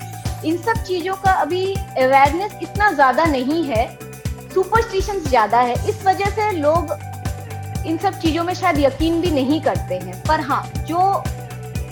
इन 0.48 0.56
सब 0.59 0.83
चीज़ों 0.85 1.14
का 1.16 1.33
अभी 1.40 1.64
अवेयरनेस 1.74 2.52
इतना 2.62 2.90
ज़्यादा 2.92 3.24
नहीं 3.26 3.64
है 3.64 3.87
सुपरस्टिशन 4.54 5.18
ज़्यादा 5.20 5.59
है। 5.61 5.74
इस 5.88 6.04
वजह 6.04 6.30
से 6.30 6.50
लोग 6.52 6.96
इन 7.87 7.98
सब 7.98 8.18
चीज़ों 8.20 8.44
में 8.44 8.54
शायद 8.54 8.78
यकीन 8.78 9.20
भी 9.20 9.30
नहीं 9.33 9.61
करते 9.62 9.94
हैं। 9.96 10.22
पर 10.24 10.40
हाँ 10.42 10.62
जो 10.88 11.22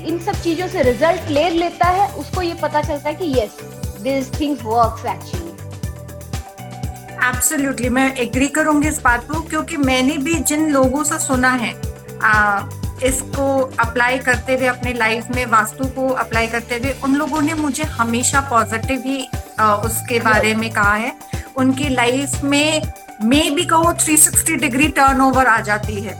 इन 0.00 0.18
सब 0.24 0.40
चीज़ों 0.42 0.68
से 0.68 0.82
रिज़ल्ट 0.82 1.28
ले 1.30 1.48
लेता 1.50 1.86
है, 1.88 2.08
उसको 2.14 2.42
ये 2.42 2.54
पता 2.62 2.82
चलता 2.82 3.08
है 3.08 3.14
कि 3.14 3.32
yes 3.38 3.58
this 4.02 4.40
things 4.40 4.62
works 4.64 5.06
actually 5.06 5.47
absolutely 7.24 7.88
मैं 7.88 8.16
एग्री 8.16 8.48
करूँगी 8.48 8.88
इस 8.88 9.00
बात 9.02 9.24
को 9.24 9.40
क्योंकि 9.40 9.76
मैंने 9.76 10.16
भी 10.16 10.34
जिन 10.34 10.68
लोगों 10.68 11.04
से 11.04 11.18
सुना 11.18 11.50
है 11.50 11.74
आ, 12.22 12.62
इसको 13.04 13.60
अप्लाई 13.80 14.18
करते 14.18 14.54
हुए 14.54 14.66
अपने 14.66 14.92
लाइफ 14.92 15.26
में 15.34 15.46
वास्तु 15.46 15.84
को 15.84 16.08
अप्लाई 16.08 16.46
करते 16.46 16.74
हुए 16.74 16.94
उन 17.04 17.14
लोगों 17.14 17.40
ने 17.40 17.54
मुझे 17.54 17.84
हमेशा 17.84 18.40
पॉजिटिव 18.40 19.02
ही 19.06 19.28
आ, 19.60 19.74
उसके 19.74 20.20
बारे 20.20 20.54
में 20.54 20.70
कहा 20.70 20.94
है। 20.94 21.12
उनकी 21.56 21.88
लाइफ 21.88 22.40
में 22.44 22.82
मे 23.24 23.50
भी 23.50 23.64
कहो 23.64 23.92
360 23.92 24.56
डिग्री 24.56 24.88
टर्नओवर 24.88 25.46
आ 25.46 25.60
जाती 25.60 26.00
है। 26.00 26.14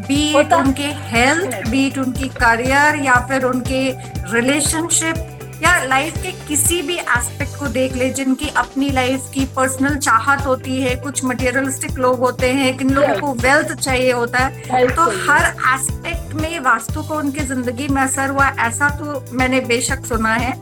बीट 0.00 0.52
उनके 0.52 0.86
हेल्थ 0.86 1.68
बीट 1.68 1.98
उनकी 1.98 2.28
करियर 2.28 2.96
या 2.96 3.14
फिर 3.14 3.44
उनके 3.44 3.90
रिलेशनशिप 4.34 5.39
या 5.62 5.72
लाइफ 5.84 6.16
के 6.22 6.30
किसी 6.48 6.80
भी 6.82 6.96
एस्पेक्ट 6.96 7.58
को 7.58 7.66
देख 7.68 7.96
ले 7.96 8.08
जिनकी 8.10 8.48
अपनी 8.56 8.90
लाइफ 8.90 9.30
की 9.34 9.44
पर्सनल 9.56 9.96
चाहत 9.96 10.46
होती 10.46 10.80
है 10.82 10.94
कुछ 10.96 11.24
मटेरियलिस्टिक 11.24 11.98
लोग 11.98 12.18
होते 12.18 12.52
हैं 12.52 12.76
किन 12.76 12.90
लोगों 12.90 13.20
को 13.20 13.32
वेल्थ 13.42 13.72
चाहिए 13.72 14.12
होता 14.12 14.38
है 14.38 14.86
तो 14.88 15.04
हर 15.28 15.46
एस्पेक्ट 15.74 16.34
में 16.34 16.58
वास्तु 16.60 17.02
को 17.02 17.14
उनकी 17.14 17.44
ज़िंदगी 17.44 17.88
में 17.88 18.02
असर 18.02 18.30
हुआ 18.30 18.48
ऐसा 18.58 18.88
तो 18.98 19.24
मैंने 19.32 19.60
बेशक 19.60 20.06
सुना 20.06 20.34
है। 20.34 20.52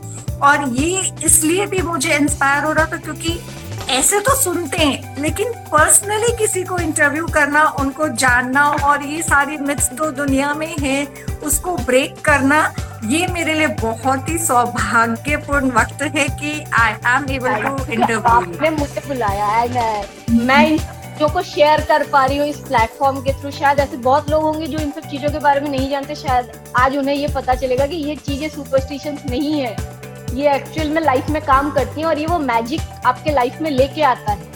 और 0.41 0.67
ये 0.69 1.11
इसलिए 1.25 1.65
भी 1.65 1.81
मुझे 1.81 2.15
इंस्पायर 2.15 2.63
हो 2.63 2.71
रहा 2.71 2.85
था 2.85 2.97
क्योंकि 2.97 3.39
ऐसे 3.89 4.19
तो 4.19 4.35
सुनते 4.35 4.77
हैं 4.77 5.21
लेकिन 5.21 5.53
पर्सनली 5.71 6.35
किसी 6.37 6.63
को 6.63 6.77
इंटरव्यू 6.77 7.27
करना 7.27 7.63
उनको 7.79 8.07
जानना 8.15 8.65
और 8.85 9.03
ये 9.03 9.21
सारी 9.21 9.57
मिथ्स 9.57 9.89
तो 9.97 10.11
दुनिया 10.11 10.53
में 10.53 10.75
है 10.79 11.05
उसको 11.43 11.75
ब्रेक 11.77 12.21
करना 12.25 12.61
ये 13.05 13.27
मेरे 13.27 13.53
लिए 13.53 13.67
बहुत 13.81 14.29
ही 14.29 14.37
सौभाग्यपूर्ण 14.37 15.71
वक्त 15.71 16.01
है 16.15 16.27
कि 16.39 16.51
I 16.73 16.93
am 17.15 17.29
able 17.31 17.61
to 17.61 17.91
interview 17.93 18.19
आपने 18.19 18.69
मुझे 18.69 19.01
बुलाया 19.07 19.63
एंड 19.63 19.75
uh, 19.75 20.41
मैं 20.41 20.77
जो 21.19 21.27
को 21.27 21.41
शेयर 21.41 21.81
कर 21.81 22.03
पा 22.07 22.25
रही 22.25 22.37
हूँ 22.37 22.47
इस 22.47 22.57
प्लेटफॉर्म 22.57 23.21
के 23.21 23.33
थ्रू 23.33 23.51
शायद 23.51 23.79
ऐसे 23.79 23.97
बहुत 23.97 24.29
लोग 24.29 24.43
होंगे 24.43 24.67
जो 24.67 24.79
इन 24.79 24.91
सब 24.91 25.09
चीज़ों 25.09 25.29
के 25.29 25.39
बारे 25.39 25.61
में 25.61 25.69
नहीं 25.69 25.89
जानते 25.89 26.15
शायद 26.15 26.51
आज 26.77 26.97
उन्हें 26.97 27.15
ये 27.15 27.27
पता 27.27 27.55
चलेगा 27.55 27.85
कि 27.85 27.95
ये 27.95 28.15
चीज़ें 28.15 28.49
सुपरस्टिशन 28.49 29.17
नहीं 29.29 29.59
है। 29.59 29.98
ये 30.33 30.53
एक्चुअल 30.55 30.89
में 30.89 31.01
लाइफ 31.01 31.29
में 31.29 31.41
काम 31.41 31.71
करती 31.71 32.01
है 32.01 32.07
और 32.07 32.19
ये 32.19 32.25
वो 32.25 32.39
मैजिक 32.39 32.81
आपके 33.05 33.31
लाइफ 33.31 33.61
में 33.61 33.69
लेके 33.71 34.01
आता 34.03 34.31
है। 34.31 34.47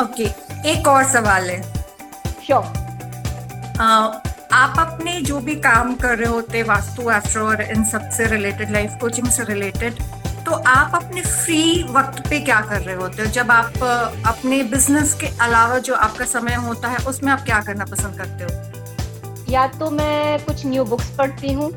ओके 0.00 0.26
okay, 0.26 0.66
एक 0.66 0.88
और 0.88 1.04
सवाल 1.04 1.50
है। 1.50 1.62
श्योर 2.46 2.64
आप 4.52 4.78
अपने 4.78 5.20
जो 5.20 5.38
भी 5.40 5.54
काम 5.56 5.94
कर 5.94 6.18
रहे 6.18 6.28
होते 6.28 6.62
वास्तु 6.62 7.10
एस्ट्रो 7.10 7.46
और 7.46 7.62
इन 7.62 7.84
सबसे 7.84 8.26
रिलेटेड 8.26 8.70
लाइफ 8.70 8.96
कोचिंग 9.00 9.26
से 9.28 9.44
रिलेटेड 9.44 10.02
तो 10.46 10.52
आप 10.66 10.94
अपने 10.94 11.20
फ्री 11.20 11.82
वक्त 11.90 12.28
पे 12.28 12.38
क्या 12.40 12.60
कर 12.60 12.80
रहे 12.80 12.94
होते 12.96 13.22
हो? 13.22 13.28
जब 13.28 13.50
आप 13.50 13.72
अपने 14.26 14.62
बिज़नेस 14.62 15.14
के 15.14 15.26
अलावा 15.44 15.78
जो 15.78 15.94
आपका 15.94 16.24
समय 16.24 16.54
होता 16.66 16.88
है 16.88 16.96
उसमें 17.08 17.32
आप 17.32 17.44
क्या 17.44 17.60
करना 17.60 17.84
पसंद 17.84 18.18
करते 18.18 18.44
हो? 18.44 18.50
या 19.52 19.66
तो 19.66 19.90
मैं 19.90 20.38
कुछ 20.44 20.66
न्यू 20.66 20.84
बुक्स 20.84 21.10
पढ़ती 21.18 21.52
हूँ 21.52 21.70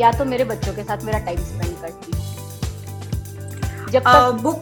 या 0.00 0.10
तो 0.18 0.24
मेरे 0.24 0.44
बच्चों 0.44 0.72
के 0.74 0.82
साथ 0.84 1.04
मेरा 1.04 1.18
टाइम 1.24 1.38
स्पेंड 1.44 1.80
करती 1.82 2.12
हूँ। 2.12 2.20
जब 3.92 4.02
तक 4.02 4.38
बुक 4.42 4.60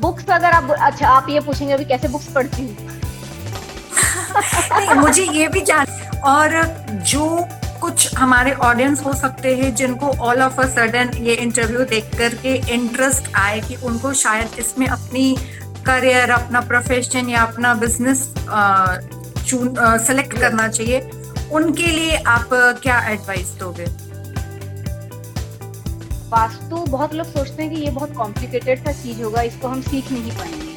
बुक्स 0.00 0.30
अगर 0.30 0.50
आप 0.52 0.70
अच्छा 0.70 1.08
आप 1.08 1.28
ये 1.30 1.40
पूछेंगे 1.40 1.72
अभी 1.74 1.84
कैसे 1.84 2.08
बुक्स 2.08 2.26
पढ़ती 2.34 2.62
हूँ? 2.62 2.76
मुझे 4.96 5.22
ये 5.24 5.48
भी 5.48 5.60
जान 5.70 5.86
और 6.32 6.62
जो 7.10 7.26
कुछ 7.80 8.14
हमारे 8.16 8.52
ऑडियंस 8.68 9.02
हो 9.04 9.12
सकते 9.14 9.54
हैं 9.56 9.74
जिनको 9.74 10.06
ऑल 10.28 10.42
ऑफ़ 10.42 10.60
अ 10.60 10.66
सडन 10.74 11.10
ये 11.24 11.34
इंटरव्यू 11.44 11.84
देख 11.92 12.10
करके 12.18 12.54
इंटरेस्ट 12.74 13.32
आए 13.36 13.60
कि 13.60 13.76
उनको 13.90 14.12
शायद 14.22 14.58
इसमें 14.58 14.86
अपनी 14.88 15.24
करियर 15.86 16.30
अपना 16.30 16.60
प्रोफेशन 16.70 17.28
या 17.30 17.42
अपना 17.42 17.72
बिज़नेस 17.74 18.26
चून 19.46 19.74
सेलेक्ट 20.06 20.38
करना 20.40 20.68
चाहिए 20.68 21.00
उनके 21.52 21.86
लिए 21.86 22.16
आप 22.16 22.48
क्या 22.82 22.98
एडवाइस 23.08 23.48
दोगे? 23.58 23.84
वास्तु, 26.30 26.76
बहुत 26.76 27.14
लोग 27.14 27.26
सोचते 27.26 27.62
हैं 27.62 27.74
कि 27.74 27.80
ये 27.80 27.90
बहुत 27.90 28.12
कॉम्प्लिकेटेड 28.12 28.84
सा 28.84 28.92
चीज़ 28.92 29.22
होगा, 29.22 29.42
इसको 29.42 29.68
हम 29.68 29.80
सीख 29.82 30.12
नहीं 30.12 30.32
पाएँगे। 30.32 30.68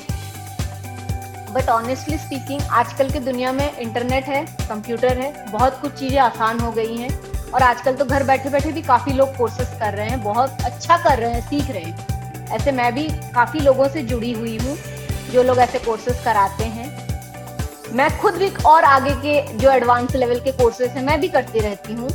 बट 1.54 1.70
ऑनेस्टली 1.70 2.18
स्पीकिंग 2.18 2.62
आजकल 2.72 3.10
के 3.10 3.20
दुनिया 3.20 3.52
में 3.52 3.78
इंटरनेट 3.78 4.24
है 4.24 4.46
कंप्यूटर 4.46 5.18
है, 5.18 5.52
बहुत 5.52 5.80
कुछ 5.82 5.92
चीज़ें 5.92 6.18
आसान 6.20 6.60
हो 6.60 6.72
गई 6.72 6.96
हैं। 6.98 7.10
और 7.52 7.64
आजकल 7.64 7.96
तो 7.96 8.06
घर 8.06 8.24
बैठे 8.24 8.50
बैठे 8.50 8.72
भी 8.72 8.82
काफ़ी 8.82 9.14
लोग 9.14 9.36
कोर्सेस 9.38 9.78
कर 9.80 9.94
रहे 9.94 10.10
हैं, 10.10 10.22
बहुत 10.24 10.62
अच्छा 10.62 10.98
कर 10.98 11.20
रहे 11.20 11.34
हैं, 11.34 11.42
सीख 11.42 11.70
रहे 11.70 11.84
हैं। 11.84 12.48
ऐसे 12.52 12.72
मैं 12.72 12.94
भी 12.96 13.08
काफ़ी 13.32 13.60
लोगों 13.60 13.88
से 13.88 14.04
जुड़ी 14.04 14.32
हुई 14.32 14.58
हूँ, 14.58 14.78
जो 15.32 15.44
लोग 15.44 15.58
ऐसे 15.58 15.80
कोर्सेस 15.80 16.24
कराते 16.26 16.64
हैं। 16.64 17.03
मैं 17.96 18.10
खुद 18.20 18.34
भी 18.34 18.48
और 18.66 18.84
आगे 18.84 19.12
के 19.22 19.58
जो 19.58 19.70
एडवांस 19.72 20.16
लेवल 20.16 20.40
के 20.40 20.52
कोर्सेस 20.52 20.92
हैं 20.92 21.02
मैं 21.04 21.20
भी 21.22 21.28
करती 21.30 21.60
रहती 21.60 21.94
हूँ। 21.94 22.10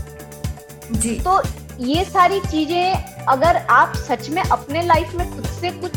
जी। 0.92 1.14
तो 1.20 1.40
ये 1.80 2.04
सारी 2.04 2.40
चीज़ें 2.40 3.24
अगर 3.28 3.56
आप 3.70 3.92
सच 3.98 4.28
में 4.30 4.42
अपने 4.42 4.82
लाइफ 4.82 5.14
में 5.14 5.30
खुद 5.30 5.46
से 5.50 5.70
कुछ 5.70 5.92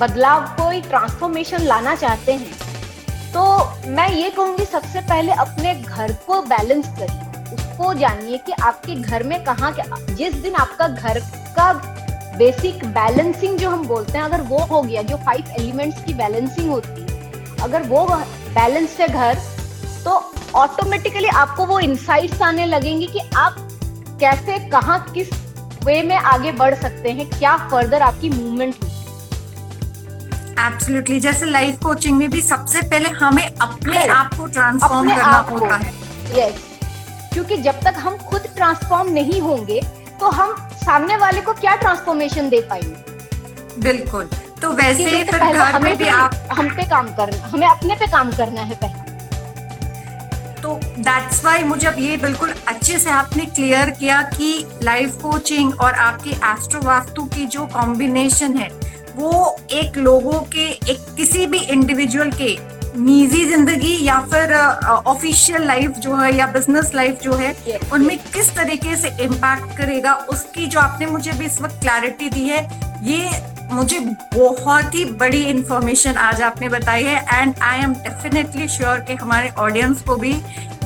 बदलाव 0.00 0.46
कोई 0.56 0.80
ट्रांसफॉर्मेशन 0.82 1.62
लाना 1.62 1.94
चाहते 1.94 2.32
हैं 2.32 2.60
तो 3.32 3.44
मैं 3.90 4.08
ये 4.10 4.30
कहूँगी 4.30 4.64
सबसे 4.64 5.00
पहले 5.00 5.32
अपने 5.32 5.74
घर 5.74 6.12
को 6.26 6.40
बैलेंस 6.42 6.86
करिए। 6.98 7.54
उसको 7.54 7.92
जानिए 7.94 8.38
कि 8.38 8.52
आपके 8.62 8.94
घर 8.94 9.22
में 9.22 9.42
कहाँ 9.44 9.72
जिस 10.10 10.34
दिन 10.34 10.54
आपका 10.54 10.88
घर 10.88 11.20
का 11.58 11.72
बेसिक 12.38 12.84
बैलेंसिंग 12.94 13.58
जो 13.58 13.70
हम 13.70 13.86
बोलते 13.88 14.18
हैं 14.18 14.24
अगर 14.24 14.40
वो 14.42 14.58
हो 14.66 14.82
गया 14.82 15.02
जो 15.02 15.16
फाइव 15.16 15.50
एलिमेंट्स 15.58 16.04
की 16.04 16.14
बैलेंसिंग 16.14 16.70
होती 16.70 17.00
है 17.00 17.11
अगर 17.62 17.82
वो 17.88 18.06
बैलेंस 18.06 18.96
है 19.00 19.08
घर 19.08 19.38
तो 20.04 20.12
ऑटोमेटिकली 20.54 21.28
आपको 21.36 21.66
वो 21.66 21.78
इंसाइट्स 21.80 22.42
आने 22.42 22.66
लगेंगे 22.66 23.06
कि 23.06 23.20
आप 23.36 23.56
कैसे 24.20 24.58
कहाँ 24.70 24.98
किस 25.14 25.28
वे 25.84 26.02
में 26.02 26.16
आगे 26.16 26.52
बढ़ 26.52 26.74
सकते 26.74 27.10
हैं 27.10 27.28
क्या 27.30 27.56
फर्दर 27.70 28.02
आपकी 28.02 28.28
मूवमेंट 28.30 28.74
होगी। 28.74 28.90
एब्सोल्युटली 30.62 31.20
जैसे 31.20 31.46
लाइफ 31.46 31.78
कोचिंग 31.82 32.16
में 32.18 32.28
भी 32.30 32.40
सबसे 32.42 32.82
पहले 32.82 33.08
हमें 33.20 33.46
अपने 33.46 34.04
आप 34.08 34.34
को 34.34 34.46
ट्रांसफॉर्म 34.46 35.10
करना 35.10 35.38
होता 35.50 35.76
है। 35.76 35.92
यस 36.38 36.60
क्योंकि 37.32 37.56
जब 37.58 37.80
तक 37.80 37.94
हम 37.98 38.16
खुद 38.28 38.46
ट्रांसफॉर्म 38.56 39.12
नहीं 39.12 39.40
होंगे 39.40 39.80
तो 40.20 40.30
हम 40.30 40.54
सामने 40.84 41.16
वाले 41.16 41.40
को 41.40 41.52
क्या 41.54 41.74
ट्रांसफॉर्मेशन 41.76 42.48
दे 42.48 42.60
पाएँगे? 42.70 43.80
बिल्कुल। 43.82 44.28
तो 44.62 44.72
वैसे 44.72 45.24
फिर 45.24 45.52
घर 45.52 45.78
में 45.82 45.96
भी 45.98 46.08
आप 46.08 46.34
हम 46.52 46.68
पे 46.76 46.88
काम 46.88 47.06
करना 47.16 47.46
हमें 47.46 47.66
अपने 47.66 47.94
पे 47.94 48.06
काम 48.10 48.30
करना 48.32 48.62
है 48.62 48.74
पहले। 48.82 49.10
तो 50.62 50.74
दैट्स 50.98 51.44
वाई 51.44 51.62
मुझे 51.64 51.86
अब 51.88 51.98
ये 51.98 52.16
बिल्कुल 52.16 52.52
अच्छे 52.68 52.98
से 52.98 53.10
आपने 53.10 53.44
क्लियर 53.46 53.90
किया 53.90 54.20
कि 54.28 54.66
लाइफ 54.82 55.14
कोचिंग 55.22 55.80
और 55.80 55.94
आपकी 56.00 56.30
एस्ट्रो 56.30 56.80
वास्तु 56.80 57.24
की 57.34 57.46
जो 57.46 57.66
कॉम्बिनेशन 57.72 58.56
है 58.56 58.68
वो 59.16 59.56
एक 59.72 59.96
लोगों 59.98 60.40
के 60.52 60.68
एक 60.92 61.04
किसी 61.16 61.46
भी 61.46 61.58
इंडिविजुअल 61.70 62.30
के 62.32 62.56
निजी 62.98 63.44
ज़िंदगी 63.46 63.96
या 64.06 64.20
फिर 64.32 64.54
ऑफिशियल 64.54 65.66
लाइफ 65.66 65.98
जो 65.98 66.16
है 66.16 66.34
या 66.36 66.46
बिज़नेस 66.52 66.94
लाइफ 66.94 67.22
जो 67.22 67.34
है 67.34 67.54
उनमें 67.92 68.18
किस 68.32 68.54
तरीके 68.56 68.96
से 68.96 69.08
इम्पैक्ट 69.24 69.76
करेगा 69.78 70.14
उसकी 70.30 70.66
जो 70.66 70.80
आपने 70.80 71.06
मुझे 71.06 71.32
भी 71.32 71.46
इस 71.46 71.60
वक्त 71.62 71.80
क्लैरिटी 71.80 72.28
दी 72.30 72.48
है 72.48 72.62
ये 73.04 73.30
मुझे 73.72 73.98
बहुत 74.34 74.94
ही 74.94 75.04
बड़ी 75.20 75.42
इंफॉर्मेशन 75.44 76.16
आज 76.18 76.40
आपने 76.42 76.68
बताई 76.68 77.04
है 77.04 77.40
and 77.40 77.54
I 77.62 77.78
am 77.80 77.94
definitely 77.96 78.68
sure 78.68 79.00
कि 79.00 79.14
हमारे 79.14 79.48
ऑडियंस 79.58 80.02
को 80.02 80.16
भी 80.16 80.32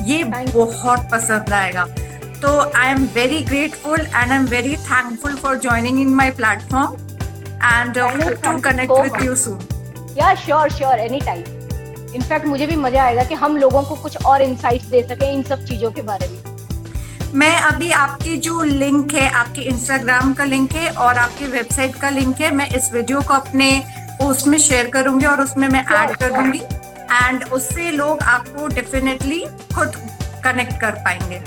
ये 0.05 0.23
बहुत 0.23 1.07
पसंद 1.11 1.53
आएगा। 1.53 1.85
तो 2.41 2.59
I 2.79 2.87
am 2.87 3.03
very 3.15 3.41
grateful 3.43 3.99
and 3.99 4.31
I 4.31 4.37
am 4.37 4.45
very 4.45 4.75
thankful 4.77 5.35
for 5.35 5.59
joining 5.59 5.99
in 6.01 6.13
my 6.15 6.31
platform 6.31 6.93
and 7.65 7.97
to 8.43 8.57
connect 8.61 8.91
with 8.91 9.23
you 9.25 9.35
soon 9.35 9.59
yeah 10.17 10.33
sure 10.35 10.69
sure 10.71 10.99
any 10.99 11.19
time 11.19 11.43
in fact 12.15 12.45
मुझे 12.45 12.67
भी 12.67 12.75
मज़ा 12.75 13.03
आएगा 13.03 13.23
कि 13.23 13.35
हम 13.35 13.57
लोगों 13.57 13.81
को 13.83 13.95
कुछ 13.95 14.25
और 14.25 14.41
इंसाइट्स 14.41 14.85
दे 14.85 15.01
सके 15.09 15.33
इन 15.33 15.43
सब 15.43 15.65
चीज़ों 15.65 15.91
के 15.91 16.01
बारे 16.01 16.27
में। 16.27 16.56
मैं 17.33 17.55
अभी 17.61 17.91
आपकी 17.91 18.37
जो 18.37 18.61
लिंक 18.63 19.13
है 19.13 19.29
आपके 19.29 19.61
इंस्टाग्राम 19.61 20.33
का 20.33 20.43
लिंक 20.43 20.71
है 20.71 20.89
और 20.89 21.17
आपकी 21.17 21.45
वेबसाइट 21.45 21.95
का 21.95 22.09
लिंक 22.09 22.41
है 22.41 22.51
मैं 22.55 22.67
इस 22.69 22.91
वीडियो 22.93 23.21
को 23.21 23.33
अपने 23.33 23.83
पोस्ट 24.19 24.47
में 24.47 24.57
शेयर 24.57 24.87
करूँगी 24.87 25.25
और 25.25 25.41
उसमें 25.41 25.67
मैं 25.67 25.83
ऐड 25.95 26.15
कर 26.15 26.31
दूँगी 26.31 26.59
एंड 27.23 27.43
उससे 27.43 27.91
लोग 27.91 28.21
आपको 28.23 28.67
डेफिनेटली 28.67 29.45
खुद 29.75 29.95
कनेक्ट 30.43 30.79
कर 30.81 30.91
पाएँगे। 30.91 31.39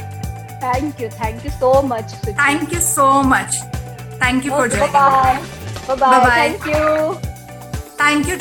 Thank 0.63 1.01
you 1.01 1.09
thank 1.09 1.47
you 1.47 1.53
so 1.53 1.83
much 1.83 2.15
thank 2.27 2.73
you 2.73 2.81
so 2.81 3.23
much 3.23 3.57
thank 4.23 4.47
you 4.47 4.51
for 4.51 4.69
joining 4.69 5.99
bye 6.01 6.21
bye 6.21 6.49
thank 6.49 6.67
you 6.67 7.15
thank 7.15 8.19
you 8.19 8.29